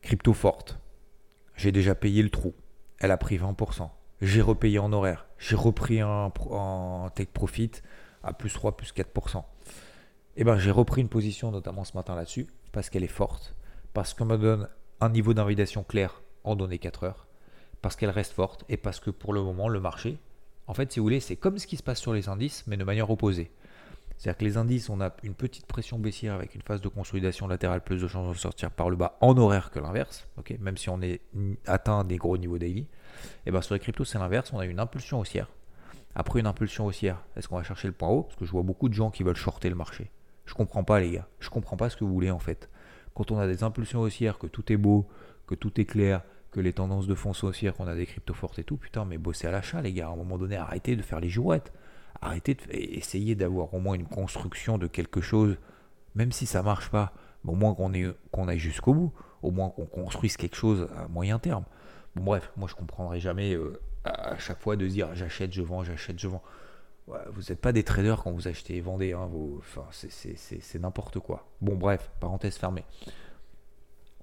Crypto 0.00 0.32
forte. 0.32 0.78
J'ai 1.56 1.72
déjà 1.72 1.94
payé 1.94 2.22
le 2.22 2.30
trou. 2.30 2.54
Elle 2.98 3.10
a 3.10 3.18
pris 3.18 3.36
20%. 3.36 3.90
J'ai 4.22 4.40
repayé 4.40 4.78
en 4.78 4.92
horaire. 4.92 5.26
J'ai 5.38 5.56
repris 5.56 6.00
un, 6.00 6.32
un 6.52 7.10
take 7.14 7.32
profit 7.32 7.70
à 8.22 8.32
plus 8.32 8.52
3, 8.52 8.76
plus 8.76 8.92
4%. 8.92 9.44
Eh 10.42 10.44
ben, 10.44 10.56
j'ai 10.56 10.70
repris 10.70 11.02
une 11.02 11.10
position 11.10 11.50
notamment 11.50 11.84
ce 11.84 11.94
matin 11.94 12.14
là-dessus 12.14 12.46
parce 12.72 12.88
qu'elle 12.88 13.04
est 13.04 13.08
forte, 13.08 13.54
parce 13.92 14.14
qu'on 14.14 14.24
me 14.24 14.38
donne 14.38 14.70
un 15.02 15.10
niveau 15.10 15.34
d'invalidation 15.34 15.82
clair 15.82 16.22
en 16.44 16.56
données 16.56 16.78
4 16.78 17.04
heures, 17.04 17.26
parce 17.82 17.94
qu'elle 17.94 18.08
reste 18.08 18.32
forte 18.32 18.64
et 18.70 18.78
parce 18.78 19.00
que 19.00 19.10
pour 19.10 19.34
le 19.34 19.42
moment, 19.42 19.68
le 19.68 19.80
marché, 19.80 20.18
en 20.66 20.72
fait, 20.72 20.90
si 20.90 20.98
vous 20.98 21.04
voulez, 21.04 21.20
c'est 21.20 21.36
comme 21.36 21.58
ce 21.58 21.66
qui 21.66 21.76
se 21.76 21.82
passe 21.82 22.00
sur 22.00 22.14
les 22.14 22.30
indices, 22.30 22.64
mais 22.66 22.78
de 22.78 22.84
manière 22.84 23.10
opposée. 23.10 23.50
C'est-à-dire 24.16 24.38
que 24.38 24.44
les 24.46 24.56
indices, 24.56 24.88
on 24.88 25.02
a 25.02 25.14
une 25.24 25.34
petite 25.34 25.66
pression 25.66 25.98
baissière 25.98 26.36
avec 26.36 26.54
une 26.54 26.62
phase 26.62 26.80
de 26.80 26.88
consolidation 26.88 27.46
latérale, 27.46 27.84
plus 27.84 28.00
de 28.00 28.08
chances 28.08 28.32
de 28.32 28.38
sortir 28.38 28.70
par 28.70 28.88
le 28.88 28.96
bas 28.96 29.18
en 29.20 29.36
horaire 29.36 29.70
que 29.70 29.78
l'inverse, 29.78 30.26
même 30.58 30.78
si 30.78 30.88
on 30.88 31.02
est 31.02 31.20
atteint 31.66 32.02
des 32.02 32.16
gros 32.16 32.38
niveaux 32.38 32.56
daily. 32.56 32.80
Et 32.80 32.86
eh 33.44 33.50
bien 33.50 33.60
sur 33.60 33.74
les 33.74 33.80
cryptos, 33.80 34.06
c'est 34.06 34.18
l'inverse, 34.18 34.54
on 34.54 34.58
a 34.58 34.64
une 34.64 34.80
impulsion 34.80 35.20
haussière. 35.20 35.48
Après 36.14 36.40
une 36.40 36.46
impulsion 36.46 36.86
haussière, 36.86 37.22
est-ce 37.36 37.46
qu'on 37.46 37.58
va 37.58 37.62
chercher 37.62 37.88
le 37.88 37.94
point 37.94 38.08
haut? 38.08 38.22
Parce 38.22 38.36
que 38.36 38.46
je 38.46 38.50
vois 38.50 38.62
beaucoup 38.62 38.88
de 38.88 38.94
gens 38.94 39.10
qui 39.10 39.22
veulent 39.22 39.36
shorter 39.36 39.68
le 39.68 39.74
marché. 39.74 40.10
Je 40.50 40.54
comprends 40.56 40.82
pas, 40.82 40.98
les 40.98 41.12
gars. 41.12 41.28
Je 41.38 41.48
comprends 41.48 41.76
pas 41.76 41.90
ce 41.90 41.96
que 41.96 42.02
vous 42.02 42.12
voulez 42.12 42.32
en 42.32 42.40
fait. 42.40 42.68
Quand 43.14 43.30
on 43.30 43.38
a 43.38 43.46
des 43.46 43.62
impulsions 43.62 44.00
haussières, 44.00 44.36
que 44.36 44.48
tout 44.48 44.72
est 44.72 44.76
beau, 44.76 45.06
que 45.46 45.54
tout 45.54 45.80
est 45.80 45.84
clair, 45.84 46.22
que 46.50 46.58
les 46.58 46.72
tendances 46.72 47.06
de 47.06 47.14
fond 47.14 47.32
sont 47.32 47.46
haussières, 47.46 47.72
qu'on 47.72 47.86
a 47.86 47.94
des 47.94 48.04
cryptos 48.04 48.34
fortes 48.34 48.58
et 48.58 48.64
tout, 48.64 48.76
putain, 48.76 49.04
mais 49.04 49.16
bossez 49.16 49.46
à 49.46 49.52
l'achat, 49.52 49.80
les 49.80 49.92
gars. 49.92 50.08
À 50.08 50.10
un 50.10 50.16
moment 50.16 50.38
donné, 50.38 50.56
arrêtez 50.56 50.96
de 50.96 51.02
faire 51.02 51.20
les 51.20 51.28
jouettes. 51.28 51.72
Arrêtez 52.20 52.54
de 52.54 52.62
essayer 52.72 53.36
d'avoir 53.36 53.72
au 53.72 53.78
moins 53.78 53.94
une 53.94 54.08
construction 54.08 54.76
de 54.76 54.88
quelque 54.88 55.20
chose, 55.20 55.56
même 56.16 56.32
si 56.32 56.46
ça 56.46 56.64
marche 56.64 56.90
pas, 56.90 57.12
au 57.46 57.54
moins 57.54 57.72
qu'on 57.74 57.92
qu'on 58.32 58.48
aille 58.48 58.58
jusqu'au 58.58 58.92
bout, 58.92 59.12
au 59.42 59.52
moins 59.52 59.70
qu'on 59.70 59.86
construise 59.86 60.36
quelque 60.36 60.56
chose 60.56 60.88
à 60.96 61.06
moyen 61.06 61.38
terme. 61.38 61.64
Bref, 62.16 62.50
moi 62.56 62.66
je 62.68 62.74
comprendrai 62.74 63.20
jamais 63.20 63.54
euh, 63.54 63.80
à 64.02 64.36
chaque 64.38 64.58
fois 64.58 64.74
de 64.74 64.88
dire 64.88 65.14
j'achète, 65.14 65.52
je 65.52 65.62
vends, 65.62 65.84
j'achète, 65.84 66.18
je 66.18 66.26
vends 66.26 66.42
vous 67.32 67.42
n'êtes 67.48 67.60
pas 67.60 67.72
des 67.72 67.82
traders 67.82 68.22
quand 68.22 68.32
vous 68.32 68.48
achetez 68.48 68.76
et 68.76 68.80
vendez. 68.80 69.12
Hein, 69.12 69.28
enfin, 69.58 69.84
c'est 69.90 70.78
n'importe 70.78 71.18
quoi. 71.18 71.48
Bon, 71.60 71.76
bref, 71.76 72.10
parenthèse 72.20 72.56
fermée. 72.56 72.84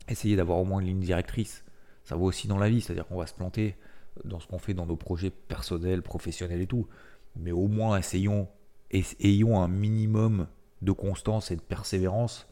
Essayez 0.07 0.35
d'avoir 0.35 0.59
au 0.59 0.65
moins 0.65 0.79
une 0.79 0.87
ligne 0.87 0.99
directrice. 0.99 1.63
Ça 2.03 2.15
vaut 2.15 2.25
aussi 2.25 2.47
dans 2.47 2.57
la 2.57 2.69
vie, 2.69 2.81
c'est-à-dire 2.81 3.07
qu'on 3.07 3.17
va 3.17 3.27
se 3.27 3.33
planter 3.33 3.75
dans 4.23 4.39
ce 4.39 4.47
qu'on 4.47 4.59
fait 4.59 4.73
dans 4.73 4.85
nos 4.85 4.95
projets 4.95 5.29
personnels, 5.29 6.01
professionnels 6.01 6.61
et 6.61 6.67
tout. 6.67 6.87
Mais 7.35 7.51
au 7.51 7.67
moins, 7.67 7.97
essayons, 7.97 8.47
ayons 8.91 9.61
un 9.61 9.67
minimum 9.67 10.47
de 10.81 10.91
constance 10.91 11.51
et 11.51 11.55
de 11.55 11.61
persévérance 11.61 12.47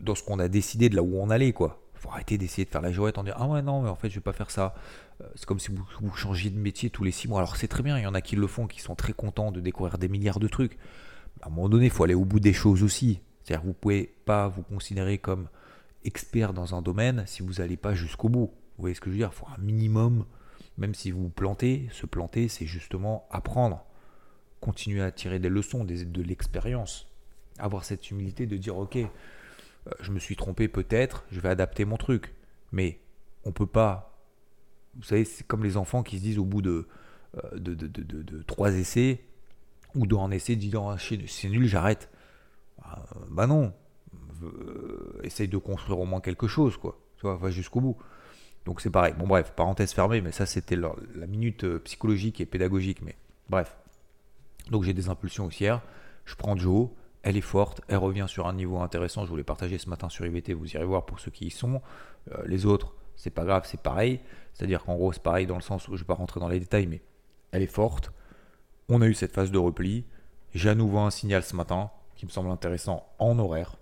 dans 0.00 0.14
ce 0.14 0.22
qu'on 0.22 0.38
a 0.38 0.48
décidé 0.48 0.88
de 0.88 0.96
là 0.96 1.02
où 1.02 1.16
on 1.16 1.30
allait, 1.30 1.52
quoi 1.52 1.81
faut 2.02 2.10
arrêter 2.10 2.36
d'essayer 2.36 2.64
de 2.64 2.70
faire 2.70 2.80
la 2.80 2.92
jouette 2.92 3.16
en 3.18 3.22
disant 3.22 3.36
ah 3.38 3.46
ouais 3.46 3.62
non 3.62 3.82
mais 3.82 3.88
en 3.88 3.96
fait 3.96 4.10
je 4.10 4.16
vais 4.16 4.20
pas 4.20 4.32
faire 4.32 4.50
ça. 4.50 4.74
Euh, 5.20 5.26
c'est 5.34 5.46
comme 5.46 5.60
si 5.60 5.70
vous, 5.70 5.84
vous 6.00 6.14
changiez 6.16 6.50
de 6.50 6.58
métier 6.58 6.90
tous 6.90 7.04
les 7.04 7.12
six 7.12 7.28
mois. 7.28 7.38
Alors 7.38 7.56
c'est 7.56 7.68
très 7.68 7.82
bien, 7.82 7.98
il 7.98 8.02
y 8.02 8.06
en 8.06 8.14
a 8.14 8.20
qui 8.20 8.36
le 8.36 8.46
font, 8.46 8.66
qui 8.66 8.80
sont 8.80 8.94
très 8.94 9.12
contents 9.12 9.52
de 9.52 9.60
découvrir 9.60 9.98
des 9.98 10.08
milliards 10.08 10.40
de 10.40 10.48
trucs. 10.48 10.78
À 11.40 11.46
un 11.46 11.50
moment 11.50 11.68
donné, 11.68 11.86
il 11.86 11.90
faut 11.90 12.04
aller 12.04 12.14
au 12.14 12.24
bout 12.24 12.40
des 12.40 12.52
choses 12.52 12.82
aussi. 12.82 13.20
C'est-à-dire 13.42 13.64
vous 13.64 13.72
pouvez 13.72 14.12
pas 14.24 14.48
vous 14.48 14.62
considérer 14.62 15.18
comme 15.18 15.48
expert 16.04 16.52
dans 16.52 16.74
un 16.74 16.82
domaine 16.82 17.24
si 17.26 17.42
vous 17.42 17.54
n'allez 17.54 17.76
pas 17.76 17.94
jusqu'au 17.94 18.28
bout. 18.28 18.52
Vous 18.76 18.82
voyez 18.82 18.94
ce 18.94 19.00
que 19.00 19.06
je 19.06 19.12
veux 19.12 19.18
dire? 19.18 19.30
Il 19.32 19.36
faut 19.36 19.46
un 19.46 19.60
minimum, 19.62 20.24
même 20.78 20.94
si 20.94 21.10
vous 21.10 21.22
vous 21.22 21.28
plantez, 21.28 21.88
se 21.92 22.06
planter, 22.06 22.48
c'est 22.48 22.66
justement 22.66 23.26
apprendre, 23.30 23.84
continuer 24.60 25.02
à 25.02 25.12
tirer 25.12 25.38
des 25.38 25.48
leçons, 25.48 25.84
des, 25.84 26.04
de 26.04 26.22
l'expérience, 26.22 27.06
avoir 27.58 27.84
cette 27.84 28.10
humilité 28.10 28.46
de 28.46 28.56
dire 28.56 28.76
ok, 28.76 28.98
je 30.00 30.10
me 30.10 30.18
suis 30.18 30.36
trompé 30.36 30.68
peut-être, 30.68 31.24
je 31.30 31.40
vais 31.40 31.48
adapter 31.48 31.84
mon 31.84 31.96
truc. 31.96 32.34
Mais 32.72 33.00
on 33.44 33.52
peut 33.52 33.66
pas. 33.66 34.18
Vous 34.96 35.04
savez, 35.04 35.24
c'est 35.24 35.46
comme 35.46 35.64
les 35.64 35.76
enfants 35.76 36.02
qui 36.02 36.18
se 36.18 36.22
disent 36.22 36.38
au 36.38 36.44
bout 36.44 36.62
de, 36.62 36.86
euh, 37.36 37.58
de, 37.58 37.74
de, 37.74 38.42
trois 38.42 38.74
essais 38.74 39.24
ou 39.94 40.06
d'un 40.06 40.30
essai, 40.30 40.56
disant 40.56 40.90
ah, 40.90 40.96
c'est 40.98 41.48
nul, 41.48 41.66
j'arrête. 41.66 42.10
Bah, 42.78 43.04
bah 43.30 43.46
non. 43.46 43.72
Euh, 44.42 45.20
essaye 45.22 45.48
de 45.48 45.56
construire 45.56 46.00
au 46.00 46.04
moins 46.04 46.20
quelque 46.20 46.48
chose, 46.48 46.76
quoi. 46.76 46.98
Tu 47.16 47.22
vois, 47.22 47.36
va 47.36 47.50
jusqu'au 47.50 47.80
bout. 47.80 47.96
Donc 48.64 48.80
c'est 48.80 48.90
pareil. 48.90 49.14
Bon, 49.16 49.26
bref, 49.26 49.52
parenthèse 49.56 49.92
fermée, 49.92 50.20
mais 50.20 50.32
ça 50.32 50.46
c'était 50.46 50.76
la, 50.76 50.92
la, 51.14 51.26
minute 51.26 51.66
psychologique 51.78 52.40
et 52.40 52.46
pédagogique. 52.46 53.02
Mais 53.02 53.16
bref. 53.48 53.76
Donc 54.70 54.84
j'ai 54.84 54.94
des 54.94 55.08
impulsions 55.08 55.46
haussières. 55.46 55.82
Je 56.24 56.34
prends 56.36 56.56
Joe 56.56 56.88
elle 57.22 57.36
est 57.36 57.40
forte, 57.40 57.80
elle 57.88 57.98
revient 57.98 58.26
sur 58.28 58.46
un 58.46 58.52
niveau 58.52 58.80
intéressant. 58.80 59.24
Je 59.24 59.30
voulais 59.30 59.44
partager 59.44 59.78
ce 59.78 59.88
matin 59.88 60.08
sur 60.08 60.26
IVT, 60.26 60.54
vous 60.54 60.72
irez 60.72 60.84
voir 60.84 61.06
pour 61.06 61.20
ceux 61.20 61.30
qui 61.30 61.46
y 61.46 61.50
sont. 61.50 61.80
Euh, 62.32 62.42
les 62.46 62.66
autres, 62.66 62.94
c'est 63.16 63.30
pas 63.30 63.44
grave, 63.44 63.62
c'est 63.66 63.80
pareil. 63.80 64.20
C'est-à-dire 64.52 64.84
qu'en 64.84 64.94
gros, 64.94 65.12
c'est 65.12 65.22
pareil 65.22 65.46
dans 65.46 65.56
le 65.56 65.62
sens 65.62 65.88
où 65.88 65.96
je 65.96 66.02
vais 66.02 66.06
pas 66.06 66.14
rentrer 66.14 66.40
dans 66.40 66.48
les 66.48 66.60
détails, 66.60 66.86
mais 66.86 67.02
elle 67.52 67.62
est 67.62 67.66
forte. 67.66 68.12
On 68.88 69.02
a 69.02 69.06
eu 69.06 69.14
cette 69.14 69.32
phase 69.32 69.50
de 69.50 69.58
repli. 69.58 70.04
J'ai 70.54 70.68
à 70.68 70.74
nouveau 70.74 70.98
un 70.98 71.10
signal 71.10 71.42
ce 71.42 71.56
matin 71.56 71.90
qui 72.16 72.26
me 72.26 72.30
semble 72.30 72.50
intéressant 72.50 73.06
en 73.18 73.38
horaire. 73.38 73.76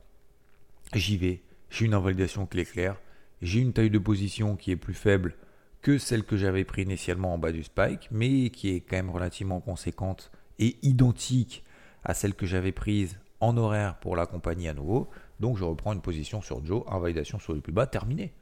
J'y 0.95 1.17
vais, 1.17 1.43
j'ai 1.71 1.87
une 1.87 1.95
invalidation 1.95 2.47
clé 2.47 2.65
claire 2.65 2.97
j'ai 3.43 3.61
une 3.61 3.73
taille 3.73 3.91
de 3.91 3.99
position 3.99 4.57
qui 4.57 4.71
est 4.71 4.77
plus 4.77 4.95
faible 4.95 5.35
que 5.83 5.99
celle 5.99 6.25
que 6.25 6.37
j'avais 6.37 6.65
prise 6.65 6.85
initialement 6.85 7.33
en 7.33 7.39
bas 7.39 7.53
du 7.53 7.63
spike, 7.63 8.09
mais 8.11 8.51
qui 8.51 8.71
est 8.71 8.81
quand 8.81 8.97
même 8.97 9.11
relativement 9.11 9.61
conséquente 9.61 10.31
et 10.59 10.77
identique 10.83 11.65
à 12.05 12.13
celle 12.13 12.35
que 12.35 12.47
j'avais 12.47 12.73
prise 12.73 13.19
en 13.41 13.57
horaire 13.57 13.99
pour 13.99 14.17
l'accompagner 14.17 14.69
à 14.69 14.75
nouveau. 14.75 15.09
Donc 15.41 15.57
je 15.57 15.65
reprends 15.65 15.93
une 15.93 16.03
position 16.03 16.43
sur 16.43 16.65
Joe, 16.65 16.85
invalidation 16.89 17.39
sur 17.39 17.55
le 17.55 17.61
plus 17.61 17.73
bas, 17.73 17.87
terminé. 17.87 18.33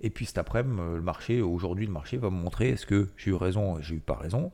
Et 0.00 0.10
puis 0.10 0.26
cet 0.26 0.38
après-midi, 0.38 0.76
le 0.76 1.00
marché, 1.00 1.42
aujourd'hui 1.42 1.86
le 1.86 1.92
marché 1.92 2.16
va 2.16 2.30
me 2.30 2.36
montrer 2.36 2.70
est-ce 2.70 2.86
que 2.86 3.08
j'ai 3.16 3.30
eu 3.30 3.34
raison, 3.34 3.80
j'ai 3.80 3.96
eu 3.96 4.00
pas 4.00 4.14
raison, 4.14 4.52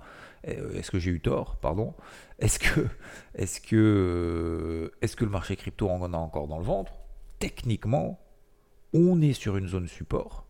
euh, 0.48 0.72
est-ce 0.72 0.90
que 0.90 0.98
j'ai 0.98 1.10
eu 1.10 1.20
tort, 1.20 1.56
pardon, 1.56 1.94
est-ce 2.38 2.58
que, 2.58 2.86
est-ce 3.34 3.60
que, 3.60 4.92
est-ce 5.02 5.16
que 5.16 5.24
le 5.24 5.30
marché 5.30 5.56
crypto 5.56 5.88
en 5.88 6.12
a 6.12 6.16
encore 6.16 6.48
dans 6.48 6.58
le 6.58 6.64
ventre? 6.64 6.92
Techniquement, 7.38 8.18
on 8.94 9.20
est 9.20 9.34
sur 9.34 9.56
une 9.56 9.68
zone 9.68 9.88
support. 9.88 10.46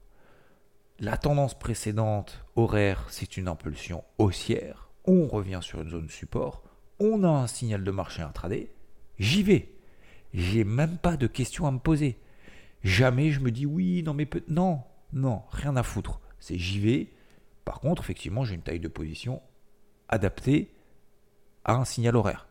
La 1.00 1.16
tendance 1.16 1.58
précédente 1.58 2.44
horaire, 2.54 3.06
c'est 3.08 3.36
une 3.36 3.48
impulsion 3.48 4.04
haussière. 4.18 4.90
On 5.06 5.26
revient 5.26 5.58
sur 5.60 5.80
une 5.80 5.90
zone 5.90 6.08
support. 6.08 6.62
On 7.00 7.24
a 7.24 7.28
un 7.28 7.48
signal 7.48 7.82
de 7.82 7.90
marché 7.90 8.22
intraday. 8.22 8.70
J'y 9.18 9.42
vais. 9.42 9.72
J'ai 10.32 10.64
même 10.64 10.98
pas 10.98 11.16
de 11.16 11.26
questions 11.26 11.66
à 11.66 11.70
me 11.70 11.78
poser. 11.78 12.18
Jamais 12.82 13.30
je 13.30 13.40
me 13.40 13.50
dis 13.50 13.66
oui, 13.66 14.02
non 14.02 14.14
mais 14.14 14.26
peut... 14.26 14.42
non, 14.48 14.82
non, 15.12 15.42
rien 15.50 15.76
à 15.76 15.82
foutre. 15.82 16.20
C'est 16.40 16.58
j'y 16.58 16.80
vais. 16.80 17.08
Par 17.64 17.80
contre, 17.80 18.02
effectivement, 18.02 18.44
j'ai 18.44 18.54
une 18.54 18.62
taille 18.62 18.80
de 18.80 18.88
position 18.88 19.40
adaptée 20.08 20.70
à 21.64 21.74
un 21.74 21.84
signal 21.84 22.16
horaire. 22.16 22.46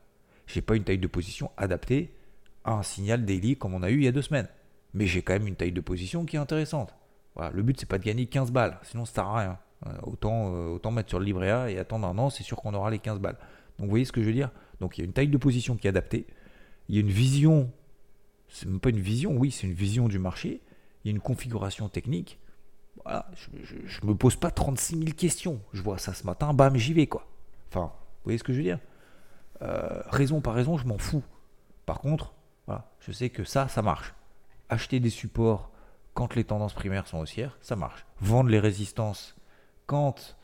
J'ai 0.47 0.61
pas 0.61 0.75
une 0.75 0.83
taille 0.83 0.97
de 0.97 1.07
position 1.07 1.51
adaptée 1.57 2.15
à 2.63 2.73
un 2.73 2.83
signal 2.83 3.25
daily 3.25 3.57
comme 3.57 3.73
on 3.73 3.83
a 3.83 3.91
eu 3.91 3.97
il 3.97 4.03
y 4.03 4.07
a 4.07 4.11
deux 4.11 4.21
semaines 4.21 4.47
mais 4.93 5.07
j'ai 5.07 5.21
quand 5.21 5.33
même 5.33 5.47
une 5.47 5.55
taille 5.55 5.71
de 5.71 5.81
position 5.81 6.25
qui 6.25 6.35
est 6.35 6.39
intéressante. 6.39 6.95
Voilà, 7.35 7.51
le 7.51 7.63
but, 7.63 7.79
c'est 7.79 7.87
pas 7.87 7.97
de 7.97 8.03
gagner 8.03 8.27
15 8.27 8.51
balles, 8.51 8.77
sinon 8.83 9.05
ça 9.05 9.13
sert 9.13 9.27
à 9.27 9.39
rien. 9.39 9.57
Euh, 9.87 9.91
autant, 10.03 10.53
euh, 10.53 10.67
autant 10.69 10.91
mettre 10.91 11.09
sur 11.09 11.19
le 11.19 11.25
livret 11.25 11.49
A 11.49 11.69
et 11.69 11.79
attendre 11.79 12.07
un 12.07 12.17
an, 12.17 12.29
c'est 12.29 12.43
sûr 12.43 12.57
qu'on 12.57 12.73
aura 12.73 12.91
les 12.91 12.99
15 12.99 13.19
balles. 13.19 13.37
Donc 13.77 13.85
vous 13.85 13.89
voyez 13.89 14.05
ce 14.05 14.11
que 14.11 14.21
je 14.21 14.27
veux 14.27 14.33
dire? 14.33 14.51
Donc 14.79 14.97
il 14.97 15.01
y 15.01 15.03
a 15.03 15.05
une 15.05 15.13
taille 15.13 15.27
de 15.27 15.37
position 15.37 15.75
qui 15.75 15.87
est 15.87 15.89
adaptée, 15.89 16.27
il 16.89 16.95
y 16.95 16.97
a 16.97 17.01
une 17.01 17.09
vision, 17.09 17.71
c'est 18.49 18.67
même 18.67 18.79
pas 18.79 18.89
une 18.89 18.99
vision, 18.99 19.35
oui, 19.35 19.51
c'est 19.51 19.67
une 19.67 19.73
vision 19.73 20.07
du 20.07 20.19
marché, 20.19 20.61
il 21.03 21.07
y 21.07 21.13
a 21.13 21.15
une 21.15 21.21
configuration 21.21 21.89
technique. 21.89 22.39
Je, 23.05 24.01
ne 24.01 24.07
me 24.07 24.15
pose 24.15 24.35
pas 24.35 24.51
36 24.51 24.97
000 24.97 25.11
questions. 25.11 25.59
Je 25.73 25.81
vois 25.81 25.97
ça 25.97 26.13
ce 26.13 26.25
matin, 26.25 26.53
bam, 26.53 26.77
j'y 26.77 26.93
vais 26.93 27.07
quoi. 27.07 27.27
Enfin, 27.69 27.87
vous 27.87 28.23
voyez 28.25 28.37
ce 28.37 28.43
que 28.43 28.53
je 28.53 28.59
veux 28.59 28.63
dire? 28.63 28.79
Euh, 29.61 30.01
Raison 30.09 30.39
par 30.41 30.53
raison, 30.53 30.77
je 30.77 30.87
m'en 30.87 30.97
fous. 30.97 31.23
Par 31.85 31.99
contre, 31.99 32.33
je 33.01 33.11
sais 33.11 33.29
que 33.29 33.43
ça, 33.43 33.67
ça 33.67 33.81
marche 33.81 34.13
acheter 34.73 34.99
des 34.99 35.09
supports 35.09 35.69
quand 36.13 36.35
les 36.35 36.43
tendances 36.43 36.73
primaires 36.73 37.07
sont 37.07 37.19
haussières, 37.19 37.57
ça 37.61 37.75
marche. 37.75 38.05
Vendre 38.19 38.49
les 38.49 38.59
résistances 38.59 39.35
quand 39.85 40.35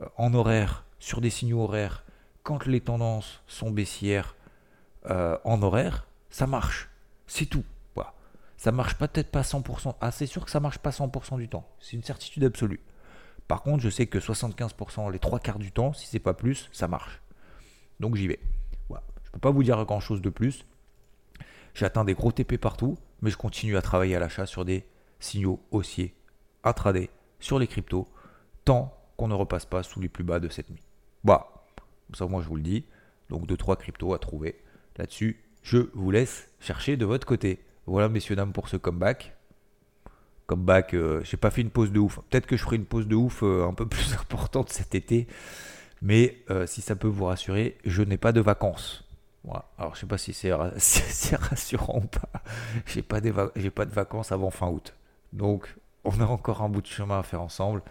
euh, 0.00 0.06
en 0.16 0.34
horaire, 0.34 0.84
sur 0.98 1.20
des 1.20 1.30
signaux 1.30 1.62
horaires, 1.62 2.04
quand 2.42 2.66
les 2.66 2.80
tendances 2.80 3.42
sont 3.46 3.70
baissières 3.70 4.34
euh, 5.10 5.38
en 5.44 5.62
horaire, 5.62 6.06
ça 6.30 6.46
marche. 6.46 6.90
C'est 7.26 7.46
tout. 7.46 7.64
Voilà. 7.94 8.14
Ça 8.56 8.72
marche 8.72 8.96
peut-être 8.96 9.30
pas 9.30 9.42
100%. 9.42 9.94
Ah, 10.00 10.10
c'est 10.10 10.26
sûr 10.26 10.44
que 10.44 10.50
ça 10.50 10.60
marche 10.60 10.78
pas 10.78 10.90
100% 10.90 11.38
du 11.38 11.48
temps. 11.48 11.68
C'est 11.80 11.96
une 11.96 12.02
certitude 12.02 12.44
absolue. 12.44 12.80
Par 13.48 13.62
contre, 13.62 13.82
je 13.82 13.90
sais 13.90 14.06
que 14.06 14.18
75%, 14.18 15.10
les 15.12 15.18
trois 15.18 15.38
quarts 15.38 15.58
du 15.58 15.72
temps, 15.72 15.92
si 15.92 16.06
c'est 16.06 16.18
pas 16.18 16.34
plus, 16.34 16.68
ça 16.72 16.88
marche. 16.88 17.20
Donc 18.00 18.16
j'y 18.16 18.26
vais. 18.26 18.40
Voilà. 18.88 19.04
Je 19.24 19.30
peux 19.30 19.38
pas 19.38 19.50
vous 19.50 19.62
dire 19.62 19.84
grand 19.84 20.00
chose 20.00 20.20
de 20.20 20.30
plus. 20.30 20.64
J'atteins 21.74 22.04
des 22.04 22.14
gros 22.14 22.32
TP 22.32 22.58
partout 22.58 22.98
mais 23.22 23.30
je 23.30 23.36
continue 23.36 23.76
à 23.76 23.82
travailler 23.82 24.16
à 24.16 24.18
l'achat 24.18 24.46
sur 24.46 24.64
des 24.64 24.86
signaux 25.20 25.60
haussiers 25.70 26.14
intraday 26.64 27.10
sur 27.40 27.58
les 27.58 27.66
cryptos 27.66 28.08
tant 28.64 28.96
qu'on 29.16 29.28
ne 29.28 29.34
repasse 29.34 29.66
pas 29.66 29.82
sous 29.82 30.00
les 30.00 30.08
plus 30.08 30.24
bas 30.24 30.40
de 30.40 30.48
cette 30.48 30.70
nuit. 30.70 30.82
Bah, 31.24 31.64
ça 32.14 32.26
moi 32.26 32.42
je 32.42 32.48
vous 32.48 32.56
le 32.56 32.62
dis. 32.62 32.84
Donc 33.28 33.46
2-3 33.46 33.76
cryptos 33.76 34.14
à 34.14 34.18
trouver. 34.18 34.60
Là-dessus, 34.98 35.42
je 35.62 35.78
vous 35.94 36.10
laisse 36.10 36.48
chercher 36.60 36.96
de 36.96 37.04
votre 37.04 37.26
côté. 37.26 37.60
Voilà 37.86 38.08
messieurs 38.08 38.36
dames 38.36 38.52
pour 38.52 38.68
ce 38.68 38.76
comeback. 38.76 39.34
Comeback, 40.46 40.94
euh, 40.94 41.20
j'ai 41.24 41.36
pas 41.36 41.50
fait 41.50 41.62
une 41.62 41.70
pause 41.70 41.92
de 41.92 41.98
ouf. 41.98 42.20
Peut-être 42.30 42.46
que 42.46 42.56
je 42.56 42.62
ferai 42.62 42.76
une 42.76 42.84
pause 42.84 43.06
de 43.06 43.16
ouf 43.16 43.42
euh, 43.42 43.66
un 43.66 43.74
peu 43.74 43.86
plus 43.88 44.14
importante 44.14 44.70
cet 44.70 44.94
été. 44.94 45.26
Mais 46.02 46.36
euh, 46.50 46.66
si 46.66 46.82
ça 46.82 46.94
peut 46.94 47.08
vous 47.08 47.24
rassurer, 47.24 47.78
je 47.84 48.02
n'ai 48.02 48.16
pas 48.16 48.32
de 48.32 48.40
vacances. 48.40 49.02
Alors, 49.78 49.94
je 49.94 50.00
sais 50.00 50.06
pas 50.06 50.18
si 50.18 50.32
c'est 50.32 50.52
rassurant 51.36 51.98
ou 51.98 52.06
pas. 52.06 52.42
J'ai 52.86 53.02
pas, 53.02 53.20
pas 53.20 53.84
de 53.84 53.94
vacances 53.94 54.32
avant 54.32 54.50
fin 54.50 54.68
août. 54.68 54.94
Donc, 55.32 55.76
on 56.04 56.20
a 56.20 56.24
encore 56.24 56.62
un 56.62 56.68
bout 56.68 56.82
de 56.82 56.86
chemin 56.86 57.18
à 57.18 57.22
faire 57.22 57.42
ensemble. 57.42 57.82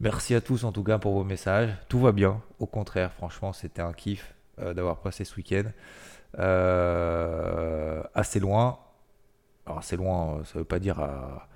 Merci 0.00 0.34
à 0.34 0.40
tous 0.40 0.64
en 0.64 0.72
tout 0.72 0.82
cas 0.82 0.98
pour 0.98 1.12
vos 1.12 1.24
messages. 1.24 1.70
Tout 1.88 2.00
va 2.00 2.12
bien. 2.12 2.40
Au 2.58 2.66
contraire, 2.66 3.12
franchement, 3.12 3.52
c'était 3.52 3.82
un 3.82 3.92
kiff 3.92 4.34
euh, 4.58 4.72
d'avoir 4.72 5.00
passé 5.00 5.24
ce 5.24 5.36
week-end. 5.36 5.64
Euh, 6.38 8.02
assez 8.14 8.40
loin. 8.40 8.78
Alors, 9.66 9.78
assez 9.78 9.96
loin, 9.96 10.42
ça 10.44 10.58
veut 10.58 10.64
pas 10.64 10.78
dire 10.78 11.00
à 11.00 11.48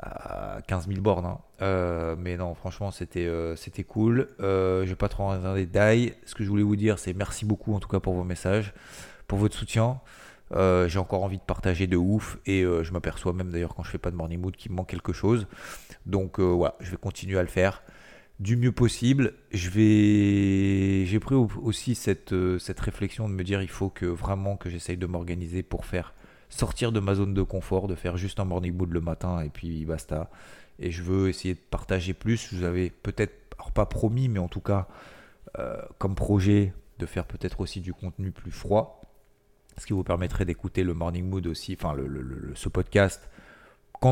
à 0.00 0.58
15 0.66 0.88
000 0.88 1.00
bornes. 1.00 1.26
Hein. 1.26 1.38
Euh, 1.62 2.16
mais 2.18 2.36
non, 2.36 2.54
franchement, 2.54 2.90
c'était 2.90 3.26
euh, 3.26 3.56
c'était 3.56 3.84
cool. 3.84 4.28
Euh, 4.40 4.84
je 4.84 4.90
vais 4.90 4.96
pas 4.96 5.08
trop 5.08 5.24
rentrer 5.24 5.66
dans. 5.66 6.12
Ce 6.26 6.34
que 6.34 6.44
je 6.44 6.48
voulais 6.48 6.62
vous 6.62 6.76
dire, 6.76 6.98
c'est 6.98 7.14
merci 7.14 7.44
beaucoup 7.44 7.74
en 7.74 7.80
tout 7.80 7.88
cas 7.88 8.00
pour 8.00 8.14
vos 8.14 8.24
messages, 8.24 8.74
pour 9.26 9.38
votre 9.38 9.56
soutien. 9.56 10.00
Euh, 10.52 10.88
j'ai 10.88 10.98
encore 10.98 11.24
envie 11.24 11.38
de 11.38 11.42
partager 11.42 11.86
de 11.86 11.96
ouf 11.96 12.38
et 12.46 12.62
je 12.62 12.92
m'aperçois 12.92 13.32
même 13.32 13.50
d'ailleurs 13.50 13.74
quand 13.74 13.82
je 13.82 13.90
fais 13.90 13.98
pas 13.98 14.10
de 14.10 14.16
morning 14.16 14.40
mood 14.40 14.54
qu'il 14.56 14.72
me 14.72 14.76
manque 14.76 14.88
quelque 14.88 15.12
chose. 15.12 15.46
Donc 16.06 16.38
voilà, 16.38 16.74
je 16.80 16.90
vais 16.90 16.96
continuer 16.96 17.38
à 17.38 17.42
le 17.42 17.48
faire 17.48 17.82
du 18.40 18.56
mieux 18.56 18.72
possible. 18.72 19.34
Je 19.52 19.70
vais, 19.70 21.06
j'ai 21.06 21.20
pris 21.20 21.34
aussi 21.34 21.94
cette, 21.94 22.34
cette 22.58 22.80
réflexion 22.80 23.28
de 23.28 23.34
me 23.34 23.44
dire 23.44 23.62
il 23.62 23.68
faut 23.68 23.90
que 23.90 24.06
vraiment 24.06 24.56
que 24.56 24.68
j'essaye 24.68 24.96
de 24.96 25.06
m'organiser 25.06 25.62
pour 25.62 25.84
faire 25.86 26.14
sortir 26.48 26.92
de 26.92 27.00
ma 27.00 27.14
zone 27.14 27.34
de 27.34 27.42
confort, 27.42 27.88
de 27.88 27.94
faire 27.94 28.16
juste 28.16 28.40
un 28.40 28.44
morning 28.44 28.74
mood 28.74 28.90
le 28.90 29.00
matin 29.00 29.40
et 29.40 29.50
puis 29.50 29.84
basta. 29.84 30.30
Et 30.78 30.90
je 30.90 31.02
veux 31.02 31.28
essayer 31.28 31.54
de 31.54 31.60
partager 31.70 32.14
plus. 32.14 32.52
Vous 32.52 32.64
avais 32.64 32.90
peut-être, 32.90 33.34
alors 33.58 33.72
pas 33.72 33.86
promis, 33.86 34.28
mais 34.28 34.40
en 34.40 34.48
tout 34.48 34.60
cas, 34.60 34.88
euh, 35.58 35.80
comme 35.98 36.14
projet, 36.14 36.72
de 36.98 37.06
faire 37.06 37.26
peut-être 37.26 37.60
aussi 37.60 37.80
du 37.80 37.92
contenu 37.92 38.30
plus 38.30 38.50
froid. 38.50 39.00
Ce 39.78 39.86
qui 39.86 39.92
vous 39.92 40.04
permettrait 40.04 40.44
d'écouter 40.44 40.84
le 40.84 40.94
morning 40.94 41.28
mood 41.28 41.46
aussi, 41.46 41.76
enfin 41.78 41.94
le, 41.94 42.52
ce 42.54 42.68
podcast, 42.68 43.28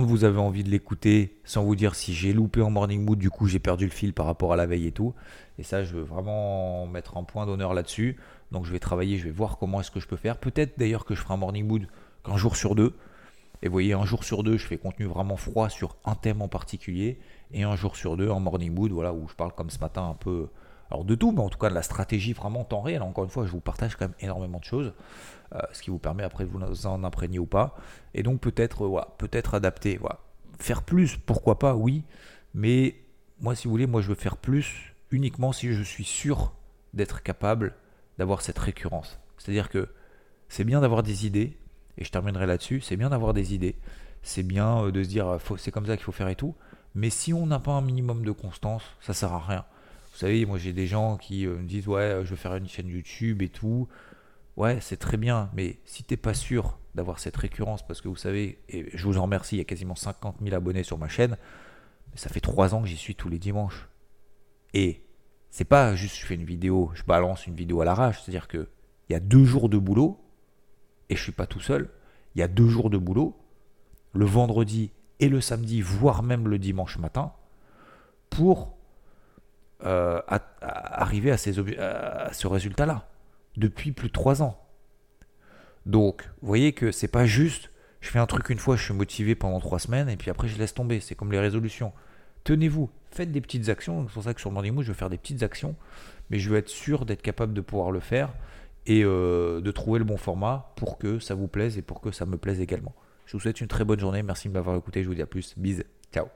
vous 0.00 0.24
avez 0.24 0.38
envie 0.38 0.64
de 0.64 0.70
l'écouter, 0.70 1.36
sans 1.44 1.62
vous 1.62 1.76
dire 1.76 1.94
si 1.94 2.14
j'ai 2.14 2.32
loupé 2.32 2.62
en 2.62 2.70
morning 2.70 3.04
mood, 3.04 3.18
du 3.18 3.28
coup 3.28 3.46
j'ai 3.46 3.58
perdu 3.58 3.84
le 3.84 3.90
fil 3.90 4.14
par 4.14 4.24
rapport 4.24 4.52
à 4.52 4.56
la 4.56 4.64
veille 4.64 4.86
et 4.86 4.92
tout. 4.92 5.12
Et 5.58 5.62
ça, 5.62 5.84
je 5.84 5.92
veux 5.92 6.02
vraiment 6.02 6.86
mettre 6.86 7.18
un 7.18 7.24
point 7.24 7.44
d'honneur 7.44 7.74
là-dessus. 7.74 8.16
Donc 8.52 8.64
je 8.64 8.72
vais 8.72 8.78
travailler, 8.78 9.18
je 9.18 9.24
vais 9.24 9.30
voir 9.30 9.58
comment 9.58 9.80
est-ce 9.80 9.90
que 9.90 10.00
je 10.00 10.08
peux 10.08 10.16
faire. 10.16 10.38
Peut-être 10.38 10.78
d'ailleurs 10.78 11.04
que 11.04 11.14
je 11.14 11.20
ferai 11.20 11.34
un 11.34 11.36
morning 11.36 11.66
mood 11.66 11.86
qu'un 12.24 12.38
jour 12.38 12.56
sur 12.56 12.74
deux. 12.74 12.94
Et 13.62 13.68
vous 13.68 13.72
voyez, 13.72 13.92
un 13.92 14.06
jour 14.06 14.24
sur 14.24 14.42
deux, 14.42 14.56
je 14.56 14.66
fais 14.66 14.78
contenu 14.78 15.04
vraiment 15.04 15.36
froid 15.36 15.68
sur 15.68 15.96
un 16.04 16.14
thème 16.14 16.40
en 16.40 16.48
particulier. 16.48 17.18
Et 17.52 17.62
un 17.62 17.76
jour 17.76 17.96
sur 17.96 18.16
deux, 18.16 18.30
en 18.30 18.40
morning 18.40 18.72
mood, 18.72 18.92
voilà, 18.92 19.12
où 19.12 19.28
je 19.28 19.34
parle 19.34 19.52
comme 19.52 19.68
ce 19.70 19.78
matin 19.78 20.08
un 20.08 20.14
peu, 20.14 20.48
alors 20.92 21.06
de 21.06 21.14
tout, 21.14 21.32
mais 21.32 21.40
en 21.40 21.48
tout 21.48 21.58
cas 21.58 21.70
de 21.70 21.74
la 21.74 21.82
stratégie 21.82 22.34
vraiment 22.34 22.60
en 22.60 22.64
temps 22.64 22.82
réel. 22.82 23.00
Encore 23.00 23.24
une 23.24 23.30
fois, 23.30 23.46
je 23.46 23.50
vous 23.50 23.60
partage 23.60 23.96
quand 23.96 24.04
même 24.04 24.14
énormément 24.20 24.58
de 24.58 24.64
choses, 24.64 24.92
euh, 25.54 25.60
ce 25.72 25.80
qui 25.80 25.88
vous 25.88 25.98
permet 25.98 26.22
après 26.22 26.44
de 26.44 26.50
vous 26.50 26.86
en 26.86 27.02
imprégner 27.02 27.38
ou 27.38 27.46
pas. 27.46 27.74
Et 28.12 28.22
donc 28.22 28.40
peut-être, 28.40 28.86
voilà, 28.86 29.08
peut-être 29.16 29.54
adapter, 29.54 29.96
voilà. 29.96 30.20
Faire 30.58 30.82
plus, 30.82 31.16
pourquoi 31.16 31.58
pas, 31.58 31.74
oui. 31.74 32.04
Mais 32.52 32.96
moi, 33.40 33.54
si 33.54 33.64
vous 33.64 33.70
voulez, 33.70 33.86
moi 33.86 34.02
je 34.02 34.08
veux 34.08 34.14
faire 34.14 34.36
plus 34.36 34.94
uniquement 35.10 35.52
si 35.52 35.72
je 35.72 35.82
suis 35.82 36.04
sûr 36.04 36.52
d'être 36.92 37.22
capable 37.22 37.74
d'avoir 38.18 38.42
cette 38.42 38.58
récurrence. 38.58 39.18
C'est-à-dire 39.38 39.70
que 39.70 39.88
c'est 40.50 40.64
bien 40.64 40.82
d'avoir 40.82 41.02
des 41.02 41.26
idées, 41.26 41.56
et 41.96 42.04
je 42.04 42.10
terminerai 42.10 42.44
là-dessus, 42.44 42.82
c'est 42.82 42.96
bien 42.96 43.08
d'avoir 43.08 43.32
des 43.32 43.54
idées, 43.54 43.76
c'est 44.22 44.42
bien 44.42 44.84
euh, 44.84 44.92
de 44.92 45.02
se 45.02 45.08
dire 45.08 45.26
euh, 45.26 45.38
c'est 45.56 45.70
comme 45.70 45.86
ça 45.86 45.96
qu'il 45.96 46.04
faut 46.04 46.12
faire 46.12 46.28
et 46.28 46.36
tout, 46.36 46.54
mais 46.94 47.08
si 47.08 47.32
on 47.32 47.46
n'a 47.46 47.58
pas 47.58 47.72
un 47.72 47.80
minimum 47.80 48.26
de 48.26 48.32
constance, 48.32 48.82
ça 49.00 49.14
sert 49.14 49.32
à 49.32 49.38
rien. 49.40 49.64
Vous 50.12 50.18
savez, 50.18 50.44
moi 50.44 50.58
j'ai 50.58 50.72
des 50.72 50.86
gens 50.86 51.16
qui 51.16 51.46
euh, 51.46 51.56
me 51.56 51.66
disent 51.66 51.88
ouais, 51.88 52.20
je 52.24 52.30
veux 52.30 52.36
faire 52.36 52.54
une 52.54 52.68
chaîne 52.68 52.88
YouTube 52.88 53.42
et 53.42 53.48
tout. 53.48 53.88
Ouais, 54.56 54.78
c'est 54.80 54.98
très 54.98 55.16
bien, 55.16 55.50
mais 55.54 55.78
si 55.86 56.04
t'es 56.04 56.18
pas 56.18 56.34
sûr 56.34 56.78
d'avoir 56.94 57.18
cette 57.18 57.36
récurrence, 57.36 57.86
parce 57.86 58.02
que 58.02 58.08
vous 58.08 58.16
savez, 58.16 58.58
et 58.68 58.86
je 58.92 59.06
vous 59.06 59.16
en 59.16 59.22
remercie, 59.22 59.56
il 59.56 59.58
y 59.58 59.62
a 59.62 59.64
quasiment 59.64 59.94
50 59.94 60.36
000 60.42 60.54
abonnés 60.54 60.82
sur 60.82 60.98
ma 60.98 61.08
chaîne, 61.08 61.38
ça 62.14 62.28
fait 62.28 62.40
3 62.40 62.74
ans 62.74 62.82
que 62.82 62.88
j'y 62.88 62.98
suis 62.98 63.14
tous 63.14 63.30
les 63.30 63.38
dimanches. 63.38 63.88
Et 64.74 65.02
c'est 65.50 65.64
pas 65.64 65.94
juste 65.94 66.16
je 66.16 66.26
fais 66.26 66.34
une 66.34 66.44
vidéo, 66.44 66.90
je 66.94 67.02
balance 67.04 67.46
une 67.46 67.54
vidéo 67.54 67.80
à 67.80 67.86
l'arrache, 67.86 68.20
c'est-à-dire 68.20 68.48
que 68.48 68.68
il 69.08 69.14
y 69.14 69.16
a 69.16 69.20
deux 69.20 69.44
jours 69.44 69.70
de 69.70 69.78
boulot, 69.78 70.20
et 71.08 71.16
je 71.16 71.22
suis 71.22 71.32
pas 71.32 71.46
tout 71.46 71.60
seul. 71.60 71.88
Il 72.34 72.40
y 72.40 72.42
a 72.42 72.48
deux 72.48 72.68
jours 72.68 72.90
de 72.90 72.98
boulot, 72.98 73.34
le 74.12 74.26
vendredi 74.26 74.92
et 75.20 75.30
le 75.30 75.40
samedi, 75.40 75.80
voire 75.80 76.22
même 76.22 76.48
le 76.48 76.58
dimanche 76.58 76.98
matin, 76.98 77.32
pour 78.28 78.76
euh, 79.84 80.20
arriver 80.60 81.30
à, 81.30 81.36
ces 81.36 81.58
à 81.78 82.32
ce 82.32 82.46
résultat-là, 82.46 83.08
depuis 83.56 83.92
plus 83.92 84.08
de 84.08 84.12
trois 84.12 84.42
ans. 84.42 84.58
Donc, 85.86 86.22
vous 86.40 86.48
voyez 86.48 86.72
que 86.72 86.92
c'est 86.92 87.08
pas 87.08 87.26
juste 87.26 87.70
Je 88.00 88.10
fais 88.10 88.18
un 88.18 88.26
truc 88.26 88.50
une 88.50 88.58
fois, 88.58 88.76
je 88.76 88.84
suis 88.84 88.94
motivé 88.94 89.34
pendant 89.34 89.60
trois 89.60 89.78
semaines, 89.78 90.08
et 90.08 90.16
puis 90.16 90.30
après 90.30 90.48
je 90.48 90.58
laisse 90.58 90.74
tomber. 90.74 91.00
C'est 91.00 91.14
comme 91.14 91.32
les 91.32 91.40
résolutions. 91.40 91.92
Tenez-vous, 92.44 92.90
faites 93.10 93.30
des 93.30 93.40
petites 93.40 93.68
actions. 93.68 94.06
C'est 94.08 94.14
pour 94.14 94.24
ça 94.24 94.34
que 94.34 94.40
sur 94.40 94.50
Morning 94.50 94.74
Mood, 94.74 94.84
je 94.84 94.92
vais 94.92 94.98
faire 94.98 95.10
des 95.10 95.18
petites 95.18 95.42
actions, 95.42 95.76
mais 96.30 96.38
je 96.38 96.50
veux 96.50 96.56
être 96.56 96.68
sûr 96.68 97.04
d'être 97.04 97.22
capable 97.22 97.54
de 97.54 97.60
pouvoir 97.60 97.90
le 97.90 98.00
faire 98.00 98.30
et 98.86 99.04
euh, 99.04 99.60
de 99.60 99.70
trouver 99.70 99.98
le 99.98 100.04
bon 100.04 100.16
format 100.16 100.72
pour 100.76 100.98
que 100.98 101.18
ça 101.20 101.34
vous 101.34 101.48
plaise 101.48 101.78
et 101.78 101.82
pour 101.82 102.00
que 102.00 102.10
ça 102.10 102.26
me 102.26 102.36
plaise 102.36 102.60
également. 102.60 102.94
Je 103.26 103.36
vous 103.36 103.40
souhaite 103.40 103.60
une 103.60 103.68
très 103.68 103.84
bonne 103.84 104.00
journée. 104.00 104.22
Merci 104.22 104.48
de 104.48 104.54
m'avoir 104.54 104.76
écouté. 104.76 105.02
Je 105.02 105.08
vous 105.08 105.14
dis 105.14 105.22
à 105.22 105.26
plus. 105.26 105.54
Bisous. 105.56 105.84
Ciao. 106.12 106.32